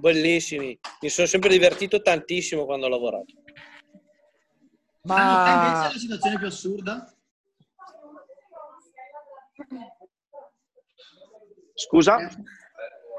Bellissimi. 0.00 0.78
Mi 1.00 1.08
sono 1.08 1.26
sempre 1.26 1.50
divertito 1.50 2.02
tantissimo 2.02 2.64
quando 2.64 2.86
ho 2.86 2.90
lavorato. 2.90 3.34
Ma 5.02 5.54
invece 5.54 5.94
la 5.94 5.98
situazione 5.98 6.38
più 6.38 6.46
assurda? 6.46 7.12
Scusa? 11.74 12.18
Eh, 12.18 12.28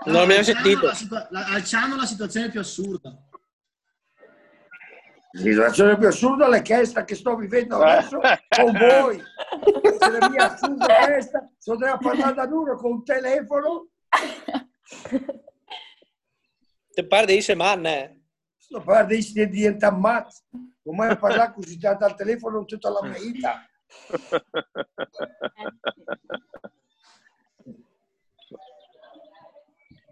non 0.05 0.27
mi 0.27 0.33
hai 0.33 0.43
sentito. 0.43 0.87
Al 1.31 1.63
Ciano 1.63 1.95
la 1.95 2.05
situazione 2.05 2.49
più 2.49 2.59
assurda. 2.59 3.28
La 5.31 5.41
situazione 5.41 5.95
più 5.97 6.07
assurda 6.07 6.49
è 6.49 6.63
questa 6.63 7.03
che 7.03 7.13
sto 7.13 7.35
vivendo 7.35 7.77
adesso 7.77 8.19
con 8.19 8.71
voi. 8.71 9.21
Se 9.99 10.17
la 10.17 10.29
mia 10.29 10.51
assurda 10.51 11.05
questa, 11.05 11.47
potrei 11.63 11.97
parlare 11.99 12.33
da 12.33 12.43
uno 12.45 12.75
con 12.75 12.91
un 12.91 13.03
telefono. 13.03 13.89
Te 16.91 17.05
pare 17.05 17.25
di 17.27 17.37
essere 17.37 17.57
manne? 17.57 18.23
Sto 18.57 18.81
parlando 18.81 19.13
di 19.13 19.49
diventare 19.49 19.95
matto. 19.95 20.35
Come 20.83 21.15
parlare 21.17 21.53
così 21.53 21.77
tanto 21.77 22.05
al 22.05 22.15
telefono 22.15 22.65
tutta 22.65 22.89
la 22.89 23.03
mia 23.03 23.19
vita. 23.19 23.63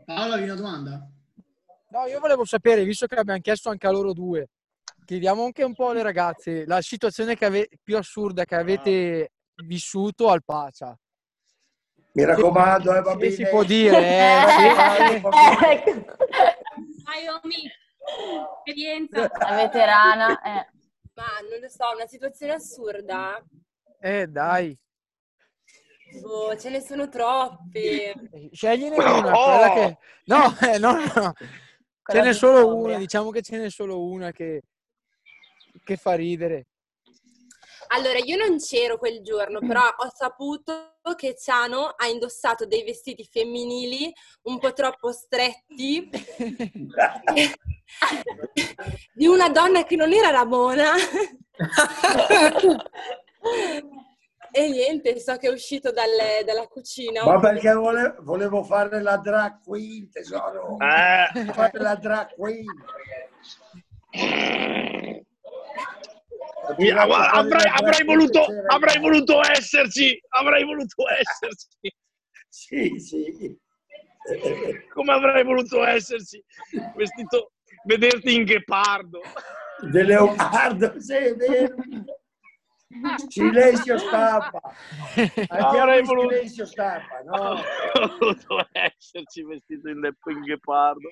Paola, 0.06 0.36
avevi 0.36 0.50
una 0.50 0.62
domanda? 0.62 1.10
No, 1.90 2.06
io 2.06 2.20
volevo 2.20 2.46
sapere, 2.46 2.84
visto 2.84 3.08
che 3.08 3.16
abbiamo 3.16 3.40
chiesto 3.40 3.70
anche 3.70 3.88
a 3.88 3.92
loro 3.92 4.14
due, 4.14 4.50
chiediamo 5.08 5.46
anche 5.46 5.64
un 5.64 5.74
po' 5.74 5.88
alle 5.90 6.04
ragazze, 6.04 6.66
la 6.66 6.82
situazione 6.82 7.38
ave- 7.40 7.70
più 7.82 7.96
assurda 7.96 8.44
che 8.44 8.56
avete 8.56 9.32
vissuto 9.64 10.28
al 10.28 10.44
Pacia. 10.44 10.94
Mi 12.12 12.26
raccomando, 12.26 12.94
eh, 12.94 13.02
va 13.02 13.18
Si 13.30 13.48
può 13.48 13.64
dire, 13.64 13.98
eh. 13.98 15.22
Vai, 17.06 17.28
Omi. 17.42 17.72
Esperienza. 18.66 19.32
La 19.40 19.56
veterana. 19.56 20.42
Eh. 20.42 20.68
Ma 21.14 21.26
non 21.50 21.60
lo 21.62 21.70
so, 21.70 21.86
una 21.96 22.08
situazione 22.08 22.54
assurda. 22.54 23.42
Eh, 24.02 24.28
dai. 24.28 24.78
Oh, 26.24 26.58
ce 26.58 26.70
ne 26.70 26.82
sono 26.82 27.08
troppe. 27.08 28.14
Scegliene 28.52 28.98
una, 28.98 29.32
oh! 29.32 29.46
quella 29.46 29.74
che... 29.74 29.98
No, 30.26 30.58
eh, 30.70 30.78
no, 30.80 30.98
no. 31.16 31.34
Ce 32.10 32.22
n'è 32.22 32.34
solo 32.34 32.76
una, 32.76 32.98
diciamo 32.98 33.30
che 33.32 33.42
ce 33.42 33.58
n'è 33.58 33.70
solo 33.70 34.06
una 34.06 34.32
che, 34.32 34.64
che 35.88 35.96
fa 35.96 36.16
ridere. 36.16 36.68
Allora, 37.90 38.20
io 38.20 38.36
non 38.36 38.58
c'ero 38.58 38.98
quel 38.98 39.22
giorno, 39.24 39.60
però 39.60 39.82
ho 39.82 40.12
saputo 40.14 40.98
che 41.16 41.38
Ciano 41.38 41.94
ha 41.96 42.06
indossato 42.08 42.66
dei 42.66 42.84
vestiti 42.84 43.24
femminili 43.24 44.12
un 44.44 44.60
po' 44.60 44.74
troppo 44.74 45.14
stretti 45.14 46.10
di 49.14 49.26
una 49.26 49.48
donna 49.48 49.86
che 49.86 49.96
non 49.96 50.12
era 50.12 50.32
Ramona. 50.32 50.92
e 54.52 54.68
niente, 54.68 55.18
so 55.22 55.38
che 55.38 55.48
è 55.48 55.52
uscito 55.52 55.94
dalle, 55.94 56.44
dalla 56.46 56.68
cucina. 56.68 57.24
Ma 57.24 57.40
perché 57.40 57.72
volevo, 57.72 58.16
volevo 58.20 58.64
fare 58.64 59.02
la 59.02 59.16
drag 59.16 59.62
queen, 59.64 60.10
tesoro. 60.12 60.76
Eh. 60.80 61.54
Fare 61.54 61.80
la 61.80 61.96
drag 61.96 62.34
queen. 62.36 62.66
Avrei, 66.78 67.72
avrei, 67.72 68.06
voluto, 68.06 68.46
avrei 68.68 69.00
voluto 69.00 69.42
esserci, 69.50 70.20
avrei 70.30 70.64
voluto 70.64 71.04
esserci. 71.10 71.96
Sì, 72.48 73.00
sì. 73.00 73.58
Come 74.94 75.14
avrei 75.14 75.44
voluto 75.44 75.84
esserci, 75.86 76.44
vestito, 76.96 77.54
vederti 77.86 78.36
in 78.36 78.44
ghepardo. 78.44 79.22
De 79.80 80.04
leopardo, 80.04 81.00
sì, 81.00 81.14
è 81.14 81.36
vero. 81.36 81.76
Silenzio 83.28 83.98
stampa. 83.98 84.62
Avrei 85.48 86.04
voluto... 86.04 86.30
silenzio 86.30 86.66
stampa, 86.66 87.22
no? 87.22 87.34
Avrei 87.34 88.18
voluto 88.20 88.68
esserci 88.72 89.44
vestito 89.44 89.90
in, 89.90 90.10
in 90.26 90.42
ghepardo. 90.42 91.10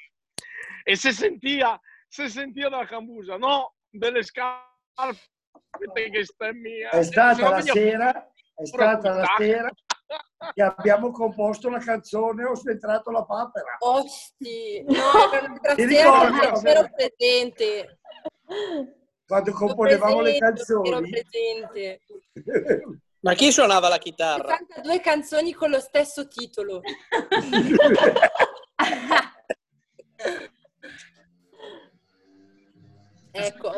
E 0.83 0.95
se 0.95 1.11
sentia, 1.11 1.79
se 2.07 2.29
sentia 2.29 2.69
dalla 2.69 2.85
cambusa, 2.85 3.37
no, 3.37 3.75
delle 3.89 4.23
scarpe. 4.23 5.33
È 6.91 7.03
stata 7.03 7.49
la 7.49 7.61
sera, 7.61 8.31
è 8.55 8.65
stata 8.65 9.13
la 9.13 9.25
sera 9.37 9.69
che 10.53 10.61
abbiamo 10.61 11.11
composto 11.11 11.69
la 11.69 11.79
canzone 11.79 12.43
Ho 12.43 12.55
sventrato 12.55 13.11
la 13.11 13.23
papera. 13.23 13.77
Osti, 13.79 14.83
no, 14.87 15.29
per 15.61 15.75
sera 15.77 16.61
ero 16.63 16.89
presente. 16.93 17.99
Quando 19.25 19.51
componevamo 19.51 20.21
le 20.21 20.37
canzoni. 20.37 20.89
Ero 20.89 21.01
presente. 21.01 22.01
Ma 23.25 23.33
chi 23.33 23.51
suonava 23.51 23.89
la 23.89 23.97
chitarra? 23.97 24.55
62 24.55 24.99
canzoni 24.99 25.51
con 25.53 25.71
lo 25.71 25.79
stesso 25.79 26.27
titolo. 26.27 26.81
Ecco, 33.37 33.73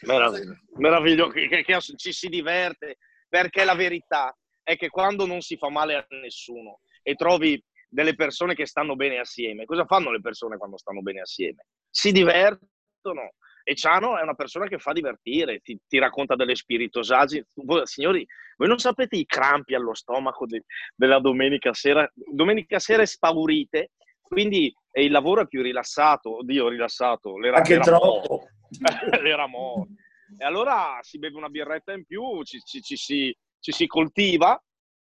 Meraviglioso, 0.00 0.58
meraviglioso 0.76 1.30
che, 1.30 1.46
che, 1.46 1.62
che, 1.62 1.78
ci 1.80 2.12
si 2.12 2.28
diverte, 2.28 2.96
perché 3.28 3.62
la 3.64 3.74
verità 3.74 4.34
è 4.62 4.76
che 4.76 4.88
quando 4.88 5.26
non 5.26 5.42
si 5.42 5.58
fa 5.58 5.68
male 5.68 5.94
a 5.94 6.06
nessuno 6.08 6.80
e 7.02 7.14
trovi 7.14 7.62
delle 7.86 8.14
persone 8.14 8.54
che 8.54 8.66
stanno 8.66 8.96
bene 8.96 9.18
assieme, 9.18 9.66
cosa 9.66 9.84
fanno 9.84 10.10
le 10.10 10.22
persone 10.22 10.56
quando 10.56 10.78
stanno 10.78 11.02
bene 11.02 11.20
assieme? 11.20 11.66
Si 11.90 12.12
divertono. 12.12 13.34
E 13.66 13.74
Ciano 13.74 14.18
è 14.18 14.22
una 14.22 14.34
persona 14.34 14.66
che 14.66 14.78
fa 14.78 14.92
divertire, 14.92 15.60
ti, 15.60 15.78
ti 15.86 15.98
racconta 15.98 16.34
delle 16.34 16.54
spiritosaggi. 16.54 17.42
signori, 17.84 18.26
voi 18.56 18.68
non 18.68 18.78
sapete 18.78 19.16
i 19.16 19.24
crampi 19.24 19.74
allo 19.74 19.94
stomaco 19.94 20.44
de, 20.44 20.64
della 20.94 21.18
domenica 21.18 21.72
sera? 21.72 22.10
Domenica 22.14 22.78
sera 22.78 23.02
è 23.02 23.06
spaurite, 23.06 23.92
quindi 24.20 24.74
il 24.92 25.10
lavoro 25.10 25.42
è 25.42 25.46
più 25.46 25.62
rilassato. 25.62 26.38
Oddio, 26.38 26.68
rilassato. 26.68 27.38
L'era, 27.38 27.56
Anche 27.56 27.78
troppo. 27.78 28.48
era 29.24 29.46
morto. 29.46 29.92
E 30.36 30.44
allora 30.44 30.98
si 31.02 31.18
beve 31.18 31.36
una 31.36 31.48
birretta 31.48 31.92
in 31.92 32.04
più, 32.04 32.42
ci, 32.42 32.60
ci, 32.60 32.80
ci, 32.80 32.96
si, 32.96 33.36
ci 33.60 33.72
si, 33.72 33.86
coltiva 33.86 34.60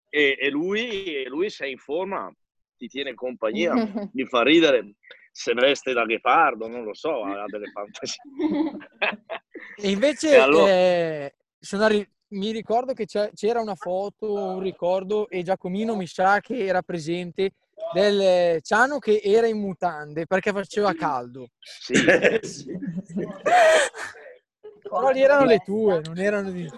e, 0.08 0.36
e, 0.40 0.50
lui, 0.50 1.24
lui 1.26 1.50
se 1.50 1.66
è 1.66 1.68
in 1.68 1.78
forma 1.78 2.32
ti 2.76 2.88
tiene 2.88 3.14
compagnia, 3.14 3.72
mi 4.12 4.26
fa 4.26 4.42
ridere. 4.42 4.94
Se 5.32 5.52
veste 5.52 5.92
da 5.92 6.04
ghepardo, 6.04 6.66
non 6.66 6.82
lo 6.82 6.92
so, 6.94 7.22
ha 7.22 7.44
delle 7.46 7.70
fantasie. 7.70 8.20
e 9.76 9.90
invece 9.90 10.32
e 10.32 10.36
allora... 10.36 10.70
eh, 10.70 11.34
arri- 11.70 12.08
mi 12.30 12.50
ricordo 12.50 12.92
che 12.92 13.06
c'era 13.06 13.60
una 13.60 13.74
foto, 13.74 14.32
un 14.32 14.60
ricordo 14.60 15.28
e 15.28 15.42
Giacomino 15.42 15.96
mi 15.96 16.06
sa 16.06 16.40
che 16.40 16.64
era 16.64 16.82
presente 16.82 17.52
del 17.92 18.60
Ciano 18.62 18.98
che 18.98 19.20
era 19.22 19.46
in 19.46 19.58
mutande 19.58 20.26
perché 20.26 20.52
faceva 20.52 20.92
caldo. 20.94 21.48
Sì. 21.58 21.94
sì. 22.42 22.66
Però 24.90 25.10
lì 25.10 25.22
erano 25.22 25.44
le 25.44 25.58
tue, 25.58 26.00
non 26.04 26.18
erano 26.18 26.50
di... 26.50 26.68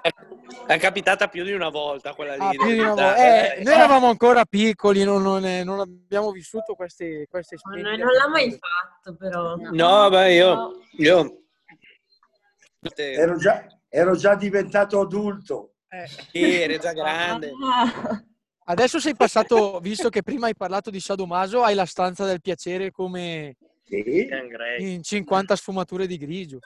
È 0.66 0.78
capitata 0.78 1.28
più 1.28 1.44
di 1.44 1.52
una 1.52 1.70
volta 1.70 2.12
quella 2.12 2.34
lì. 2.34 2.56
Ah, 2.58 2.64
una 2.64 2.88
volta. 2.88 3.16
Eh, 3.16 3.62
noi 3.62 3.72
eravamo 3.72 4.08
ancora 4.08 4.44
piccoli, 4.44 5.02
non, 5.02 5.22
non, 5.22 5.42
non 5.64 5.80
abbiamo 5.80 6.30
vissuto 6.30 6.74
queste, 6.74 7.26
queste 7.30 7.54
esperienze. 7.54 7.90
Noi 7.90 7.98
non 7.98 8.12
l'ha 8.12 8.28
mai 8.28 8.50
fatto, 8.50 9.16
però. 9.16 9.56
No, 9.56 10.10
beh, 10.10 10.34
io... 10.34 10.80
io... 10.98 11.42
Ero, 12.94 13.36
già, 13.36 13.64
ero 13.88 14.14
già 14.14 14.34
diventato 14.34 15.00
adulto. 15.00 15.74
Eh. 15.88 16.06
Sì, 16.06 16.60
eri 16.60 16.78
già 16.78 16.92
grande. 16.92 17.52
Adesso 18.64 19.00
sei 19.00 19.16
passato, 19.16 19.80
visto 19.80 20.08
che 20.08 20.22
prima 20.22 20.46
hai 20.46 20.54
parlato 20.54 20.90
di 20.90 21.00
Sadomaso, 21.00 21.62
hai 21.62 21.74
la 21.74 21.84
stanza 21.84 22.24
del 22.24 22.40
piacere 22.40 22.92
come 22.92 23.56
sì. 23.82 24.28
in 24.78 25.02
50 25.02 25.56
sfumature 25.56 26.06
di 26.06 26.16
grigio. 26.16 26.58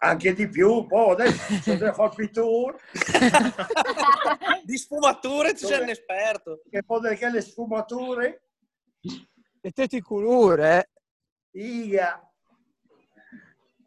Anche 0.00 0.34
di 0.34 0.48
più, 0.48 0.86
poi 0.86 1.12
adesso 1.12 1.54
sono 1.62 1.92
colpiture. 1.92 2.78
di 4.64 4.76
sfumature 4.76 5.52
tu 5.52 5.66
sei 5.66 5.82
un 5.82 5.90
esperto. 5.90 6.62
Che 6.68 6.82
poi 6.82 7.00
perché 7.00 7.30
le 7.30 7.40
sfumature? 7.42 8.42
E 9.60 9.70
te 9.70 9.86
ti 9.86 10.00
colore, 10.00 10.88
eh? 11.52 11.60
Iga. 11.60 12.24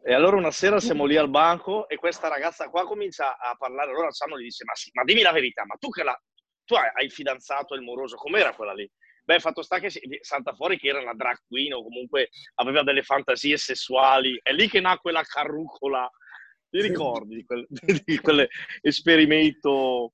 E 0.06 0.12
allora 0.12 0.36
una 0.36 0.50
sera 0.50 0.80
siamo 0.80 1.06
lì 1.06 1.16
al 1.16 1.30
banco 1.30 1.88
e 1.88 1.96
questa 1.96 2.28
ragazza 2.28 2.68
qua 2.68 2.84
comincia 2.84 3.36
a 3.36 3.54
parlare. 3.56 3.90
Allora 3.90 4.10
Sanno 4.12 4.38
gli 4.38 4.44
dice: 4.44 4.64
ma, 4.64 4.74
sì, 4.74 4.90
ma 4.92 5.02
dimmi 5.02 5.22
la 5.22 5.32
verità, 5.32 5.64
ma 5.64 5.76
tu 5.78 5.88
che 5.88 6.02
la, 6.02 6.18
tu 6.64 6.74
hai, 6.74 7.08
fidanzato 7.10 7.74
il 7.74 7.82
moroso, 7.82 8.16
com'era 8.16 8.54
quella 8.54 8.72
lì? 8.72 8.90
Beh, 9.24 9.40
fatto 9.40 9.62
sta 9.62 9.78
che 9.78 9.90
salta 10.20 10.52
fuori 10.54 10.78
che 10.78 10.88
era 10.88 11.00
una 11.00 11.14
drag 11.14 11.38
queen 11.46 11.72
o 11.72 11.82
comunque 11.82 12.28
aveva 12.56 12.82
delle 12.82 13.02
fantasie 13.02 13.56
sessuali. 13.56 14.38
È 14.42 14.52
lì 14.52 14.68
che 14.68 14.80
nacque 14.80 15.12
la 15.12 15.22
carrucola. 15.22 16.10
Ti 16.68 16.82
ricordi 16.82 17.36
di, 17.36 17.44
quel, 17.44 17.66
di 18.04 18.18
quell'esperimento? 18.18 20.12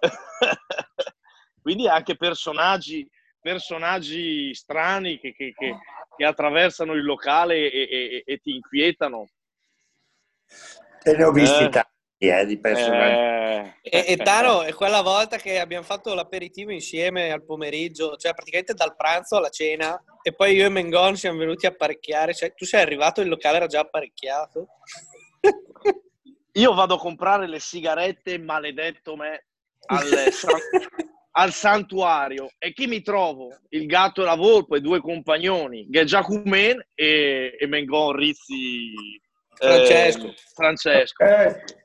Quindi 1.60 1.88
anche 1.88 2.16
personaggi, 2.16 3.06
personaggi 3.40 4.54
strani 4.54 5.18
che, 5.18 5.32
che, 5.32 5.52
che, 5.52 5.76
che 6.16 6.24
attraversano 6.24 6.92
il 6.94 7.04
locale 7.04 7.70
e, 7.70 7.88
e, 7.90 8.22
e, 8.24 8.38
ti 8.38 8.54
inquietano. 8.54 9.28
Te 11.02 11.16
ne 11.16 11.24
ho 11.24 11.32
visti 11.32 11.64
eh. 11.64 11.68
tanti 11.68 11.95
eh, 12.18 12.46
di 12.46 12.58
personaggi. 12.58 13.76
Eh. 13.82 13.96
E, 13.98 14.04
e 14.08 14.16
Taro, 14.16 14.62
è 14.62 14.72
quella 14.72 15.02
volta 15.02 15.36
che 15.36 15.58
abbiamo 15.60 15.84
fatto 15.84 16.14
l'aperitivo 16.14 16.72
insieme 16.72 17.30
al 17.30 17.44
pomeriggio, 17.44 18.16
cioè 18.16 18.34
praticamente 18.34 18.74
dal 18.74 18.96
pranzo 18.96 19.36
alla 19.36 19.48
cena, 19.48 20.02
e 20.22 20.32
poi 20.32 20.54
io 20.54 20.66
e 20.66 20.68
Mengon 20.68 21.16
siamo 21.16 21.38
venuti 21.38 21.66
a 21.66 21.70
apparecchiare. 21.70 22.34
Cioè, 22.34 22.54
tu 22.54 22.64
sei 22.64 22.82
arrivato, 22.82 23.20
il 23.20 23.28
locale 23.28 23.56
era 23.56 23.66
già 23.66 23.80
apparecchiato. 23.80 24.66
io 26.52 26.74
vado 26.74 26.94
a 26.94 26.98
comprare 26.98 27.46
le 27.46 27.60
sigarette, 27.60 28.38
maledetto 28.38 29.14
me, 29.14 29.46
al, 29.86 30.08
al 31.32 31.52
santuario. 31.52 32.50
E 32.58 32.72
chi 32.72 32.86
mi 32.86 33.02
trovo? 33.02 33.58
Il 33.68 33.86
gatto 33.86 34.22
e 34.22 34.24
la 34.24 34.36
volpe, 34.36 34.80
due 34.80 35.00
compagnoni, 35.00 35.86
Giacumen 35.90 36.88
e, 36.94 37.56
e 37.58 37.66
Mengon 37.66 38.16
Rizzi 38.16 39.20
Francesco. 39.54 40.26
Eh, 40.26 40.34
Francesco. 40.54 41.22
Eh 41.22 41.84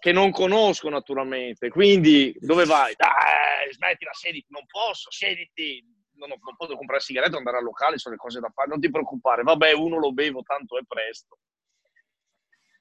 che 0.00 0.12
non 0.12 0.32
conosco 0.32 0.88
naturalmente. 0.88 1.68
Quindi 1.68 2.34
dove 2.40 2.64
vai? 2.64 2.94
Dai, 2.96 3.72
smettila, 3.72 4.10
siediti, 4.12 4.46
non 4.48 4.64
posso, 4.66 5.10
siediti. 5.12 5.86
Non, 6.14 6.28
non 6.28 6.56
posso 6.56 6.76
comprare 6.76 7.00
sigarette, 7.00 7.36
andare 7.36 7.58
al 7.58 7.62
locale, 7.62 7.98
sono 7.98 8.14
le 8.14 8.20
cose 8.20 8.40
da 8.40 8.50
fare. 8.52 8.68
Non 8.68 8.80
ti 8.80 8.90
preoccupare, 8.90 9.42
vabbè, 9.42 9.72
uno 9.72 9.98
lo 9.98 10.12
bevo, 10.12 10.42
tanto 10.42 10.76
è 10.78 10.82
presto. 10.86 11.38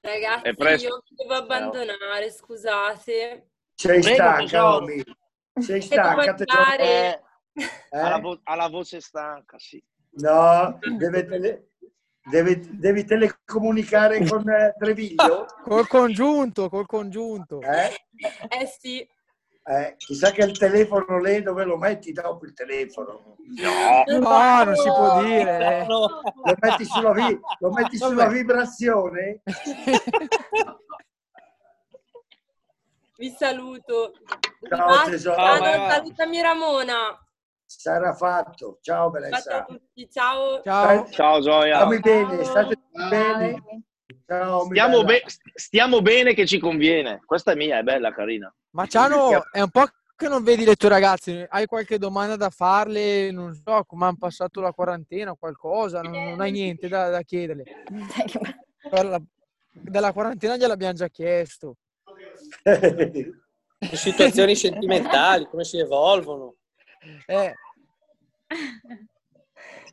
Ragazzi, 0.02 0.48
è 0.48 0.54
presto. 0.56 0.88
io 0.88 1.04
devo 1.10 1.34
abbandonare, 1.36 2.26
no. 2.26 2.32
scusate. 2.32 3.50
Sei 3.76 4.02
stanca, 4.02 4.76
Omi. 4.76 5.04
Sei 5.60 5.82
stanca. 5.84 6.34
Te 6.34 6.46
eh, 6.80 7.22
eh? 7.54 8.00
Alla, 8.00 8.20
vo- 8.20 8.40
alla 8.44 8.68
voce 8.70 9.02
stanca, 9.02 9.60
sì. 9.60 9.82
No, 10.12 10.80
deve, 10.98 11.70
Devi, 12.24 12.78
devi 12.78 13.06
telecomunicare 13.06 14.24
con 14.28 14.48
eh, 14.50 14.76
Treviglio? 14.78 15.46
col 15.64 15.88
congiunto, 15.88 16.70
col 16.70 16.86
congiunto. 16.86 17.62
Eh, 17.62 17.96
eh 18.50 18.66
sì. 18.68 19.00
Eh, 19.64 19.94
chissà 19.98 20.32
che 20.32 20.44
il 20.44 20.58
telefono 20.58 21.20
lei 21.20 21.42
dove 21.44 21.64
lo 21.64 21.78
metti 21.78 22.12
dopo 22.12 22.46
il 22.46 22.54
telefono. 22.54 23.36
No, 23.62 24.20
no 24.20 24.64
non 24.64 24.76
si 24.76 24.88
può 24.90 25.22
dire. 25.22 25.86
Lo 25.88 26.56
metti 26.60 26.86
sulla, 26.86 27.12
vi- 27.14 27.40
lo 27.60 27.72
metti 27.72 27.98
sulla 27.98 28.28
vibrazione. 28.28 29.42
Vi 33.18 33.30
saluto. 33.38 34.14
Ciao, 34.68 34.88
Ah, 34.88 35.04
tesoro. 35.06 35.36
no, 35.42 35.58
Ciao, 35.58 35.90
salutami 35.90 36.42
Ramona. 36.42 37.28
Sarà 37.72 38.16
fatto. 38.16 38.80
Ciao, 38.82 39.12
Bacio 39.12 39.26
a 39.26 39.30
bellezza. 39.30 39.64
tutti, 39.66 40.10
ciao. 40.10 40.62
Ciao. 40.64 41.08
Ciao 41.10 41.40
Gioia. 41.40 41.76
Stammi 41.76 42.00
bene, 42.00 42.44
state 42.44 42.76
bene. 43.10 43.64
Ciao, 44.26 44.64
Stiamo, 44.66 45.04
be- 45.04 45.24
stiamo 45.54 46.02
bene 46.02 46.34
che 46.34 46.48
ci 46.48 46.58
conviene. 46.58 47.22
Questa 47.24 47.52
è 47.52 47.56
mia, 47.56 47.78
è 47.78 47.84
bella, 47.84 48.12
carina. 48.12 48.52
Ma 48.72 48.88
Ciano, 48.88 49.30
è 49.52 49.62
un 49.62 49.70
po' 49.70 49.86
che 50.16 50.28
non 50.28 50.42
vedi 50.44 50.66
le 50.66 50.76
tue 50.76 50.90
ragazze. 50.90 51.46
Hai 51.48 51.68
qualche 51.68 52.00
domanda 52.00 52.36
da 52.36 52.50
farle? 52.50 53.30
Non 53.30 53.54
so, 53.54 53.84
come 53.86 54.06
hanno 54.06 54.18
passato 54.18 54.62
la 54.62 54.74
quarantena 54.74 55.32
o 55.32 55.36
qualcosa? 55.36 56.02
Non, 56.02 56.12
non 56.12 56.42
hai 56.42 56.52
niente 56.52 56.88
da, 56.88 57.10
da 57.10 57.22
chiederle. 57.22 57.64
Per 58.90 59.06
la- 59.06 59.22
della 59.72 60.12
quarantena 60.12 60.58
gliel'abbiamo 60.58 60.94
già 60.94 61.08
chiesto. 61.08 61.76
Le 62.64 63.32
situazioni 63.94 64.56
sentimentali, 64.56 65.48
come 65.48 65.64
si 65.64 65.78
evolvono. 65.78 66.56
Eh, 67.28 67.54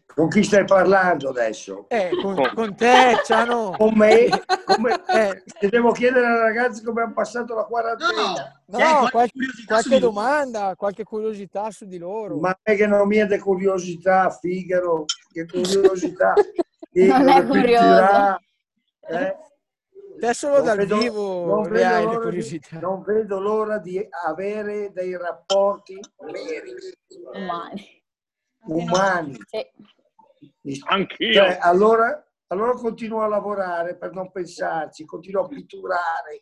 Con 0.07 0.29
chi 0.29 0.43
stai 0.43 0.65
parlando 0.65 1.29
adesso? 1.29 1.87
eh, 1.89 2.11
con, 2.21 2.35
con 2.55 2.75
te, 2.75 3.21
Ciano. 3.25 3.77
Con 3.77 3.93
me? 3.97 4.29
Come- 4.65 5.03
Eh, 5.09 5.43
Se 5.45 5.69
devo 5.69 5.93
chiedere 5.93 6.25
alle 6.27 6.39
ragazze 6.41 6.83
come 6.83 7.03
hanno 7.03 7.13
passato 7.13 7.55
la 7.55 7.65
quarantena. 7.65 8.63
no, 8.67 8.79
Eh, 8.79 9.11
qualche 9.11 9.39
qualche, 9.67 9.99
domanda, 9.99 10.75
qualche 10.75 11.05
curiosità 11.05 11.71
su 11.71 11.85
di 11.87 11.99
loro. 11.99 12.39
Ma 12.39 12.59
è 12.63 12.75
che 12.77 12.87
non 12.87 13.07
mi 13.07 13.17
è 13.17 13.27
di 13.27 13.39
curiosità, 13.39 14.31
Figaro, 14.31 15.05
che 15.33 15.47
curiosità. 15.47 16.35
Non 16.97 17.29
è 17.29 17.45
curioso. 17.47 18.39
Eh? 19.09 19.37
Solo 20.33 20.57
Non 20.57 20.65
dal 20.65 20.77
vedo- 20.79 20.99
vivo 20.99 21.45
non 21.47 21.63
vedo 21.69 22.31
di- 22.31 22.61
non 22.81 23.03
vedo 23.03 23.41
l'ora 23.41 23.79
di 23.79 24.07
avere 24.27 24.91
dei 24.93 25.17
rapporti 25.17 25.99
veri, 26.33 26.73
Umani. 27.35 28.03
umani. 28.67 29.37
Sì. 30.63 30.83
Anch'io. 30.87 31.33
Cioè, 31.33 31.59
allora, 31.61 32.25
allora 32.49 32.73
continuo 32.73 33.23
a 33.23 33.29
lavorare 33.29 33.97
per 33.97 34.13
non 34.13 34.31
pensarci, 34.33 35.05
continuo 35.05 35.45
a 35.45 35.49
pitturare. 35.49 36.41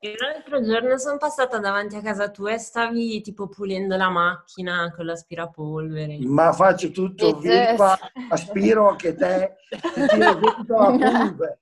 Io 0.00 0.14
l'altro 0.18 0.62
giorno 0.62 0.98
sono 0.98 1.16
passata 1.16 1.58
davanti 1.58 1.96
a 1.96 2.02
casa 2.02 2.30
tua 2.30 2.52
e 2.52 2.58
stavi 2.58 3.20
tipo 3.22 3.48
pulendo 3.48 3.96
la 3.96 4.10
macchina 4.10 4.92
con 4.94 5.06
l'aspirapolvere. 5.06 6.18
Ma 6.20 6.52
faccio 6.52 6.90
tutto, 6.90 7.38
qua, 7.74 7.98
aspiro 8.28 8.88
anche 8.90 9.14
te, 9.14 9.56
ti 9.70 10.06
tiro 10.08 10.34
via 10.38 10.52
tutta 10.54 10.76
la 10.76 10.90
polvere. 10.98 11.58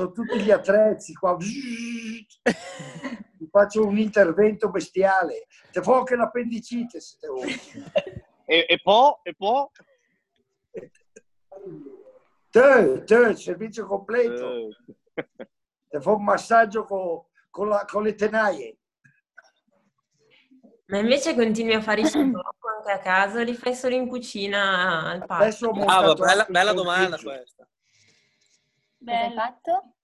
Ho 0.00 0.10
tutti 0.12 0.40
gli 0.40 0.50
attrezzi 0.50 1.12
qua. 1.14 1.36
Ti 1.36 2.26
faccio 3.50 3.86
un 3.86 3.98
intervento 3.98 4.70
bestiale. 4.70 5.46
Te 5.70 5.82
fa 5.82 5.96
anche 5.98 6.16
l'appendicite 6.16 7.00
se 7.00 7.16
te 7.20 7.28
vuoi. 7.28 7.52
E, 8.44 8.66
e 8.68 8.80
poi? 8.82 9.12
E 9.22 9.34
poi? 9.34 9.66
Te, 12.50 13.02
te, 13.04 13.36
servizio 13.36 13.86
completo. 13.86 14.74
Te 15.88 16.00
fa 16.00 16.12
un 16.12 16.24
massaggio 16.24 16.84
con, 16.84 17.24
con 17.50 17.68
la- 17.68 17.84
con 17.86 18.02
le 18.02 18.14
tenaie. 18.14 18.76
Ma 20.86 20.98
invece 20.98 21.34
continui 21.34 21.74
a 21.74 21.80
fare 21.80 22.02
i 22.02 22.06
sudoku 22.06 22.66
anche 22.76 22.90
a 22.92 22.98
casa 22.98 23.40
o 23.40 23.42
li 23.42 23.54
fai 23.54 23.74
solo 23.74 23.94
in 23.94 24.06
cucina 24.08 25.08
al 25.08 25.24
parco? 25.24 25.42
Adesso 25.44 25.68
ho 25.68 25.84
Ah, 25.86 26.14
bella, 26.14 26.46
bella 26.48 26.72
domanda 26.74 27.18
questa. 27.18 27.66
Cosa 29.04 29.18
hai 29.18 29.32
fatto? 29.34 29.94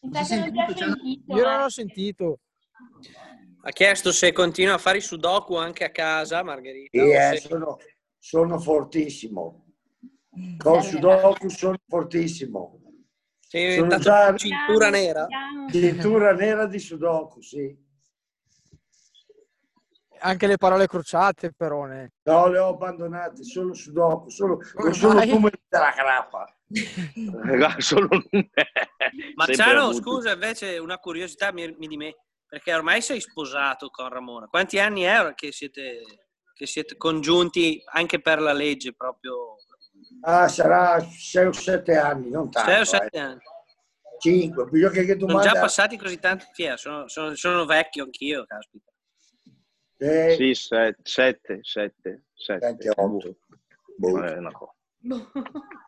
Mi 0.00 0.12
sa 0.24 0.24
che 0.24 0.36
non 0.50 0.52
ti 0.52 0.58
ha 0.60 0.76
sentito. 0.76 1.36
Io 1.36 1.42
non 1.42 1.52
ma- 1.56 1.64
ho 1.64 1.68
sentito. 1.68 2.38
Ha 3.62 3.70
chiesto 3.70 4.12
se 4.12 4.32
continua 4.32 4.74
a 4.74 4.78
fare 4.78 4.98
i 4.98 5.00
sudoku 5.00 5.56
anche 5.56 5.84
a 5.84 5.90
casa, 5.90 6.42
Margherita. 6.42 6.98
Sì, 6.98 7.04
o 7.04 7.12
eh, 7.12 7.36
se- 7.36 7.48
sono, 7.48 7.78
sono 8.18 8.58
fortissimo. 8.58 9.64
Con 10.58 10.82
Sudoku 10.82 11.48
sono 11.48 11.76
fortissimo. 11.88 12.80
sei 13.40 13.74
sono 13.78 13.96
già- 13.98 14.34
cintura 14.36 14.90
nera. 14.90 15.26
Cintura 15.70 16.32
nera 16.34 16.66
di 16.66 16.78
Sudoku, 16.78 17.40
sì. 17.40 17.82
Anche 20.20 20.46
le 20.46 20.56
parole 20.56 20.86
crociate, 20.86 21.52
però. 21.52 21.84
ne. 21.84 22.12
No, 22.24 22.46
le 22.48 22.58
ho 22.58 22.68
abbandonate, 22.70 23.44
solo 23.44 23.74
Sudoku, 23.74 24.28
solo, 24.30 24.58
Come 24.74 24.92
sono 24.92 25.24
numeri 25.24 25.60
della 25.68 25.92
grappa. 25.94 26.54
Solo 27.78 28.08
numeri. 28.08 28.50
Ma 29.34 29.46
Ciano, 29.46 29.92
scusa, 29.92 30.32
invece 30.32 30.78
una 30.78 30.98
curiosità 30.98 31.52
mi, 31.52 31.74
mi 31.78 31.86
di 31.86 31.96
me, 31.96 32.16
perché 32.46 32.74
ormai 32.74 33.00
sei 33.02 33.20
sposato 33.20 33.90
con 33.90 34.08
Ramona. 34.08 34.46
Quanti 34.46 34.78
anni 34.78 35.02
è 35.02 35.34
che 35.34 35.52
siete, 35.52 36.02
che 36.54 36.66
siete 36.66 36.96
congiunti 36.96 37.82
anche 37.92 38.20
per 38.20 38.40
la 38.40 38.52
legge 38.52 38.92
proprio? 38.94 39.56
Ah, 40.22 40.48
sarà 40.48 41.00
6 41.00 41.46
o 41.46 41.52
7 41.52 41.96
anni, 41.96 42.30
non 42.30 42.50
tanto. 42.50 42.70
Sei 42.70 42.80
o 42.80 42.84
sette 42.84 43.18
anni? 43.18 43.40
5, 44.18 44.64
bisogna 44.66 44.90
che 44.90 45.04
Sono 45.06 45.26
domanda... 45.26 45.50
già 45.52 45.60
passati 45.60 45.98
così 45.98 46.18
tanti 46.18 46.46
via, 46.56 46.76
sono, 46.76 47.08
sono- 47.08 47.34
sono 47.34 47.64
vecchio 47.66 48.04
anch'io, 48.04 48.44
caspita. 48.46 48.90
Eh, 49.98 50.34
Sì, 50.36 50.54
set- 50.54 50.98
sette, 51.02 51.60
sette, 51.62 52.24
sette. 52.32 52.66
sette, 52.66 52.90
otto. 53.00 53.36
Boh. 53.96 54.24
Eh, 54.24 54.32
una 54.38 54.52
cosa. 54.52 54.72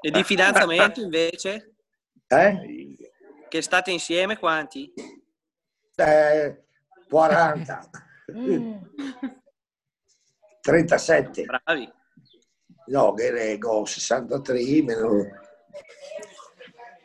E 0.00 0.10
di 0.10 0.22
fidanzamento 0.22 1.00
invece? 1.00 1.74
Eh? 2.26 2.96
Che 3.48 3.62
state 3.62 3.90
insieme 3.90 4.38
quanti? 4.38 4.92
Eh, 5.96 6.64
40. 7.08 7.90
37. 10.60 11.44
Bravi. 11.44 11.92
No, 12.86 13.12
che 13.14 13.30
reggo 13.30 13.84
63, 13.84 14.82
meno... 14.82 15.46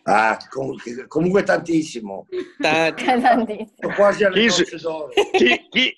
Ah, 0.03 0.37
comunque, 0.49 1.07
comunque 1.07 1.43
tantissimo. 1.43 2.27
Tanti. 2.59 3.05
Tantissimo. 3.05 3.71
Sono 3.79 3.95
quasi 3.95 4.23
alle 4.25 4.47
Chi, 4.49 5.69
chi, 5.69 5.69
chi, 5.69 5.97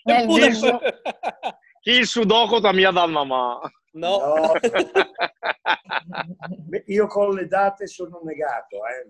chi, 1.81 1.91
il 1.91 2.05
sudoku 2.05 2.59
da 2.59 2.71
mia 2.71 2.91
mamma? 2.91 3.59
No. 3.95 4.19
No. 4.19 4.53
Io 6.87 7.07
con 7.07 7.33
le 7.35 7.47
date 7.47 7.87
sono 7.87 8.19
negato. 8.23 8.77
Eh. 8.85 9.09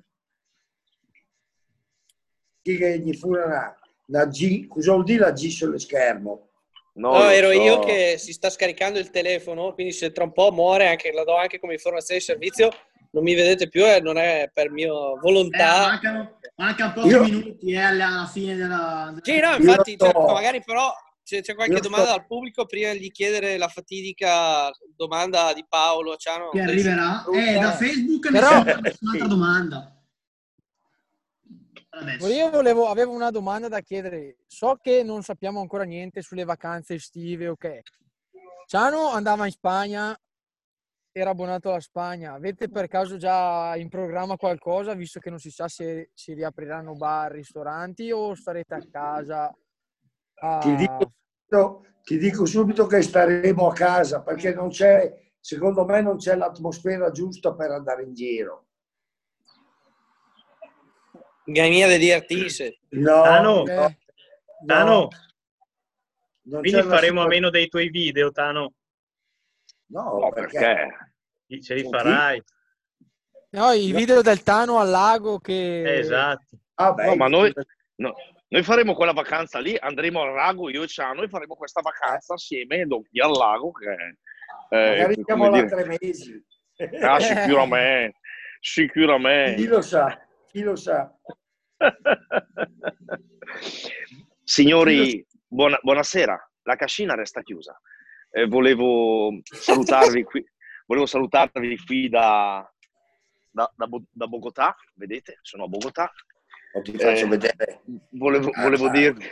Chi 2.62 2.78
che 2.78 3.00
gli 3.00 3.14
fu 3.16 3.30
una, 3.30 3.76
una 4.08 4.26
G, 4.28 4.68
cosa 4.68 4.94
vuol 4.94 5.04
dire 5.04 5.20
la 5.22 5.32
G 5.32 5.50
sullo 5.50 5.78
schermo? 5.78 6.50
No, 6.94 7.12
No, 7.18 7.30
ero 7.30 7.52
so. 7.52 7.62
io 7.62 7.80
che 7.80 8.16
si 8.18 8.32
sta 8.32 8.50
scaricando 8.50 9.00
il 9.00 9.10
telefono, 9.10 9.74
quindi 9.74 9.92
se 9.92 10.12
tra 10.12 10.24
un 10.24 10.32
po' 10.32 10.52
muore, 10.52 10.88
anche, 10.88 11.12
la 11.12 11.24
do 11.26 11.36
anche 11.36 11.60
come 11.60 11.74
informazione 11.74 12.20
di 12.20 12.26
servizio, 12.26 12.70
non 13.12 13.24
mi 13.24 13.34
vedete 13.36 13.68
più 13.68 13.86
e 13.86 14.00
non 14.00 14.18
è 14.18 14.50
per 14.54 14.72
mia 14.72 14.88
Eh, 14.88 15.18
volontà. 15.20 15.88
mancano, 15.88 16.40
mancano 16.56 16.94
pochi 16.94 17.08
Io- 17.08 17.24
minuti 17.24 17.72
eh, 17.74 17.78
alla 17.80 18.30
fine 18.32 18.56
della... 18.56 19.14
Sì, 19.22 19.40
no, 19.40 19.56
infatti, 19.56 19.94
sto- 19.94 20.12
magari 20.26 20.62
però 20.64 20.92
se 21.26 21.42
c'è 21.42 21.56
qualche 21.56 21.74
Io 21.74 21.80
domanda 21.80 22.06
sto- 22.06 22.16
dal 22.18 22.26
pubblico, 22.28 22.66
prima 22.68 22.94
di 22.94 23.10
chiedere 23.10 23.58
la 23.58 23.68
fatidica 23.68 24.70
domanda 24.96 25.54
di 25.54 25.66
Paolo 25.68 26.16
Ciano. 26.18 26.50
che 26.50 26.62
arriverà. 26.62 27.26
Eh, 27.34 27.54
da 27.60 27.72
Facebook 27.72 28.30
Però- 28.32 28.48
nessun'altra 28.50 28.80
nessun'altra 28.80 29.28
domanda. 29.28 30.04
Adesso. 31.90 32.28
Io 32.28 32.50
volevo, 32.52 32.88
avevo 32.90 33.12
una 33.14 33.32
domanda 33.32 33.68
da 33.70 33.80
chiedere. 33.82 34.38
So 34.46 34.78
che 34.82 35.02
non 35.02 35.24
sappiamo 35.24 35.62
ancora 35.62 35.84
niente 35.84 36.22
sulle 36.22 36.44
vacanze 36.44 36.94
estive, 36.96 37.48
ok. 37.48 37.80
Ciano 38.68 39.10
andava 39.10 39.46
in 39.46 39.52
Spagna, 39.52 40.16
era 41.12 41.30
abbonato 41.32 41.70
alla 41.70 41.80
Spagna. 41.80 42.34
Avete 42.34 42.70
per 42.70 42.88
caso 42.88 43.18
già 43.18 43.76
in 43.78 43.90
programma 43.90 44.36
qualcosa, 44.36 44.94
visto 44.94 45.20
che 45.20 45.30
non 45.32 45.40
si 45.40 45.50
sa 45.50 45.68
se 45.70 46.12
si 46.14 46.34
riapriranno 46.34 46.94
bar, 46.94 47.32
ristoranti 47.32 48.12
o 48.12 48.36
starete 48.36 48.74
a 48.76 48.86
casa? 48.92 49.56
A- 50.36 50.60
Ti 50.60 50.76
dico, 50.76 51.12
subito- 51.48 51.86
ti 52.04 52.18
dico 52.18 52.46
subito 52.46 52.86
che 52.88 53.02
staremo 53.02 53.68
a 53.68 53.74
casa 53.74 54.22
perché 54.22 54.54
non 54.54 54.70
c'è, 54.70 55.14
secondo 55.40 55.86
me 55.86 56.02
non 56.02 56.18
c'è 56.18 56.36
l'atmosfera 56.36 57.12
giusta 57.12 57.54
per 57.54 57.72
andare 57.72 58.04
in 58.04 58.14
giro. 58.14 58.66
Gania 61.46 61.88
di 61.88 61.98
divertirsi. 62.00 62.76
No, 62.90 63.22
Tano, 63.22 63.64
no, 63.64 63.64
Eh, 63.66 63.98
Tano, 64.66 65.08
non 66.48 66.62
quindi 66.62 66.82
faremo 66.82 67.22
a 67.22 67.28
meno 67.28 67.50
dei 67.52 67.68
tuoi 67.68 67.90
video, 67.90 68.32
Tano. 68.32 68.74
No, 69.88 70.18
No, 70.20 70.30
perché? 70.32 70.58
perché? 71.48 71.62
Ce 71.62 71.76
li 71.76 71.84
Con 71.84 71.92
farai. 71.92 72.44
no, 73.50 73.72
i 73.72 73.92
video 73.94 74.22
del 74.24 74.42
Tano 74.42 74.80
al 74.80 74.90
lago 74.90 75.38
che... 75.40 76.00
Esatto. 76.00 76.58
Ah, 76.76 76.92
beh, 76.94 77.06
No, 77.06 77.16
ma 77.16 77.28
noi, 77.28 77.54
no, 77.98 78.14
Noi 78.48 78.62
faremo 78.62 78.94
quella 78.94 79.12
vacanza 79.12 79.58
lì, 79.60 79.76
andremo 79.76 80.22
al 80.22 80.34
lago, 80.34 80.70
io 80.70 80.84
e 80.84 80.88
Ciano, 80.88 81.24
e 81.24 81.28
faremo 81.28 81.56
questa 81.56 81.82
vacanza 81.82 82.36
assieme 82.36 82.86
qui 82.86 83.20
al 83.20 83.32
lago. 83.32 83.72
Che, 83.72 84.18
eh, 84.70 84.90
Magari 84.90 85.20
siamo 85.26 85.50
là 85.50 85.66
tre 85.66 85.98
mesi. 86.00 86.46
Ah, 87.02 87.20
sicuramente, 87.20 88.20
sicuramente. 88.60 89.62
Chi 89.62 89.68
lo 89.68 89.82
sa, 89.82 90.28
chi 90.52 90.62
lo 90.62 90.76
sa. 90.76 91.12
Signori, 94.44 95.26
buona, 95.48 95.80
buonasera. 95.82 96.52
La 96.64 96.76
cascina 96.76 97.16
resta 97.16 97.42
chiusa. 97.42 97.80
Eh, 98.30 98.46
volevo 98.46 99.40
salutarvi 99.44 100.24
qui, 100.24 100.46
volevo 100.86 101.08
salutarvi 101.08 101.80
qui 101.84 102.10
da, 102.10 102.64
da, 103.50 103.74
da, 103.76 103.88
da 104.12 104.28
Bogotà, 104.28 104.76
vedete, 104.94 105.40
sono 105.42 105.64
a 105.64 105.68
Bogotà 105.68 106.12
ti 106.82 106.98
faccio 106.98 107.26
eh, 107.26 107.30
vedere. 107.30 107.82
Volevo, 108.10 108.50
ah, 108.54 108.62
volevo 108.62 108.90
dirvi 108.90 109.26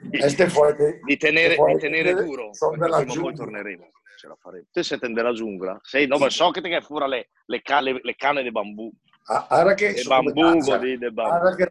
di, 0.00 0.48
fuori, 0.48 1.00
di, 1.04 1.16
tenere, 1.16 1.56
di 1.56 1.78
tenere 1.78 2.14
duro, 2.14 2.50
prima 2.70 3.04
poi 3.04 3.34
torneremo. 3.34 3.90
Ce 4.16 4.26
la 4.26 4.36
faremo. 4.40 4.64
Te 4.70 4.82
siete 4.82 5.08
nella 5.08 5.32
giungla? 5.32 5.78
Sei, 5.82 6.06
no, 6.06 6.18
ma 6.18 6.30
so 6.30 6.50
che 6.50 6.60
ti 6.60 6.80
fuori 6.80 7.08
le, 7.08 7.28
le, 7.46 7.62
le, 7.80 8.00
le 8.02 8.14
canne 8.14 8.42
di 8.42 8.50
bambù. 8.50 8.90
Ah, 9.26 9.46
ahora 9.48 9.74
che 9.74 9.88
e 9.88 10.02
bambù, 10.04 10.78
di, 10.78 10.98
de 10.98 11.10
bambù. 11.10 11.56
Che 11.56 11.70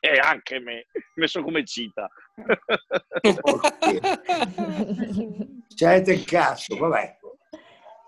e 0.00 0.18
anche 0.22 0.58
me, 0.60 0.86
messo 1.14 1.42
come 1.42 1.64
cita. 1.64 2.10
Siete 5.68 6.12
il 6.12 6.24
cazzo, 6.24 6.76
vabbè. 6.76 7.18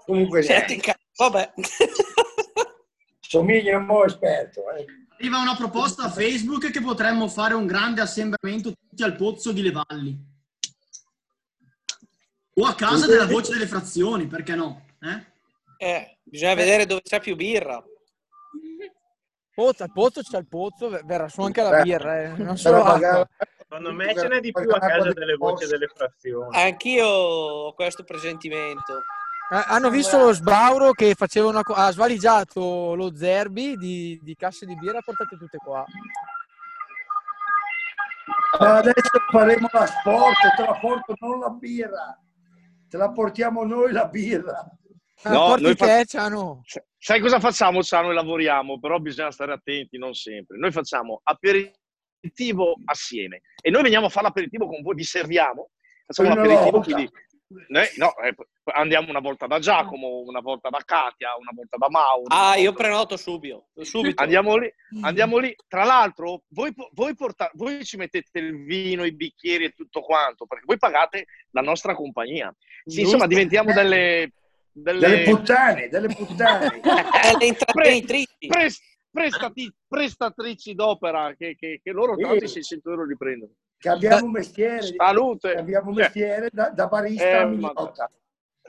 Comunque, 0.04 0.42
Siete 0.42 0.74
il 0.74 0.82
cazzo, 0.82 0.98
vabbè. 1.16 1.52
Somiglia 3.20 3.78
un 3.78 3.86
po' 3.86 4.04
esperto, 4.04 4.70
eh. 4.72 4.84
Arriva 5.16 5.38
una 5.38 5.56
proposta 5.56 6.04
a 6.04 6.10
Facebook 6.10 6.70
che 6.70 6.80
potremmo 6.80 7.28
fare 7.28 7.54
un 7.54 7.66
grande 7.66 8.00
assembramento 8.00 8.72
tutti 8.72 9.02
al 9.02 9.14
pozzo 9.14 9.52
di 9.52 9.62
Levalli. 9.62 10.32
O 12.56 12.64
a 12.64 12.74
casa 12.74 13.06
della 13.06 13.26
voce 13.26 13.52
delle 13.52 13.66
frazioni, 13.66 14.26
perché 14.26 14.54
no? 14.54 14.86
Eh, 15.00 15.26
eh 15.78 16.18
bisogna 16.22 16.54
vedere 16.54 16.86
dove 16.86 17.02
c'è 17.02 17.20
più 17.20 17.36
birra. 17.36 17.82
Pozzo, 19.54 19.84
al 19.84 19.92
pozzo 19.92 20.20
c'è 20.20 20.38
il 20.38 20.48
pozzo, 20.48 20.88
verrà 21.04 21.28
su 21.28 21.40
anche 21.40 21.62
la 21.62 21.82
birra, 21.82 22.22
eh. 22.22 22.28
non 22.36 22.56
solo 22.56 22.82
acqua. 22.82 23.28
Secondo 23.56 23.92
me 23.92 24.14
ce 24.14 24.28
n'è 24.28 24.40
di 24.40 24.52
più 24.52 24.68
a 24.68 24.78
casa 24.78 25.12
delle 25.12 25.36
voci 25.36 25.66
delle 25.66 25.86
frazioni. 25.86 26.56
Anch'io 26.56 27.06
ho 27.06 27.72
questo 27.74 28.02
presentimento. 28.02 29.00
Eh, 29.54 29.64
hanno 29.68 29.88
visto 29.88 30.18
lo 30.18 30.32
sbauro 30.32 30.90
che 30.90 31.14
faceva 31.14 31.46
una, 31.46 31.60
ha 31.64 31.92
svaligiato 31.92 32.96
lo 32.96 33.14
Zerbi 33.14 33.76
di, 33.76 34.18
di 34.20 34.34
casse 34.34 34.66
di 34.66 34.74
birra, 34.74 34.98
portate 35.00 35.36
tutte 35.36 35.58
qua. 35.58 35.84
Adesso 38.58 39.18
faremo 39.30 39.68
la 39.70 39.86
sport, 39.86 40.54
te 40.56 40.62
la 40.64 40.76
porto 40.80 41.14
non 41.20 41.38
la 41.38 41.50
birra, 41.50 42.20
te 42.88 42.96
la 42.96 43.12
portiamo 43.12 43.62
noi 43.62 43.92
la 43.92 44.06
birra. 44.06 44.68
Ah, 45.22 45.30
no, 45.30 45.54
noi 45.54 45.76
te, 45.76 46.04
Ciano. 46.04 46.62
Sai 46.98 47.20
cosa 47.20 47.38
facciamo, 47.38 47.80
Ciano, 47.84 48.10
e 48.10 48.14
lavoriamo, 48.14 48.80
però 48.80 48.98
bisogna 48.98 49.30
stare 49.30 49.52
attenti, 49.52 49.98
non 49.98 50.14
sempre. 50.14 50.58
Noi 50.58 50.72
facciamo 50.72 51.20
aperitivo 51.22 52.74
assieme 52.86 53.42
e 53.62 53.70
noi 53.70 53.82
veniamo 53.84 54.06
a 54.06 54.08
fare 54.08 54.26
l'aperitivo 54.26 54.66
con 54.66 54.82
voi, 54.82 54.96
vi 54.96 55.04
serviamo, 55.04 55.70
facciamo 56.06 56.32
un 56.32 56.38
aperitivo, 56.38 56.80
quindi 56.80 57.08
noi, 57.68 57.86
no, 57.96 58.16
eh, 58.18 58.34
andiamo 58.72 59.10
una 59.10 59.20
volta 59.20 59.46
da 59.46 59.58
Giacomo, 59.58 60.20
una 60.20 60.40
volta 60.40 60.68
da 60.68 60.82
Katia, 60.84 61.36
una 61.38 61.50
volta 61.54 61.76
da 61.76 61.88
Mauro. 61.88 62.26
Ah, 62.28 62.56
io 62.56 62.72
prenoto 62.72 63.16
subito. 63.16 63.68
subito. 63.80 64.22
Andiamo 64.22 64.56
lì, 64.56 64.72
andiamo 65.02 65.38
lì. 65.38 65.54
Tra 65.68 65.84
l'altro, 65.84 66.42
voi, 66.48 66.74
voi, 66.92 67.14
porta, 67.14 67.50
voi, 67.54 67.84
ci 67.84 67.96
mettete 67.96 68.38
il 68.38 68.64
vino, 68.64 69.04
i 69.04 69.14
bicchieri 69.14 69.64
e 69.64 69.70
tutto 69.70 70.00
quanto, 70.00 70.46
perché 70.46 70.64
voi 70.66 70.78
pagate 70.78 71.26
la 71.50 71.62
nostra 71.62 71.94
compagnia. 71.94 72.54
Sì, 72.84 73.02
insomma, 73.02 73.26
diventiamo 73.26 73.72
delle... 73.72 74.32
Delle, 74.76 74.98
delle 74.98 75.22
puttane, 75.22 75.88
delle 75.88 76.08
puttane. 76.08 76.80
delle 76.82 77.46
intrattenitrici. 77.46 78.48
Pre, 78.48 78.68
prestati, 79.08 79.72
prestatrici 79.86 80.74
d'opera 80.74 81.32
che, 81.38 81.54
che, 81.56 81.80
che 81.80 81.92
loro 81.92 82.16
tanti 82.16 82.48
600 82.48 82.90
euro 82.90 83.04
li 83.06 83.16
prendono 83.16 83.52
che 83.84 83.90
abbiamo 83.90 84.24
un 84.24 84.30
mestiere, 84.30 84.94
Salute. 84.96 85.54
abbiamo 85.56 85.90
un 85.90 85.96
mestiere 85.96 86.48
da, 86.50 86.70
da 86.70 86.86
barista 86.86 87.28
eh, 87.28 87.34
a 87.34 87.46
mignotta. 87.46 88.10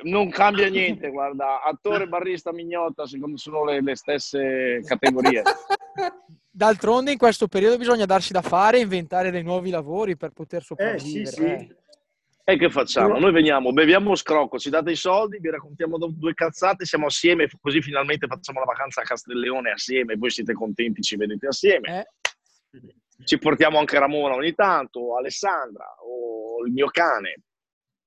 Non 0.03 0.29
cambia 0.29 0.67
niente, 0.67 1.07
guarda, 1.11 1.61
attore, 1.63 2.07
barista, 2.07 2.51
mignotta, 2.51 3.07
secondo 3.07 3.37
sono 3.37 3.63
le, 3.63 3.81
le 3.81 3.95
stesse 3.95 4.81
categorie. 4.85 5.41
D'altronde 6.51 7.13
in 7.13 7.17
questo 7.17 7.47
periodo 7.47 7.77
bisogna 7.77 8.05
darsi 8.05 8.33
da 8.33 8.41
fare 8.41 8.77
e 8.77 8.81
inventare 8.81 9.31
dei 9.31 9.43
nuovi 9.43 9.69
lavori 9.69 10.17
per 10.17 10.31
poter 10.31 10.63
sopravvivere. 10.63 11.21
Eh, 11.21 11.25
sì, 11.25 11.33
sì. 11.33 11.43
Eh. 11.43 11.75
E 12.47 12.57
che 12.57 12.69
facciamo? 12.69 13.17
Noi 13.17 13.31
veniamo, 13.31 13.71
beviamo 13.71 14.15
scrocco, 14.15 14.59
ci 14.59 14.69
date 14.69 14.91
i 14.91 14.95
soldi, 14.95 15.39
vi 15.39 15.49
raccontiamo 15.49 15.97
due 15.97 16.33
cazzate, 16.33 16.85
siamo 16.85 17.05
assieme, 17.07 17.49
così 17.59 17.81
finalmente 17.81 18.27
facciamo 18.27 18.59
la 18.59 18.65
vacanza 18.65 19.01
a 19.01 19.05
Castelleone 19.05 19.71
assieme, 19.71 20.15
voi 20.15 20.29
siete 20.29 20.53
contenti, 20.53 21.01
ci 21.01 21.15
vedete 21.15 21.47
assieme. 21.47 22.01
Eh 22.01 22.05
ci 23.23 23.37
portiamo 23.37 23.79
anche 23.79 23.97
Ramona 23.99 24.35
ogni 24.35 24.53
tanto, 24.53 24.99
o 24.99 25.17
Alessandra, 25.17 25.85
o 26.01 26.65
il 26.65 26.73
mio 26.73 26.87
cane. 26.87 27.35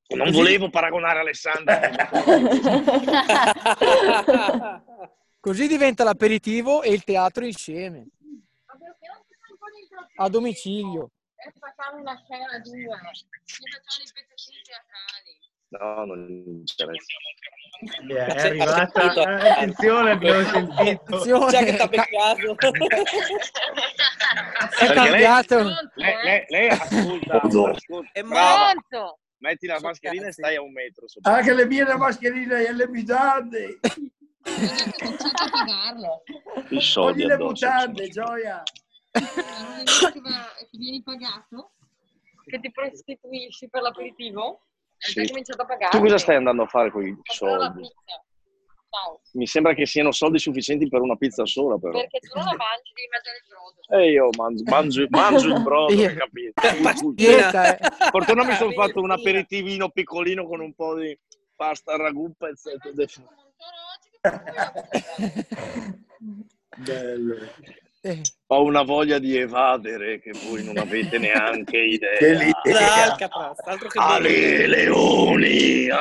Non 0.08 0.30
volevo 0.30 0.68
paragonare 0.70 1.20
Alessandra. 1.20 1.80
Così 5.38 5.68
diventa 5.68 6.02
l'aperitivo 6.02 6.82
e 6.82 6.92
il 6.92 7.04
teatro 7.04 7.44
insieme. 7.44 8.08
A 10.16 10.28
domicilio. 10.28 11.12
Facciamo 11.58 12.00
una 12.00 12.20
scena 12.24 12.58
due. 12.58 12.96
Facciamo 12.96 14.02
i 14.02 14.10
pezzettini 14.12 14.60
teatrali. 14.64 15.38
No, 15.68 16.04
non 16.06 16.28
interessa. 16.28 17.16
È 17.78 18.18
arrivata, 18.42 19.40
eh, 19.40 19.48
attenzione, 19.50 20.10
abbiamo 20.10 20.42
sentito. 20.48 21.18
C'è 21.46 21.64
che 21.64 21.76
t'ha 21.76 21.86
beccato. 21.86 22.56
È 24.78 24.92
cambiato. 24.92 25.62
Lei, 25.94 26.14
lei, 26.24 26.44
lei, 26.48 26.68
ascolta, 26.68 27.40
ascolta. 27.40 28.10
È 28.12 28.22
morto. 28.22 29.20
Metti 29.38 29.68
la 29.68 29.78
mascherina 29.80 30.26
e 30.26 30.32
stai 30.32 30.56
a 30.56 30.62
un 30.62 30.72
metro. 30.72 31.06
Anche 31.22 31.54
le 31.54 31.66
mie 31.66 31.84
mascherine 31.96 32.66
e 32.66 32.72
le 32.72 32.88
mutande. 32.88 33.78
a 34.42 35.50
pagarlo. 35.50 36.22
I 36.70 36.80
soldi 36.80 37.24
le 37.24 37.36
mutande, 37.36 38.08
gioia. 38.08 38.60
Ti 39.12 40.78
vieni 40.78 41.00
pagato? 41.02 41.74
Che 42.44 42.58
ti 42.58 42.72
prostituisci 42.72 43.68
per 43.68 43.82
l'aperitivo? 43.82 44.62
Sì. 44.98 45.26
cominciato 45.28 45.62
a 45.62 45.66
pagare. 45.66 45.90
Tu 45.90 46.00
cosa 46.00 46.18
stai 46.18 46.36
andando 46.36 46.62
a 46.62 46.66
fare 46.66 46.90
con 46.90 47.06
i 47.06 47.16
soldi? 47.22 47.88
Mi 49.32 49.46
sembra 49.46 49.74
che 49.74 49.86
siano 49.86 50.12
soldi 50.12 50.38
sufficienti 50.38 50.88
per 50.88 51.00
una 51.00 51.14
pizza 51.16 51.44
sola, 51.44 51.76
però. 51.78 51.92
Perché 51.98 52.18
tu 52.20 52.36
non 52.36 52.46
la 52.46 52.54
mangi, 52.56 52.92
devi 52.94 53.08
mangiare 53.10 53.36
il 53.36 53.44
brodo. 53.48 53.80
E 54.02 54.10
io 54.10 54.28
mangio, 54.36 54.64
mangio, 54.64 55.06
mangio 55.10 55.54
il 55.54 55.62
brodo, 55.62 55.94
capito? 56.14 57.12
Dieta, 57.12 57.76
eh. 57.76 57.88
Fortuna 58.10 58.44
mi 58.44 58.54
sono 58.54 58.72
fatto 58.72 59.00
un 59.00 59.10
aperitivino 59.10 59.90
piccolino 59.90 60.46
con 60.46 60.60
un 60.60 60.72
po' 60.74 60.94
di 60.96 61.16
pasta 61.54 61.96
ragù, 61.96 62.32
pezzetto 62.36 62.90
di... 62.92 63.06
Bello. 66.78 67.36
Eh. 68.08 68.22
Ho 68.46 68.62
una 68.62 68.80
voglia 68.84 69.18
di 69.18 69.36
evadere 69.36 70.18
che 70.18 70.30
voi 70.32 70.64
non 70.64 70.78
avete 70.78 71.18
neanche 71.18 71.76
idea. 71.84 72.16
Che 72.16 72.32
l'idea. 72.32 73.14
altro 73.66 73.88
che 73.88 73.98
Ale 73.98 74.66
leoni! 74.66 75.88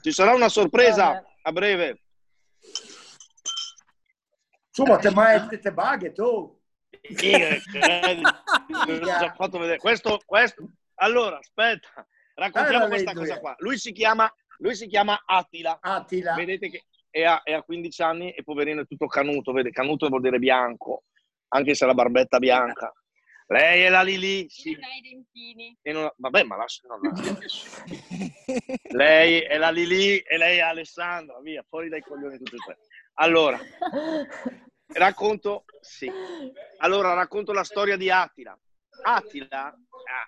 Ci 0.00 0.12
sarà 0.12 0.32
una 0.34 0.48
sorpresa 0.48 1.22
a 1.42 1.52
breve. 1.52 2.00
Insomma, 4.68 4.96
te 4.96 5.10
mai 5.10 5.46
te 5.60 5.72
baghe 5.72 6.12
tu. 6.12 6.58
fatto 9.34 9.58
vedere. 9.58 9.76
Questo, 9.76 10.22
questo. 10.24 10.70
Allora, 10.94 11.36
aspetta, 11.36 12.06
raccontiamo 12.34 12.86
questa 12.86 13.12
cosa 13.12 13.38
qua. 13.40 13.54
Lui 13.58 13.76
si 13.76 13.92
chiama 13.92 14.32
lui 14.58 14.74
si 14.74 14.86
chiama 14.86 15.22
Attila. 15.24 15.78
Attila. 15.80 16.34
Vedete 16.34 16.70
che 16.70 16.84
è 17.14 17.22
a, 17.22 17.42
è 17.44 17.52
a 17.52 17.62
15 17.62 18.02
anni 18.02 18.32
e 18.32 18.42
poverino 18.42 18.80
è 18.80 18.86
tutto 18.86 19.06
canuto, 19.06 19.52
vede, 19.52 19.70
canuto 19.70 20.08
vuol 20.08 20.20
dire 20.20 20.40
bianco, 20.40 21.04
anche 21.50 21.76
se 21.76 21.86
la 21.86 21.94
barbetta 21.94 22.40
bianca. 22.40 22.92
Lei 23.46 23.82
è 23.82 23.88
la 23.88 24.02
Lili. 24.02 24.48
Sì. 24.48 24.76
E 25.80 25.92
non, 25.92 26.10
vabbè, 26.16 26.42
ma 26.42 26.56
lascia, 26.56 26.88
non 26.88 26.98
lascia 27.00 27.84
Lei 28.90 29.42
è 29.42 29.56
la 29.58 29.70
Lili 29.70 30.18
e 30.18 30.36
lei 30.36 30.58
è 30.58 30.62
Alessandra, 30.62 31.38
via, 31.40 31.64
fuori 31.68 31.88
dai 31.88 32.00
coglioni 32.00 32.36
tutti 32.38 32.56
e 32.56 32.58
tre. 32.58 32.78
Allora, 33.14 33.60
racconto, 34.94 35.66
sì. 35.80 36.10
Allora, 36.78 37.14
racconto 37.14 37.52
la 37.52 37.64
storia 37.64 37.96
di 37.96 38.10
Attila. 38.10 38.58
Attila, 39.02 39.72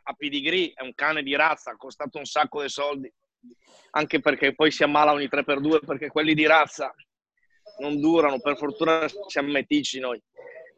a 0.04 0.12
Pedigree, 0.12 0.70
è 0.72 0.84
un 0.84 0.94
cane 0.94 1.24
di 1.24 1.34
razza, 1.34 1.72
ha 1.72 1.76
costato 1.76 2.18
un 2.18 2.26
sacco 2.26 2.62
di 2.62 2.68
soldi 2.68 3.12
anche 3.90 4.20
perché 4.20 4.54
poi 4.54 4.70
si 4.70 4.82
ammala 4.82 5.12
ogni 5.12 5.28
3x2 5.30 5.84
perché 5.84 6.08
quelli 6.08 6.34
di 6.34 6.46
razza 6.46 6.94
non 7.78 8.00
durano, 8.00 8.40
per 8.40 8.56
fortuna 8.56 9.06
siamo 9.26 9.50
meticci 9.50 9.98
noi. 9.98 10.22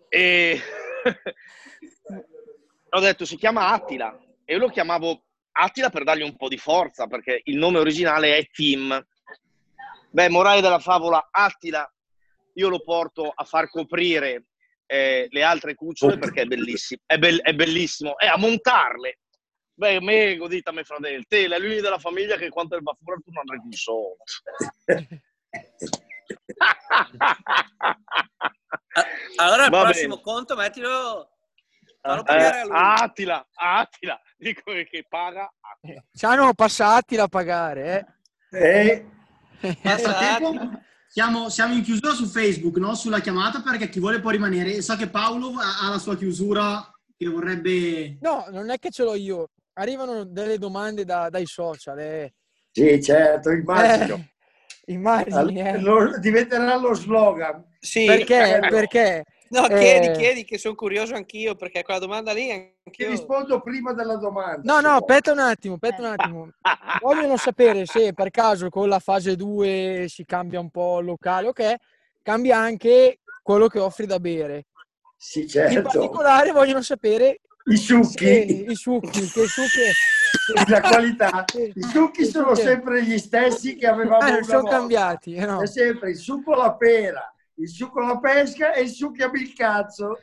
E 0.08 0.60
ho 2.90 3.00
detto 3.00 3.24
si 3.24 3.36
chiama 3.36 3.68
Attila 3.68 4.16
e 4.44 4.54
io 4.54 4.58
lo 4.58 4.68
chiamavo 4.68 5.24
Attila 5.52 5.90
per 5.90 6.04
dargli 6.04 6.22
un 6.22 6.36
po' 6.36 6.48
di 6.48 6.56
forza 6.56 7.06
perché 7.06 7.40
il 7.44 7.56
nome 7.56 7.78
originale 7.78 8.36
è 8.36 8.46
Tim. 8.46 9.06
Beh, 10.10 10.28
morale 10.28 10.60
della 10.60 10.78
favola 10.78 11.28
Attila, 11.30 11.90
io 12.54 12.68
lo 12.68 12.80
porto 12.80 13.30
a 13.34 13.44
far 13.44 13.68
coprire 13.68 14.46
eh, 14.86 15.26
le 15.30 15.42
altre 15.42 15.74
cucciole 15.74 16.18
perché 16.18 16.42
è 16.42 16.46
bellissimo, 16.46 17.02
è, 17.04 17.18
be- 17.18 17.40
è 17.42 17.52
bellissimo, 17.54 18.18
e 18.18 18.26
a 18.26 18.38
montarle. 18.38 19.18
Beh, 19.78 20.00
me 20.00 20.36
godita 20.36 20.72
me 20.72 20.82
fratello, 20.82 21.22
te, 21.28 21.44
è 21.44 21.56
l'unico 21.56 21.82
della 21.82 22.00
famiglia 22.00 22.36
che 22.36 22.48
quando 22.48 22.76
va 22.82 22.96
fuori 23.00 23.22
tu 23.22 23.30
non 23.30 23.44
più 23.68 23.78
soldi. 23.78 24.24
allora 29.36 29.66
al 29.66 29.70
prossimo 29.70 30.16
bene. 30.16 30.22
conto 30.22 30.56
mettilo 30.56 31.30
eh, 32.02 32.10
a 32.68 32.94
Attila, 32.94 33.46
Attila, 33.54 34.20
dico 34.36 34.72
che 34.72 35.06
paga 35.08 35.48
Attila. 35.60 36.02
Ciano 36.12 36.52
passa 36.54 36.96
Attila 36.96 37.22
a 37.22 37.28
pagare, 37.28 38.18
eh. 38.50 38.58
eh. 38.58 39.06
Tempo, 39.60 40.80
siamo, 41.06 41.48
siamo, 41.50 41.74
in 41.74 41.84
chiusura 41.84 42.14
su 42.14 42.26
Facebook, 42.26 42.78
no? 42.78 42.96
Sulla 42.96 43.20
chiamata, 43.20 43.62
perché 43.62 43.88
chi 43.88 44.00
vuole 44.00 44.18
può 44.18 44.30
rimanere. 44.30 44.82
So 44.82 44.96
che 44.96 45.08
Paolo 45.08 45.54
ha 45.56 45.88
la 45.88 45.98
sua 45.98 46.16
chiusura 46.16 46.84
che 47.16 47.28
vorrebbe... 47.28 48.18
No, 48.20 48.46
non 48.50 48.70
è 48.70 48.80
che 48.80 48.90
ce 48.90 49.04
l'ho 49.04 49.14
io. 49.14 49.50
Arrivano 49.78 50.24
delle 50.24 50.58
domande 50.58 51.04
da, 51.04 51.28
dai 51.30 51.46
social. 51.46 51.98
Eh. 52.00 52.34
Sì, 52.72 53.00
certo, 53.00 53.50
immagino. 53.50 54.16
Eh, 54.16 54.92
immagini, 54.92 55.60
eh. 55.60 55.78
Lo, 55.78 56.18
diventerà 56.18 56.76
lo 56.76 56.94
slogan. 56.94 57.64
Sì, 57.78 58.04
perché? 58.04 58.58
Perché? 58.68 59.24
No, 59.50 59.68
chiedi, 59.68 60.08
eh... 60.08 60.12
chiedi, 60.12 60.44
che 60.44 60.58
sono 60.58 60.74
curioso 60.74 61.14
anch'io, 61.14 61.54
perché 61.54 61.84
quella 61.84 62.00
domanda 62.00 62.32
lì 62.32 62.50
anch'io... 62.50 63.06
Ti 63.06 63.06
rispondo 63.06 63.60
prima 63.60 63.92
della 63.92 64.16
domanda. 64.16 64.60
No, 64.64 64.80
no, 64.80 64.96
aspetta 64.96 65.30
un 65.30 65.38
attimo, 65.38 65.74
aspetta 65.74 66.02
un 66.02 66.14
attimo. 66.16 66.50
Vogliono 67.00 67.36
sapere 67.36 67.86
se 67.86 68.12
per 68.12 68.30
caso 68.30 68.68
con 68.70 68.88
la 68.88 68.98
fase 68.98 69.36
2 69.36 70.06
si 70.08 70.24
cambia 70.24 70.58
un 70.58 70.70
po' 70.70 70.98
il 70.98 71.06
locale, 71.06 71.48
ok? 71.48 71.74
Cambia 72.20 72.58
anche 72.58 73.20
quello 73.42 73.68
che 73.68 73.78
offri 73.78 74.06
da 74.06 74.18
bere. 74.18 74.66
Sì, 75.16 75.46
certo. 75.46 75.72
In 75.72 75.82
particolare 75.82 76.50
vogliono 76.50 76.82
sapere... 76.82 77.40
I 77.70 77.76
succhi. 77.76 78.64
I 78.70 78.74
succhi, 78.74 79.20
che 79.20 79.46
succhi... 79.46 79.80
La 80.68 80.80
qualità. 80.80 81.44
I 81.54 81.82
succhi 81.82 82.24
sono 82.24 82.54
sempre 82.54 83.02
gli 83.04 83.18
stessi 83.18 83.76
che 83.76 83.86
avevamo 83.86 84.26
eh, 84.26 84.30
non 84.32 84.44
sono 84.44 84.60
volta. 84.62 84.76
cambiati. 84.76 85.34
Eh, 85.34 85.44
no. 85.46 85.60
È 85.60 85.66
sempre 85.66 86.10
il 86.10 86.16
succo 86.16 86.52
alla 86.52 86.74
pera 86.74 87.32
il 87.58 87.68
succo 87.68 88.00
alla 88.00 88.18
pesca 88.18 88.72
e 88.72 88.82
il 88.82 88.88
succhiami 88.88 89.40
il 89.40 89.52
cazzo. 89.52 90.16